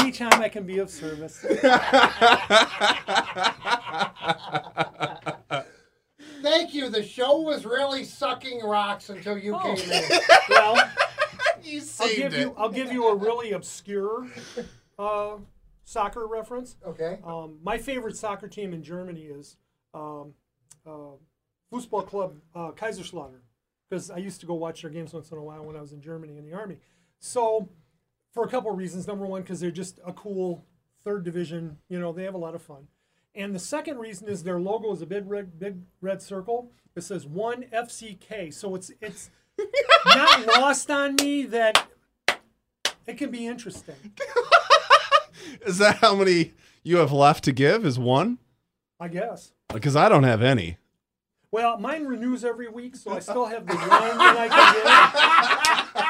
Anytime 0.00 0.40
I 0.42 0.48
can 0.48 0.64
be 0.64 0.78
of 0.78 0.90
service. 0.90 1.44
Thank 6.42 6.74
you. 6.74 6.88
The 6.90 7.02
show 7.02 7.40
was 7.40 7.64
really 7.64 8.04
sucking 8.04 8.60
rocks 8.62 9.10
until 9.10 9.36
you 9.38 9.54
Oh. 9.56 9.74
came 9.74 9.90
in. 9.90 10.02
Well, 10.48 10.76
You 11.62 11.82
I'll 12.00 12.08
give 12.14 12.32
you 12.34 12.54
I'll 12.56 12.68
give 12.68 12.92
you 12.92 13.08
a 13.08 13.14
really 13.16 13.50
obscure 13.52 14.28
uh, 15.00 15.36
soccer 15.84 16.26
reference. 16.28 16.76
Okay. 16.86 17.18
Um, 17.24 17.58
my 17.62 17.76
favorite 17.76 18.16
soccer 18.16 18.46
team 18.46 18.72
in 18.72 18.84
Germany 18.84 19.22
is 19.22 19.56
um, 19.92 20.34
uh, 20.86 21.16
Fußball 21.72 22.06
Club 22.06 22.36
uh, 22.54 22.70
Kaiserslautern 22.70 23.40
because 23.90 24.12
I 24.12 24.18
used 24.18 24.38
to 24.42 24.46
go 24.46 24.54
watch 24.54 24.82
their 24.82 24.90
games 24.92 25.12
once 25.12 25.32
in 25.32 25.38
a 25.38 25.42
while 25.42 25.64
when 25.64 25.74
I 25.76 25.80
was 25.80 25.92
in 25.92 26.00
Germany 26.00 26.36
in 26.38 26.44
the 26.44 26.52
army. 26.52 26.76
So, 27.18 27.68
for 28.36 28.44
a 28.44 28.48
couple 28.48 28.70
of 28.70 28.76
reasons. 28.76 29.06
Number 29.06 29.24
one, 29.26 29.40
because 29.40 29.60
they're 29.60 29.70
just 29.70 29.98
a 30.06 30.12
cool 30.12 30.62
third 31.04 31.24
division. 31.24 31.78
You 31.88 31.98
know, 31.98 32.12
they 32.12 32.24
have 32.24 32.34
a 32.34 32.38
lot 32.38 32.54
of 32.54 32.62
fun. 32.62 32.86
And 33.34 33.54
the 33.54 33.58
second 33.58 33.98
reason 33.98 34.28
is 34.28 34.44
their 34.44 34.60
logo 34.60 34.92
is 34.92 35.00
a 35.00 35.06
big 35.06 35.28
red, 35.28 35.58
big 35.58 35.78
red 36.02 36.20
circle. 36.20 36.70
It 36.94 37.00
says 37.00 37.26
one 37.26 37.64
FCK. 37.72 38.52
So 38.52 38.74
it's 38.74 38.92
it's 39.00 39.30
not 40.06 40.46
lost 40.46 40.90
on 40.90 41.16
me 41.16 41.44
that 41.44 41.88
it 43.06 43.16
can 43.16 43.30
be 43.30 43.46
interesting. 43.46 44.12
Is 45.66 45.78
that 45.78 45.96
how 45.96 46.14
many 46.16 46.54
you 46.82 46.96
have 46.96 47.12
left 47.12 47.44
to 47.44 47.52
give? 47.52 47.86
Is 47.86 47.98
one? 47.98 48.38
I 48.98 49.08
guess. 49.08 49.52
Because 49.72 49.96
I 49.96 50.08
don't 50.08 50.24
have 50.24 50.42
any. 50.42 50.78
Well, 51.50 51.78
mine 51.78 52.04
renews 52.06 52.44
every 52.44 52.68
week, 52.68 52.96
so 52.96 53.12
I 53.12 53.20
still 53.20 53.46
have 53.46 53.66
the 53.66 53.76
one 53.76 53.88
that 53.88 54.36
I 54.36 55.94
can 55.94 56.02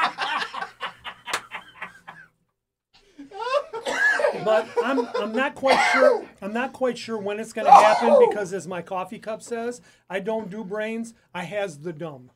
But 4.47 4.69
I'm 4.81 5.05
I'm 5.17 5.33
not 5.33 5.55
quite 5.55 5.91
sure 5.91 6.25
I'm 6.41 6.53
not 6.53 6.71
quite 6.71 6.97
sure 6.97 7.17
when 7.17 7.37
it's 7.37 7.51
gonna 7.51 7.69
happen 7.69 8.15
because 8.29 8.53
as 8.53 8.65
my 8.65 8.81
coffee 8.81 9.19
cup 9.19 9.41
says, 9.41 9.81
I 10.09 10.21
don't 10.21 10.49
do 10.49 10.63
brains, 10.63 11.13
I 11.33 11.43
has 11.43 11.79
the 11.79 11.91
dumb. 11.91 12.31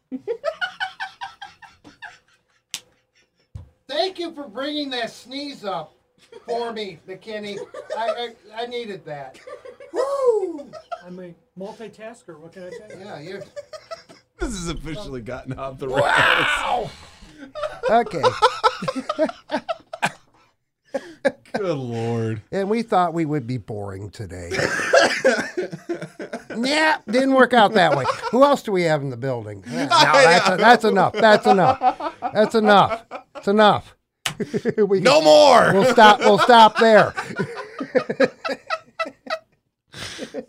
Thank 3.88 4.20
you 4.20 4.34
for 4.34 4.46
bringing 4.50 4.90
that 4.90 5.10
sneeze 5.10 5.64
up 5.64 5.94
for 6.46 6.74
me, 6.74 7.00
McKinney. 7.08 7.58
I, 7.98 8.34
I, 8.56 8.64
I 8.64 8.66
needed 8.66 9.06
that. 9.06 9.40
Woo! 9.94 10.70
I'm 11.06 11.18
a 11.18 11.34
multitasker, 11.58 12.38
what 12.38 12.52
can 12.52 12.64
I 12.64 12.70
say? 12.72 13.00
Yeah, 13.00 13.20
you. 13.22 13.42
This 14.38 14.50
has 14.50 14.68
officially 14.68 15.22
gotten 15.22 15.58
off 15.58 15.78
the 15.78 15.88
rails. 15.88 16.02
Wow. 16.02 16.92
okay. 17.90 18.24
Good 21.54 21.78
lord. 21.78 22.42
And 22.52 22.70
we 22.70 22.82
thought 22.82 23.14
we 23.14 23.26
would 23.26 23.48
be 23.48 23.58
boring 23.58 24.10
today. 24.10 24.52
yeah, 26.58 26.98
didn't 27.10 27.34
work 27.34 27.54
out 27.54 27.74
that 27.74 27.96
way. 27.98 28.06
Who 28.32 28.44
else 28.44 28.64
do 28.64 28.72
we 28.72 28.84
have 28.84 29.02
in 29.02 29.10
the 29.10 29.18
building? 29.18 29.64
Yeah, 29.72 29.86
No, 29.86 29.88
that's, 29.88 30.50
that's 30.58 30.84
enough. 30.84 31.14
That's 31.14 31.46
enough. 31.46 32.14
That's 32.34 32.56
enough. 32.56 33.06
It's 33.36 33.48
enough. 33.48 33.96
we 34.78 35.00
No 35.00 35.22
more. 35.22 35.74
We'll 35.74 35.92
stop. 35.92 36.20
We'll 36.20 36.40
stop 36.40 36.78
there. 36.78 37.14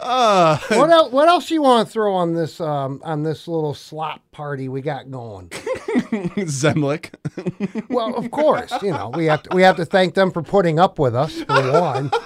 Uh, 0.03 0.59
What 0.69 0.91
else? 0.91 1.13
What 1.13 1.29
else 1.29 1.51
you 1.51 1.63
want 1.63 1.87
to 1.87 1.93
throw 1.93 2.15
on 2.15 2.35
this 2.35 2.61
um, 2.61 3.01
on 3.05 3.23
this 3.23 3.47
little 3.47 3.75
slop 3.75 4.21
party 4.33 4.69
we 4.69 4.81
got 4.83 5.11
going? 5.11 5.49
Zemlik. 5.51 7.11
Well, 7.89 8.15
of 8.17 8.31
course, 8.31 8.73
you 8.83 8.91
know 8.91 9.11
we 9.15 9.27
have 9.27 9.45
to 9.45 9.55
we 9.55 9.63
have 9.63 9.77
to 9.77 9.85
thank 9.85 10.15
them 10.15 10.31
for 10.33 10.43
putting 10.43 10.79
up 10.81 10.99
with 10.99 11.15
us 11.15 11.43
for 11.43 11.73
one. 11.73 12.11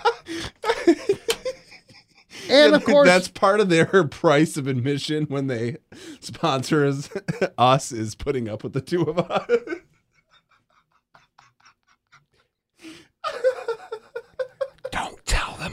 And 2.49 2.77
of 2.77 2.85
course, 2.85 3.09
that's 3.09 3.27
part 3.27 3.59
of 3.59 3.68
their 3.70 4.05
price 4.05 4.57
of 4.57 4.68
admission 4.68 5.24
when 5.24 5.49
they 5.49 5.79
sponsor 6.20 6.87
us, 6.87 7.11
us 7.59 7.91
is 7.91 8.14
putting 8.14 8.49
up 8.49 8.62
with 8.62 8.72
the 8.72 8.81
two 8.81 9.03
of 9.03 9.18
us. 9.18 9.51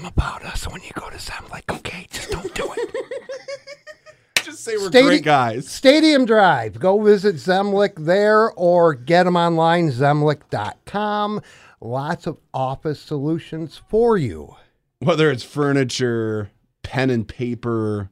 Don't 0.04 0.16
tell 0.16 0.34
them 0.34 0.42
about 0.42 0.46
us 0.52 0.68
when 0.68 0.82
you 0.82 0.92
go 0.94 1.10
to 1.10 1.18
Zemlik, 1.18 1.76
okay? 1.76 2.08
Just 2.12 2.32
don't 2.32 2.54
do 2.54 2.72
it. 2.76 2.96
Just 4.44 4.64
say 4.64 4.76
we're 4.78 4.90
Stadi- 4.90 5.04
great 5.04 5.24
guys. 5.24 5.68
Stadium 5.68 6.26
Drive. 6.26 6.80
Go 6.80 7.02
visit 7.02 7.36
Zemlik 7.36 7.94
there 7.98 8.52
or 8.52 8.94
get 8.94 9.24
them 9.24 9.36
online, 9.36 9.90
zemlik.com. 9.90 11.42
Lots 11.80 12.28
of 12.28 12.38
office 12.54 13.00
solutions 13.00 13.82
for 13.90 14.18
you. 14.18 14.56
Whether 15.00 15.32
it's 15.32 15.44
furniture, 15.44 16.50
pen 16.82 17.10
and 17.10 17.28
paper, 17.28 18.10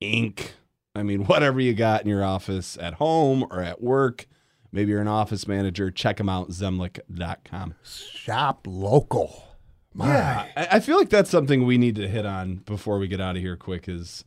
ink, 0.00 0.54
I 0.94 1.02
mean, 1.02 1.24
whatever 1.26 1.60
you 1.60 1.74
got 1.74 2.02
in 2.02 2.08
your 2.08 2.24
office 2.24 2.76
at 2.80 2.94
home 2.94 3.44
or 3.50 3.60
at 3.60 3.80
work. 3.80 4.26
Maybe 4.72 4.90
you're 4.92 5.00
an 5.00 5.08
office 5.08 5.48
manager. 5.48 5.90
Check 5.90 6.18
them 6.18 6.28
out, 6.28 6.50
zemlik.com. 6.50 7.74
Shop 7.82 8.66
local. 8.68 9.49
My. 9.92 10.06
Yeah, 10.06 10.46
I, 10.56 10.68
I 10.72 10.80
feel 10.80 10.98
like 10.98 11.10
that's 11.10 11.30
something 11.30 11.66
we 11.66 11.78
need 11.78 11.96
to 11.96 12.08
hit 12.08 12.24
on 12.24 12.56
before 12.56 12.98
we 12.98 13.08
get 13.08 13.20
out 13.20 13.36
of 13.36 13.42
here 13.42 13.56
quick 13.56 13.88
is 13.88 14.24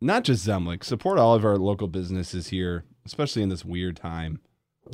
not 0.00 0.24
just 0.24 0.46
Zemlik, 0.46 0.84
support 0.84 1.18
all 1.18 1.34
of 1.34 1.44
our 1.44 1.56
local 1.56 1.88
businesses 1.88 2.48
here, 2.48 2.84
especially 3.04 3.42
in 3.42 3.48
this 3.48 3.64
weird 3.64 3.96
time. 3.96 4.40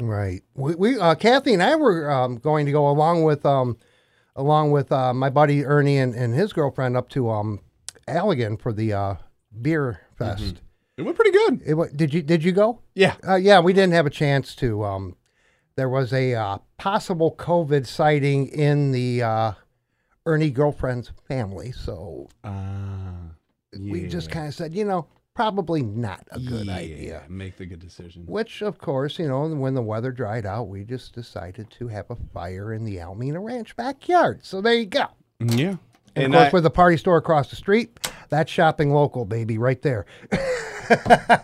Right. 0.00 0.42
We, 0.54 0.74
we 0.74 0.98
uh, 0.98 1.14
Kathy 1.16 1.52
and 1.52 1.62
I 1.62 1.76
were 1.76 2.10
um, 2.10 2.36
going 2.36 2.66
to 2.66 2.72
go 2.72 2.88
along 2.88 3.24
with 3.24 3.44
um, 3.44 3.76
along 4.36 4.70
with 4.70 4.90
uh, 4.90 5.12
my 5.12 5.28
buddy 5.28 5.64
Ernie 5.64 5.98
and, 5.98 6.14
and 6.14 6.34
his 6.34 6.52
girlfriend 6.52 6.96
up 6.96 7.08
to 7.10 7.30
um, 7.30 7.60
Allegan 8.08 8.60
for 8.60 8.72
the 8.72 8.92
uh, 8.92 9.14
beer 9.60 10.00
fest. 10.16 10.62
It 10.96 11.02
went 11.02 11.16
pretty 11.16 11.30
good. 11.32 11.62
It 11.64 11.96
did 11.96 12.14
you 12.14 12.22
did 12.22 12.44
you 12.44 12.52
go? 12.52 12.80
Yeah. 12.94 13.16
Uh, 13.26 13.36
yeah, 13.36 13.60
we 13.60 13.72
didn't 13.72 13.94
have 13.94 14.06
a 14.06 14.10
chance 14.10 14.54
to. 14.56 14.84
Um, 14.84 15.16
there 15.76 15.88
was 15.88 16.12
a 16.12 16.34
uh, 16.34 16.58
possible 16.78 17.34
COVID 17.38 17.86
sighting 17.86 18.48
in 18.48 18.92
the 18.92 19.22
uh, 19.22 19.52
Ernie 20.26 20.50
girlfriend's 20.50 21.10
family, 21.28 21.72
so 21.72 22.28
Uh, 22.44 23.30
we 23.78 24.06
just 24.06 24.30
kind 24.30 24.46
of 24.48 24.54
said, 24.54 24.74
you 24.74 24.84
know, 24.84 25.06
probably 25.34 25.82
not 25.82 26.26
a 26.30 26.38
good 26.40 26.68
idea. 26.68 27.24
Make 27.28 27.56
the 27.56 27.66
good 27.66 27.80
decision. 27.80 28.24
Which, 28.26 28.62
of 28.62 28.78
course, 28.78 29.18
you 29.18 29.28
know, 29.28 29.46
when 29.48 29.74
the 29.74 29.82
weather 29.82 30.12
dried 30.12 30.46
out, 30.46 30.68
we 30.68 30.84
just 30.84 31.14
decided 31.14 31.70
to 31.70 31.88
have 31.88 32.10
a 32.10 32.16
fire 32.34 32.72
in 32.72 32.84
the 32.84 32.96
Almena 32.96 33.42
Ranch 33.42 33.74
backyard. 33.76 34.44
So 34.44 34.60
there 34.60 34.74
you 34.74 34.86
go. 34.86 35.06
Yeah. 35.40 35.76
And, 36.14 36.26
And 36.26 36.34
of 36.34 36.40
course, 36.40 36.52
I, 36.52 36.56
with 36.56 36.64
the 36.64 36.70
party 36.70 36.96
store 36.96 37.16
across 37.16 37.50
the 37.50 37.56
street, 37.56 37.98
that's 38.28 38.50
shopping 38.50 38.92
local, 38.92 39.24
baby, 39.24 39.58
right 39.58 39.80
there. 39.82 40.06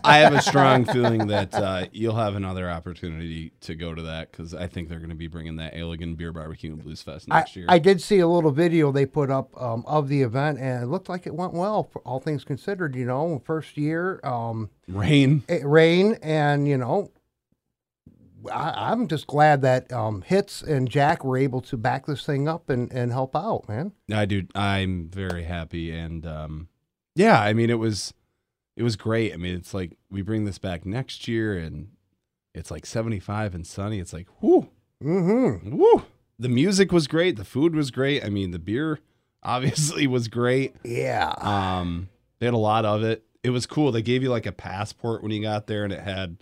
I 0.03 0.17
have 0.17 0.33
a 0.33 0.41
strong 0.41 0.85
feeling 0.93 1.27
that 1.27 1.53
uh, 1.53 1.85
you'll 1.91 2.15
have 2.15 2.35
another 2.35 2.69
opportunity 2.69 3.51
to 3.61 3.75
go 3.75 3.93
to 3.93 4.01
that 4.03 4.31
because 4.31 4.53
I 4.53 4.67
think 4.67 4.89
they're 4.89 4.99
going 4.99 5.09
to 5.09 5.15
be 5.15 5.27
bringing 5.27 5.55
that 5.57 5.73
Allegan 5.75 6.17
Beer 6.17 6.31
Barbecue 6.31 6.71
and 6.73 6.83
Blues 6.83 7.01
Fest 7.01 7.27
I, 7.31 7.39
next 7.39 7.55
year. 7.55 7.65
I 7.67 7.79
did 7.79 8.01
see 8.01 8.19
a 8.19 8.27
little 8.27 8.51
video 8.51 8.91
they 8.91 9.05
put 9.05 9.31
up 9.31 9.49
um, 9.61 9.83
of 9.87 10.07
the 10.07 10.21
event, 10.21 10.59
and 10.59 10.83
it 10.83 10.87
looked 10.87 11.09
like 11.09 11.25
it 11.25 11.33
went 11.33 11.53
well, 11.53 11.83
for 11.83 12.01
all 12.03 12.19
things 12.19 12.43
considered. 12.43 12.95
You 12.95 13.05
know, 13.05 13.41
first 13.45 13.77
year, 13.77 14.19
um, 14.23 14.69
Rain. 14.87 15.43
it 15.47 15.65
rain, 15.65 16.17
and 16.21 16.67
you 16.67 16.77
know, 16.77 17.11
I, 18.51 18.91
I'm 18.91 19.07
just 19.07 19.27
glad 19.27 19.61
that 19.63 19.91
um, 19.91 20.21
Hits 20.21 20.61
and 20.61 20.89
Jack 20.89 21.23
were 21.23 21.37
able 21.37 21.61
to 21.61 21.77
back 21.77 22.05
this 22.05 22.25
thing 22.25 22.47
up 22.47 22.69
and, 22.69 22.91
and 22.93 23.11
help 23.11 23.35
out, 23.35 23.65
man. 23.67 23.91
I 24.13 24.25
do. 24.25 24.43
I'm 24.55 25.09
very 25.09 25.43
happy, 25.43 25.91
and 25.91 26.25
um, 26.25 26.67
yeah, 27.15 27.39
I 27.41 27.53
mean, 27.53 27.69
it 27.69 27.79
was 27.79 28.13
it 28.77 28.83
was 28.83 28.95
great. 28.95 29.33
I 29.33 29.37
mean, 29.37 29.55
it's 29.55 29.73
like 29.73 29.97
we 30.09 30.21
bring 30.21 30.45
this 30.45 30.57
back 30.57 30.85
next 30.85 31.27
year, 31.27 31.57
and 31.57 31.89
it's 32.55 32.71
like 32.71 32.85
75 32.85 33.53
and 33.55 33.65
sunny. 33.67 33.99
It's 33.99 34.13
like 34.13 34.27
whoo, 34.41 34.69
Mm-hmm. 35.03 35.75
whoo. 35.77 36.03
The 36.37 36.49
music 36.49 36.91
was 36.91 37.07
great. 37.07 37.35
The 37.35 37.43
food 37.45 37.75
was 37.75 37.91
great. 37.91 38.23
I 38.23 38.29
mean, 38.29 38.51
the 38.51 38.59
beer 38.59 38.99
obviously 39.43 40.07
was 40.07 40.27
great. 40.27 40.75
Yeah. 40.83 41.33
Um, 41.39 42.09
they 42.39 42.45
had 42.45 42.53
a 42.53 42.57
lot 42.57 42.85
of 42.85 43.03
it. 43.03 43.25
It 43.43 43.49
was 43.51 43.65
cool. 43.65 43.91
They 43.91 44.01
gave 44.01 44.23
you 44.23 44.29
like 44.29 44.45
a 44.45 44.51
passport 44.51 45.21
when 45.23 45.31
you 45.31 45.41
got 45.41 45.67
there, 45.67 45.83
and 45.83 45.91
it 45.93 45.99
had 46.01 46.37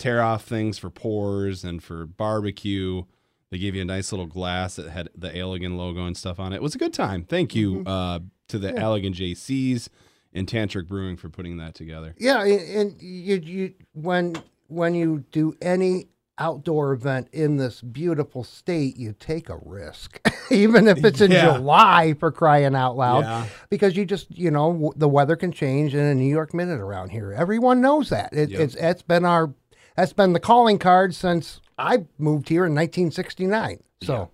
tear 0.00 0.20
off 0.22 0.44
things 0.44 0.78
for 0.78 0.90
pours 0.90 1.62
and 1.62 1.80
for 1.82 2.06
barbecue. 2.06 3.02
They 3.50 3.58
gave 3.58 3.74
you 3.74 3.82
a 3.82 3.84
nice 3.84 4.12
little 4.12 4.26
glass 4.26 4.76
that 4.76 4.88
had 4.90 5.10
the 5.14 5.30
Allegan 5.30 5.76
logo 5.76 6.06
and 6.06 6.16
stuff 6.16 6.38
on 6.40 6.52
it. 6.52 6.56
It 6.56 6.62
was 6.62 6.74
a 6.74 6.78
good 6.78 6.94
time. 6.94 7.24
Thank 7.24 7.54
you 7.54 7.82
uh, 7.86 8.20
to 8.48 8.58
the 8.58 8.72
Allegan 8.72 9.12
Jaycees 9.12 9.88
and 10.32 10.46
Tantric 10.46 10.86
Brewing 10.88 11.16
for 11.16 11.28
putting 11.28 11.56
that 11.58 11.74
together. 11.74 12.14
Yeah, 12.18 12.42
and 12.44 12.60
and 12.92 13.02
you 13.02 13.36
you 13.36 13.74
when 13.92 14.36
when 14.68 14.94
you 14.94 15.24
do 15.32 15.54
any 15.60 16.06
outdoor 16.38 16.92
event 16.92 17.28
in 17.32 17.56
this 17.58 17.82
beautiful 17.82 18.42
state, 18.44 18.96
you 18.96 19.12
take 19.18 19.48
a 19.50 19.58
risk, 19.62 20.20
even 20.50 20.86
if 20.88 21.04
it's 21.04 21.20
in 21.20 21.32
Yeah. 21.32 21.54
July 21.56 22.14
for 22.18 22.30
crying 22.32 22.74
out 22.76 22.96
loud, 22.96 23.24
Yeah. 23.24 23.46
because 23.68 23.96
you 23.96 24.06
just 24.06 24.30
you 24.38 24.50
know 24.52 24.72
w- 24.72 24.92
the 24.96 25.08
weather 25.08 25.34
can 25.36 25.50
change 25.52 25.92
in 25.92 26.00
a 26.00 26.14
New 26.14 26.30
York 26.30 26.54
minute 26.54 26.80
around 26.80 27.10
here. 27.10 27.32
Everyone 27.32 27.80
knows 27.80 28.08
that. 28.10 28.32
It, 28.32 28.50
Yep. 28.50 28.60
It's 28.60 28.74
it's 28.76 29.02
been 29.02 29.24
our 29.24 29.52
that's 29.96 30.12
been 30.12 30.32
the 30.32 30.40
calling 30.40 30.78
card 30.78 31.14
since 31.14 31.60
I 31.78 32.06
moved 32.18 32.48
here 32.48 32.64
in 32.66 32.74
1969. 32.74 33.82
So, 34.02 34.30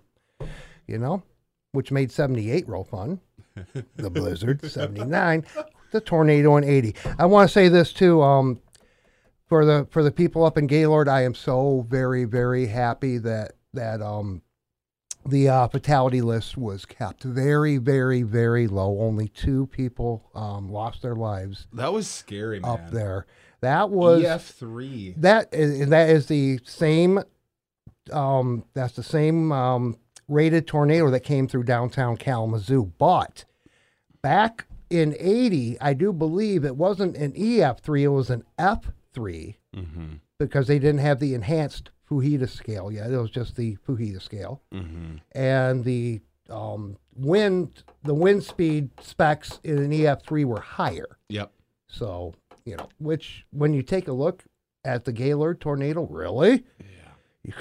you 0.86 0.98
know, 0.98 1.22
which 1.72 1.90
made 1.90 2.12
78 2.12 2.68
real 2.68 2.84
fun. 2.84 3.20
the 3.96 4.10
blizzard 4.10 4.62
79 4.70 5.46
the 5.90 6.00
tornado 6.02 6.58
in 6.58 6.64
80 6.64 6.94
i 7.18 7.24
want 7.24 7.48
to 7.48 7.52
say 7.54 7.68
this 7.68 7.90
too 7.90 8.20
um 8.20 8.60
for 9.46 9.64
the 9.64 9.86
for 9.90 10.02
the 10.02 10.10
people 10.10 10.44
up 10.44 10.58
in 10.58 10.66
Gaylord, 10.66 11.08
I 11.08 11.22
am 11.22 11.34
so 11.34 11.86
very 11.88 12.24
very 12.24 12.66
happy 12.66 13.18
that 13.18 13.52
that 13.72 14.02
um 14.02 14.42
the 15.24 15.48
uh, 15.48 15.68
fatality 15.68 16.20
list 16.20 16.56
was 16.56 16.84
kept 16.84 17.22
very 17.22 17.78
very 17.78 18.22
very 18.22 18.66
low. 18.66 19.00
Only 19.00 19.28
two 19.28 19.66
people 19.68 20.30
um, 20.34 20.70
lost 20.70 21.02
their 21.02 21.16
lives 21.16 21.66
That 21.72 21.92
was 21.92 22.08
scary, 22.08 22.60
man. 22.60 22.70
up 22.70 22.90
there. 22.90 23.26
That 23.60 23.90
was 23.90 24.22
EF 24.24 24.42
three. 24.44 25.14
that 25.18 25.48
is 25.52 25.88
that 25.88 26.10
is 26.10 26.26
the 26.26 26.60
same 26.64 27.20
um 28.12 28.64
that's 28.74 28.94
the 28.94 29.02
same 29.02 29.50
um 29.52 29.96
rated 30.28 30.66
tornado 30.66 31.10
that 31.10 31.20
came 31.20 31.48
through 31.48 31.64
downtown 31.64 32.16
Kalamazoo 32.16 32.92
but 32.98 33.44
back 34.22 34.66
in 34.90 35.14
80 35.18 35.80
I 35.80 35.94
do 35.94 36.12
believe 36.12 36.64
it 36.64 36.76
wasn't 36.76 37.16
an 37.16 37.32
EF3 37.32 38.00
it 38.02 38.08
was 38.08 38.30
an 38.30 38.44
F3 38.58 39.56
Mm-hmm. 39.74 40.06
because 40.38 40.66
they 40.68 40.78
didn't 40.78 41.00
have 41.00 41.20
the 41.20 41.34
enhanced 41.34 41.90
Fujita 42.08 42.48
scale 42.48 42.90
yet 42.92 43.10
it 43.10 43.16
was 43.18 43.30
just 43.30 43.56
the 43.56 43.76
Fujita 43.86 44.22
scale 44.22 44.62
Mm-hmm. 44.72 45.16
and 45.32 45.84
the 45.84 46.20
um 46.48 46.96
wind 47.16 47.82
the 48.04 48.14
wind 48.14 48.44
speed 48.44 48.90
specs 49.00 49.58
in 49.64 49.78
an 49.78 49.90
EF3 49.90 50.44
were 50.44 50.60
higher 50.60 51.18
Yep. 51.28 51.50
so, 51.88 52.34
you 52.66 52.76
know, 52.76 52.88
which 52.98 53.46
when 53.52 53.72
you 53.72 53.82
take 53.82 54.08
a 54.08 54.12
look 54.12 54.44
at 54.84 55.04
the 55.04 55.12
Gaylord 55.12 55.60
tornado, 55.60 56.06
really? 56.06 56.64
Yeah. 56.80 57.52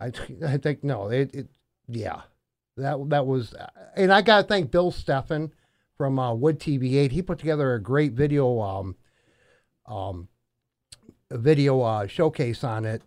I, 0.00 0.10
th- 0.10 0.42
I 0.42 0.56
think, 0.56 0.82
no, 0.82 1.08
it, 1.08 1.32
it, 1.34 1.48
yeah. 1.86 2.22
That, 2.76 3.10
that 3.10 3.26
was, 3.26 3.54
and 3.94 4.10
I 4.10 4.22
got 4.22 4.42
to 4.42 4.48
thank 4.48 4.70
Bill 4.70 4.90
Steffen 4.90 5.50
from 5.98 6.18
uh, 6.18 6.34
Wood 6.34 6.58
TV8. 6.58 7.12
He 7.12 7.20
put 7.20 7.38
together 7.38 7.74
a 7.74 7.82
great 7.82 8.12
video, 8.12 8.60
um, 8.60 8.96
um, 9.86 10.28
a 11.30 11.36
video 11.36 11.82
uh, 11.82 12.06
showcase 12.06 12.64
on 12.64 12.86
it. 12.86 13.02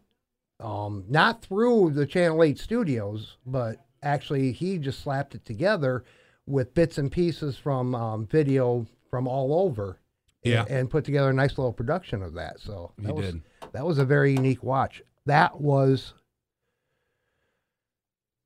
Um, 0.60 1.06
not 1.10 1.42
through 1.42 1.92
the 1.92 2.06
Channel 2.06 2.44
8 2.44 2.60
studios, 2.60 3.38
but 3.46 3.84
actually 4.04 4.52
he 4.52 4.78
just 4.78 5.02
slapped 5.02 5.34
it 5.34 5.44
together 5.44 6.04
with 6.46 6.76
bits 6.76 7.00
and 7.00 7.12
pieces 7.12 7.58
from 7.58 7.96
um, 7.96 8.28
video 8.28 8.86
from 9.10 9.28
all 9.28 9.66
over 9.66 9.98
Yeah. 10.44 10.66
and, 10.70 10.90
put 10.90 11.06
together 11.06 11.30
a 11.30 11.34
nice 11.34 11.58
little 11.58 11.74
production 11.74 12.22
of 12.22 12.34
that. 12.34 12.60
So 12.60 12.92
He 13.00 13.06
that 13.06 13.16
was, 13.16 13.26
did. 13.26 13.42
That 13.72 13.86
was 13.86 13.98
a 13.98 14.06
very 14.06 14.34
unique 14.34 14.62
watch. 14.64 15.02
That 15.26 15.62
was 15.62 16.14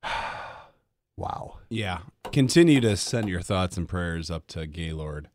wow. 1.17 1.57
Yeah. 1.69 1.99
Continue 2.31 2.81
to 2.81 2.95
send 2.97 3.29
your 3.29 3.41
thoughts 3.41 3.77
and 3.77 3.87
prayers 3.87 4.29
up 4.29 4.47
to 4.47 4.67
Gaylord 4.67 5.29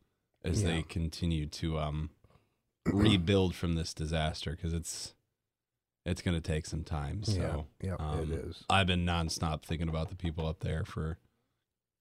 as 0.45 0.63
Yeah. 0.63 0.69
they 0.69 0.83
continue 0.83 1.47
to 1.47 1.79
um 1.79 2.11
rebuild 2.87 3.55
from 3.55 3.75
this 3.75 3.95
disaster 3.95 4.53
because 4.53 4.73
it's 4.73 5.15
it's 6.05 6.21
going 6.21 6.35
to 6.37 6.41
take 6.41 6.67
some 6.67 6.83
time. 6.83 7.23
So 7.23 7.67
yeah, 7.81 7.95
um, 8.01 8.21
it 8.23 8.31
is. 8.49 8.65
I've 8.69 8.89
been 8.89 9.07
nonstop 9.07 9.63
thinking 9.63 9.89
about 9.89 10.09
the 10.09 10.17
people 10.17 10.49
up 10.49 10.59
there 10.61 10.85
for 10.85 11.11
a 11.13 11.17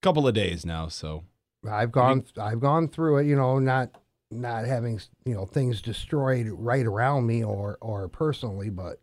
couple 0.02 0.28
of 0.28 0.34
days 0.34 0.66
now. 0.66 0.88
So 0.88 1.24
I've 1.70 1.92
gone 1.92 2.26
I've 2.38 2.60
gone 2.60 2.88
through 2.88 3.20
it, 3.20 3.28
you 3.28 3.36
know, 3.36 3.60
not 3.60 4.01
not 4.32 4.66
having 4.66 5.00
you 5.26 5.34
know 5.34 5.46
things 5.46 5.82
destroyed 5.82 6.48
right 6.50 6.86
around 6.86 7.26
me 7.28 7.44
or 7.44 7.78
or 7.82 8.08
personally, 8.08 8.70
but 8.70 9.00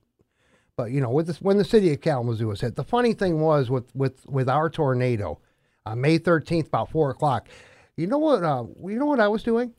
but 0.76 0.90
you 0.90 1.00
know 1.00 1.10
with 1.10 1.26
this 1.26 1.40
when 1.40 1.58
the 1.58 1.64
city 1.64 1.92
of 1.92 2.00
Kalamazoo 2.00 2.46
was 2.48 2.60
hit. 2.60 2.76
The 2.76 2.84
funny 2.84 3.12
thing 3.14 3.40
was 3.40 3.70
with 3.70 3.94
with 3.94 4.24
with 4.26 4.48
our 4.48 4.70
tornado 4.70 5.38
on 5.86 6.00
May 6.00 6.18
thirteenth 6.18 6.68
about 6.68 6.90
four 6.90 7.10
o'clock. 7.10 7.48
You 7.96 8.06
know 8.06 8.18
what? 8.18 8.42
Uh, 8.44 8.64
you 8.84 8.98
know 8.98 9.06
what 9.06 9.20
I 9.20 9.28
was 9.28 9.42
doing? 9.42 9.74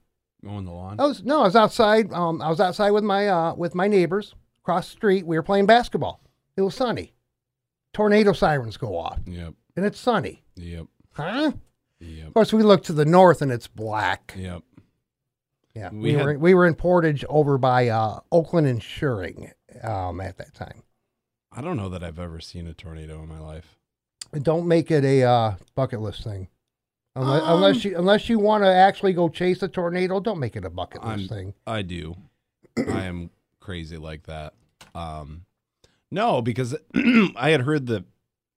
on 0.48 0.64
the 0.64 0.72
lawn. 0.72 0.98
I 1.00 1.06
was 1.06 1.22
no, 1.24 1.42
I 1.42 1.44
was 1.46 1.56
outside. 1.58 2.14
Um, 2.14 2.42
I 2.42 2.50
was 2.50 2.60
outside 2.62 2.92
with 2.92 3.04
my 3.04 3.28
uh 3.28 3.54
with 3.56 3.76
my 3.76 3.88
neighbors 3.88 4.36
across 4.62 4.86
the 4.88 4.92
street. 4.92 5.26
We 5.26 5.36
were 5.38 5.44
playing 5.44 5.66
basketball. 5.66 6.22
It 6.56 6.62
was 6.62 6.76
sunny. 6.76 7.14
Tornado 7.94 8.34
sirens 8.34 8.78
go 8.78 8.98
off, 8.98 9.20
Yep. 9.26 9.54
and 9.76 9.86
it's 9.86 10.00
sunny. 10.00 10.44
Yep. 10.56 10.86
Huh? 11.14 11.52
Yep. 12.00 12.28
Of 12.28 12.34
course, 12.34 12.54
we 12.54 12.64
look 12.64 12.84
to 12.84 12.94
the 12.94 13.04
north, 13.06 13.42
and 13.42 13.52
it's 13.52 13.68
black. 13.68 14.34
Yep. 14.38 14.62
Yeah, 15.76 15.90
We 15.92 16.00
we, 16.00 16.14
had- 16.14 16.26
were 16.26 16.38
we 16.40 16.54
were 16.54 16.66
in 16.66 16.76
Portage 16.76 17.24
over 17.30 17.58
by 17.58 17.88
uh, 17.90 18.20
Oakland 18.32 18.68
Insuring 18.68 19.52
um, 19.84 20.20
at 20.22 20.38
that 20.38 20.54
time. 20.54 20.84
I 21.52 21.62
don't 21.62 21.78
know 21.78 21.90
that 21.90 22.04
I've 22.04 22.20
ever 22.20 22.40
seen 22.40 22.68
a 22.68 22.74
tornado 22.74 23.22
in 23.24 23.28
my 23.30 23.40
life. 23.40 23.78
Don't 24.42 24.68
make 24.68 24.92
it 24.92 25.04
a 25.04 25.24
uh, 25.24 25.56
bucket 25.76 26.02
list 26.02 26.24
thing. 26.24 26.48
Unless, 27.16 27.42
Um, 27.44 27.50
unless 27.56 27.84
you 27.86 27.98
unless 27.98 28.30
you 28.30 28.38
want 28.40 28.64
to 28.64 28.68
actually 28.74 29.14
go 29.14 29.30
chase 29.30 29.62
a 29.64 29.68
tornado, 29.68 30.20
don't 30.20 30.40
make 30.40 30.56
it 30.56 30.64
a 30.66 30.70
bucket 30.70 31.02
I'm- 31.04 31.18
list 31.20 31.30
thing. 31.30 31.54
I 31.66 31.82
do. 31.82 32.16
I 32.78 33.06
am 33.06 33.30
crazy 33.60 33.98
like 33.98 34.24
that. 34.28 34.54
Um, 34.96 35.46
no, 36.12 36.42
because 36.42 36.76
I 36.96 37.50
had 37.50 37.62
heard 37.62 37.86
the 37.88 38.06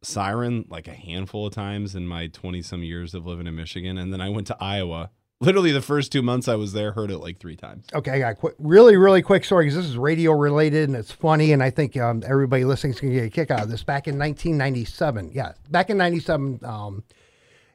siren 0.03 0.67
like 0.69 0.89
a 0.89 0.93
handful 0.95 1.47
of 1.47 1.55
times 1.55 1.95
in 1.95 2.07
my 2.07 2.27
20 2.27 2.61
some 2.63 2.83
years 2.83 3.15
of 3.15 3.25
living 3.27 3.47
in 3.47 3.55
Michigan. 3.57 3.97
And 3.99 4.13
then 4.13 4.21
I 4.21 4.29
went 4.29 4.47
to 4.49 4.57
Iowa. 4.61 5.11
Literally, 5.43 5.72
the 5.72 5.82
first 5.82 6.12
two 6.12 6.22
months 6.22 6.47
I 6.47 6.55
was 6.55 6.72
there, 6.72 6.93
heard 6.93 7.11
it 7.11 7.18
like 7.18 7.40
three 7.40 7.57
times. 7.57 7.86
Okay, 7.93 8.12
I 8.12 8.18
got 8.20 8.32
a 8.32 8.34
quick, 8.36 8.55
really, 8.61 8.97
really 8.97 9.22
quick 9.22 9.45
story 9.45 9.64
because 9.64 9.76
this 9.76 9.86
is 9.86 9.99
radio 9.99 10.30
related 10.30 10.88
and 10.88 10.97
it's 10.97 11.11
funny, 11.11 11.51
and 11.51 11.61
I 11.61 11.68
think 11.68 11.97
um, 11.97 12.22
everybody 12.24 12.64
listening 12.64 12.93
is 12.93 13.01
going 13.01 13.12
to 13.12 13.18
get 13.18 13.26
a 13.26 13.30
kick 13.30 13.51
out 13.51 13.62
of 13.62 13.68
this. 13.68 13.82
Back 13.82 14.07
in 14.07 14.16
1997, 14.16 15.32
yeah, 15.34 15.55
back 15.68 15.90
in 15.90 15.97
'97, 15.97 16.61
um, 16.62 17.03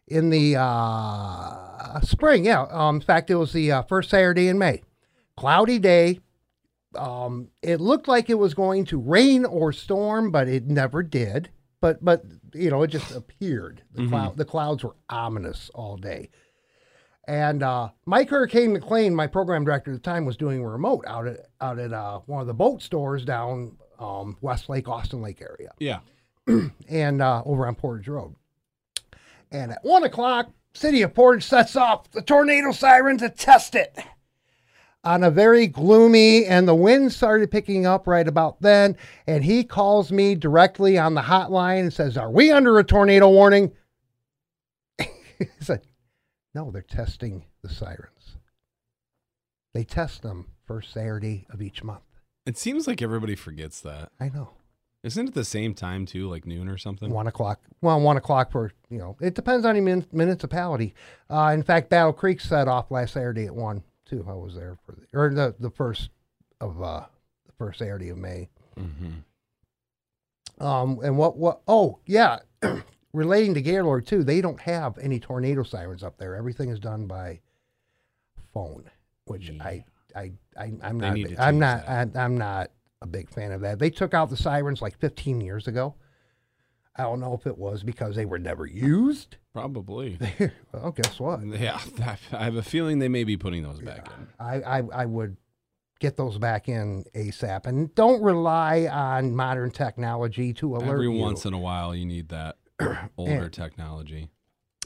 in 0.08 0.30
the 0.30 0.56
uh, 0.56 2.00
spring, 2.00 2.46
yeah. 2.46 2.68
Um, 2.72 2.96
in 2.96 3.02
fact, 3.02 3.30
it 3.30 3.36
was 3.36 3.52
the 3.52 3.70
uh, 3.70 3.82
first 3.82 4.12
Saturday 4.12 4.48
in 4.48 4.58
May, 4.58 4.82
cloudy 5.36 5.78
day. 5.78 6.22
Um, 6.96 7.50
it 7.62 7.82
looked 7.82 8.08
like 8.08 8.30
it 8.30 8.36
was 8.36 8.54
going 8.54 8.86
to 8.86 8.98
rain 8.98 9.44
or 9.44 9.74
storm, 9.74 10.32
but 10.32 10.48
it 10.48 10.68
never 10.68 11.04
did. 11.04 11.50
But 11.82 12.04
but 12.04 12.24
you 12.54 12.70
know, 12.70 12.82
it 12.84 12.88
just 12.88 13.14
appeared. 13.14 13.84
The 13.92 14.04
cloud, 14.08 14.38
the 14.38 14.46
clouds 14.46 14.86
were 14.86 14.96
ominous 15.10 15.70
all 15.76 15.98
day. 15.98 16.30
And 17.28 17.62
uh, 17.62 17.90
Mike 18.06 18.30
Hurricane 18.30 18.72
McLean, 18.72 19.14
my 19.14 19.28
program 19.28 19.66
director 19.66 19.92
at 19.92 19.96
the 19.96 20.00
time, 20.00 20.24
was 20.24 20.38
doing 20.38 20.62
a 20.62 20.68
remote 20.68 21.04
out 21.08 21.28
at 21.28 21.48
out 21.60 21.78
at 21.78 21.92
uh, 21.92 22.20
one 22.26 22.40
of 22.40 22.48
the 22.48 22.54
boat 22.54 22.82
stores 22.82 23.26
down 23.26 23.76
um, 24.00 24.38
West 24.42 24.70
Lake, 24.70 24.88
Austin 24.88 25.22
Lake 25.22 25.42
area, 25.42 25.72
Yeah. 25.80 26.00
and 26.90 27.22
uh, 27.22 27.44
over 27.46 27.68
on 27.68 27.76
Portage 27.76 28.08
Road. 28.08 28.36
And 29.52 29.72
at 29.72 29.84
one 29.84 30.04
o'clock, 30.04 30.52
City 30.74 31.02
of 31.02 31.14
Portage 31.14 31.44
sets 31.44 31.76
off 31.76 32.10
the 32.12 32.22
tornado 32.22 32.72
siren 32.72 33.18
to 33.18 33.30
test 33.30 33.76
it. 33.76 33.98
On 35.04 35.24
a 35.24 35.32
very 35.32 35.68
gloomy, 35.68 36.46
and 36.46 36.68
the 36.68 36.76
wind 36.76 37.14
started 37.14 37.50
picking 37.50 37.86
up 37.86 38.08
right 38.08 38.28
about 38.28 38.62
then. 38.62 38.98
And 39.26 39.44
he 39.44 39.64
calls 39.64 40.12
me 40.12 40.36
directly 40.36 40.98
on 40.98 41.14
the 41.14 41.22
hotline 41.22 41.82
and 41.82 41.94
says, 41.94 42.18
"Are 42.18 42.32
we 42.32 42.52
under 42.52 42.78
a 42.78 42.84
tornado 42.84 43.30
warning?" 43.30 43.72
he 44.98 45.46
said, 45.62 45.87
no, 46.58 46.72
they're 46.72 46.82
testing 46.82 47.46
the 47.62 47.70
sirens. 47.70 48.38
They 49.76 49.84
test 49.84 50.24
them 50.24 50.48
first 50.66 50.92
Saturday 50.92 51.46
of 51.52 51.62
each 51.62 51.84
month. 51.84 52.02
It 52.48 52.58
seems 52.58 52.88
like 52.88 53.00
everybody 53.00 53.36
forgets 53.36 53.80
that. 53.82 54.10
I 54.20 54.30
know. 54.30 54.50
Isn't 55.04 55.28
it 55.28 55.34
the 55.36 55.46
same 55.46 55.76
time 55.76 56.08
too, 56.08 56.28
like 56.28 56.48
noon 56.48 56.68
or 56.68 56.80
something? 56.80 57.12
One 57.12 57.28
o'clock. 57.28 57.60
Well, 57.82 58.02
one 58.02 58.18
o'clock 58.18 58.52
for, 58.52 58.72
you 58.90 58.98
know, 58.98 59.16
it 59.22 59.36
depends 59.36 59.68
on 59.68 59.76
the 59.76 59.82
mun- 59.82 60.08
municipality. 60.12 60.96
Uh, 61.30 61.52
in 61.54 61.62
fact, 61.62 61.92
Battle 61.92 62.12
Creek 62.12 62.42
set 62.42 62.68
off 62.68 62.90
last 62.90 63.14
Saturday 63.14 63.46
at 63.46 63.56
one, 63.56 63.84
too. 64.08 64.26
I 64.28 64.34
was 64.34 64.56
there 64.56 64.80
for 64.84 64.94
the, 64.94 65.06
or 65.14 65.32
the, 65.32 65.54
the 65.60 65.70
first 65.70 66.10
of, 66.60 66.82
uh, 66.82 67.06
the 67.46 67.54
first 67.60 67.78
Saturday 67.78 68.10
of 68.10 68.18
May. 68.18 68.50
Mm-hmm. 68.80 70.66
Um, 70.66 70.98
and 71.04 71.20
what, 71.20 71.38
what, 71.38 71.62
oh, 71.68 72.00
yeah. 72.08 72.40
Relating 73.14 73.54
to 73.54 73.62
Gaylord, 73.62 74.06
too, 74.06 74.24
they 74.24 74.42
don't 74.42 74.60
have 74.62 74.98
any 75.00 75.20
tornado 75.20 75.64
sirens 75.64 76.04
up 76.04 76.18
there. 76.18 76.36
Everything 76.36 76.70
is 76.70 76.80
done 76.80 77.08
by 77.08 77.40
phone, 78.54 78.90
which 79.26 79.52
I, 79.60 79.86
I, 80.16 80.32
I, 80.58 80.74
I'm 80.84 81.00
not, 81.00 81.18
I'm 81.40 81.60
not. 81.60 81.88
I, 81.88 82.06
I'm 82.16 82.38
not 82.38 82.72
a 83.02 83.08
big 83.08 83.30
fan 83.30 83.52
of 83.52 83.62
that. 83.62 83.80
They 83.80 83.90
took 83.90 84.14
out 84.14 84.30
the 84.30 84.38
sirens 84.38 84.82
like 84.82 84.98
15 85.00 85.42
years 85.42 85.68
ago. 85.68 85.96
I 86.96 87.04
don't 87.04 87.20
know 87.20 87.34
if 87.36 87.46
it 87.46 87.58
was 87.58 87.84
because 87.84 88.16
they 88.16 88.26
were 88.26 88.40
never 88.40 88.66
used. 88.66 89.38
Probably. 89.54 90.18
well, 90.74 90.92
guess 90.92 91.20
what? 91.20 91.46
yeah. 91.46 91.80
I 92.32 92.46
have 92.46 92.56
a 92.56 92.64
feeling 92.64 93.00
they 93.00 93.08
may 93.08 93.24
be 93.24 93.38
putting 93.38 93.62
those 93.64 93.80
back 93.80 94.08
in. 94.08 94.28
I, 94.40 94.62
I, 94.62 94.84
I 94.94 95.06
would 95.06 95.38
get 96.00 96.18
those 96.18 96.38
back 96.40 96.70
in 96.70 97.06
ASAP 97.16 97.66
and 97.68 97.94
don't 97.94 98.22
rely 98.22 98.88
on 98.88 99.36
modern 99.36 99.72
technology 99.72 100.54
to 100.54 100.76
alert 100.76 100.90
Every 100.90 101.12
you. 101.12 101.20
once 101.20 101.46
in 101.46 101.54
a 101.54 101.60
while, 101.60 101.96
you 101.96 102.06
need 102.06 102.30
that 102.30 102.58
older 103.18 103.50
technology. 103.50 104.30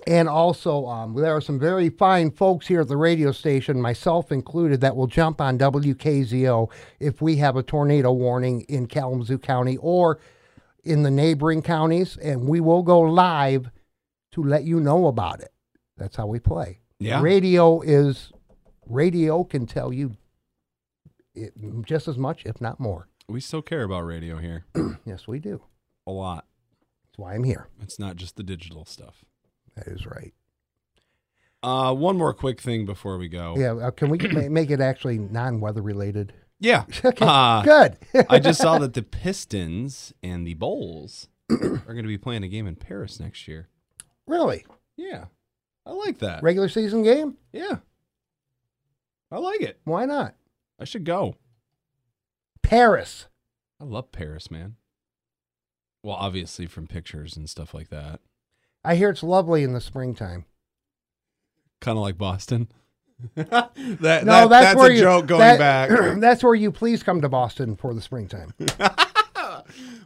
And 0.07 0.27
also, 0.27 0.87
um, 0.87 1.13
there 1.13 1.35
are 1.35 1.41
some 1.41 1.59
very 1.59 1.89
fine 1.89 2.31
folks 2.31 2.65
here 2.67 2.81
at 2.81 2.87
the 2.87 2.97
radio 2.97 3.31
station, 3.31 3.79
myself 3.79 4.31
included, 4.31 4.81
that 4.81 4.95
will 4.95 5.05
jump 5.07 5.39
on 5.39 5.59
WKZO 5.59 6.71
if 6.99 7.21
we 7.21 7.35
have 7.37 7.55
a 7.55 7.61
tornado 7.61 8.11
warning 8.11 8.61
in 8.61 8.87
Kalamazoo 8.87 9.37
County 9.37 9.77
or 9.77 10.19
in 10.83 11.03
the 11.03 11.11
neighboring 11.11 11.61
counties, 11.61 12.17
and 12.17 12.47
we 12.47 12.59
will 12.59 12.81
go 12.81 12.99
live 12.99 13.69
to 14.31 14.43
let 14.43 14.63
you 14.63 14.79
know 14.79 15.05
about 15.05 15.39
it. 15.41 15.51
That's 15.97 16.15
how 16.15 16.25
we 16.25 16.39
play. 16.39 16.79
Yeah. 16.99 17.21
Radio 17.21 17.81
is 17.81 18.31
radio 18.87 19.43
can 19.43 19.67
tell 19.67 19.93
you 19.93 20.15
it, 21.35 21.53
just 21.83 22.07
as 22.07 22.17
much, 22.17 22.45
if 22.45 22.59
not 22.59 22.79
more. 22.79 23.07
We 23.29 23.39
still 23.39 23.61
care 23.61 23.83
about 23.83 24.05
radio 24.05 24.37
here 24.37 24.65
Yes, 25.05 25.27
we 25.27 25.39
do. 25.39 25.61
a 26.07 26.11
lot. 26.11 26.45
Why 27.21 27.35
I'm 27.35 27.43
here. 27.43 27.67
It's 27.81 27.99
not 27.99 28.15
just 28.15 28.35
the 28.35 28.43
digital 28.43 28.83
stuff. 28.85 29.23
That 29.75 29.87
is 29.87 30.05
right. 30.07 30.33
Uh, 31.63 31.93
one 31.93 32.17
more 32.17 32.33
quick 32.33 32.59
thing 32.59 32.85
before 32.87 33.17
we 33.19 33.27
go. 33.27 33.55
Yeah, 33.57 33.73
uh, 33.73 33.91
can 33.91 34.09
we 34.09 34.17
make 34.49 34.71
it 34.71 34.81
actually 34.81 35.19
non-weather 35.19 35.81
related? 35.83 36.33
Yeah. 36.59 36.85
Okay, 37.05 37.23
Uh, 37.25 37.61
good. 37.61 37.97
I 38.29 38.39
just 38.39 38.59
saw 38.59 38.77
that 38.79 38.93
the 38.95 39.03
Pistons 39.03 40.13
and 40.23 40.45
the 40.47 40.55
Bulls 40.55 41.27
are 41.51 41.57
going 41.57 42.01
to 42.01 42.07
be 42.07 42.17
playing 42.17 42.43
a 42.43 42.47
game 42.47 42.65
in 42.65 42.75
Paris 42.75 43.19
next 43.19 43.47
year. 43.47 43.69
really, 44.25 44.65
Yeah. 44.97 45.25
I 45.85 45.91
like 45.91 46.17
that. 46.19 46.41
regular 46.43 46.69
season 46.69 47.03
game? 47.03 47.37
Yeah. 47.53 47.77
I 49.31 49.37
like 49.37 49.61
it. 49.61 49.79
Why 49.83 50.05
not? 50.05 50.35
I 50.79 50.85
should 50.85 51.03
go. 51.05 51.35
Paris. 52.63 53.27
I 53.79 53.83
love 53.85 54.11
Paris, 54.11 54.49
man. 54.51 54.75
Well, 56.03 56.15
obviously 56.15 56.65
from 56.65 56.87
pictures 56.87 57.35
and 57.37 57.49
stuff 57.49 57.73
like 57.73 57.89
that. 57.89 58.19
I 58.83 58.95
hear 58.95 59.09
it's 59.09 59.23
lovely 59.23 59.63
in 59.63 59.73
the 59.73 59.81
springtime. 59.81 60.45
Kind 61.79 61.97
of 61.97 62.01
like 62.03 62.17
Boston. 62.17 62.67
That, 63.35 63.75
No, 63.75 63.99
that- 63.99 64.25
that's, 64.25 64.49
that's 64.49 64.75
where 64.75 64.89
a 64.89 64.95
you, 64.95 65.01
joke 65.01 65.27
going 65.27 65.39
that- 65.41 65.59
back. 65.59 65.89
that's 66.19 66.43
where 66.43 66.55
you 66.55 66.71
please 66.71 67.03
come 67.03 67.21
to 67.21 67.29
Boston 67.29 67.75
for 67.75 67.93
the 67.93 68.01
springtime. 68.01 68.53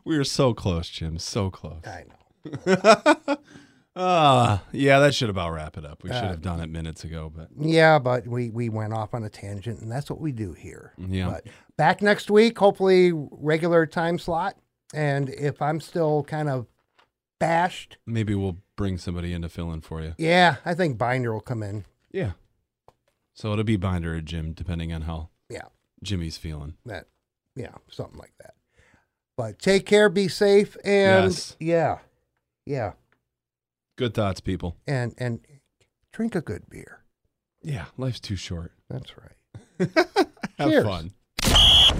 We 0.04 0.18
were 0.18 0.24
so 0.24 0.54
close, 0.54 0.90
Jim. 0.90 1.18
So 1.18 1.50
close. 1.50 1.82
I 1.86 2.04
know. 2.68 3.36
Uh, 3.96 4.60
yeah, 4.72 5.00
that 5.00 5.16
should 5.16 5.30
about 5.30 5.52
wrap 5.54 5.78
it 5.78 5.86
up. 5.86 6.04
We 6.04 6.10
should 6.10 6.18
Uh, 6.18 6.28
have 6.30 6.42
done 6.42 6.60
it 6.60 6.70
minutes 6.70 7.04
ago, 7.04 7.32
but 7.36 7.48
Yeah, 7.58 7.98
but 7.98 8.28
we 8.28 8.50
we 8.52 8.70
went 8.70 8.94
off 8.94 9.14
on 9.16 9.24
a 9.24 9.30
tangent, 9.30 9.80
and 9.82 9.92
that's 9.92 10.10
what 10.10 10.20
we 10.20 10.32
do 10.32 10.54
here. 10.54 10.94
Yeah. 10.98 11.30
But 11.32 11.48
back 11.78 12.02
next 12.04 12.30
week, 12.30 12.58
hopefully 12.60 13.12
regular 13.14 13.86
time 13.88 14.20
slot. 14.20 14.56
And 14.94 15.30
if 15.30 15.62
I'm 15.62 15.80
still 15.82 16.24
kind 16.24 16.50
of 16.50 16.68
bashed, 17.40 17.98
maybe 18.06 18.36
we'll 18.36 18.58
bring 18.76 18.98
somebody 18.98 19.34
in 19.34 19.42
to 19.42 19.50
fill 19.50 19.72
in 19.72 19.82
for 19.82 20.02
you. 20.02 20.14
yeah, 20.18 20.58
I 20.66 20.74
think 20.74 20.98
Binder 20.98 21.34
will 21.34 21.42
come 21.42 21.64
in. 21.64 21.86
Yeah. 22.12 22.32
So 23.34 23.52
it'll 23.52 23.64
be 23.66 23.76
Binder 23.78 24.16
or 24.16 24.22
Jim, 24.22 24.54
depending 24.54 24.94
on 24.94 25.02
how 25.04 25.30
Yeah, 25.50 25.64
Jimmy's 26.04 26.38
feeling. 26.38 26.76
that, 26.86 27.08
yeah, 27.56 27.76
something 27.90 28.18
like 28.20 28.34
that. 28.40 28.54
But 29.38 29.60
take 29.60 29.86
care, 29.86 30.08
be 30.08 30.28
safe, 30.30 30.78
and 30.86 31.26
Yes. 31.34 31.58
yeah, 31.60 32.00
yeah, 32.66 32.94
Good 33.98 34.14
thoughts, 34.14 34.40
people. 34.40 34.78
and 34.88 35.14
and 35.18 35.40
drink 36.14 36.36
a 36.36 36.42
good 36.42 36.70
beer. 36.70 37.02
Yeah, 37.62 37.86
life's 37.98 38.20
too 38.22 38.36
short. 38.38 38.72
That's 38.90 39.12
right. 39.18 39.90
Have 40.58 40.70
Cheers. 40.70 40.86
fun. 40.86 41.12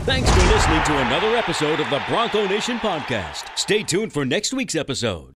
Thanks 0.06 0.30
for 0.30 0.54
listening 0.54 0.84
to 0.84 0.98
another 1.08 1.36
episode 1.36 1.80
of 1.80 1.90
the 1.90 2.00
Bronco 2.08 2.48
Nation 2.48 2.78
podcast. 2.78 3.58
Stay 3.58 3.82
tuned 3.82 4.14
for 4.14 4.24
next 4.24 4.54
week's 4.54 4.76
episode. 4.76 5.34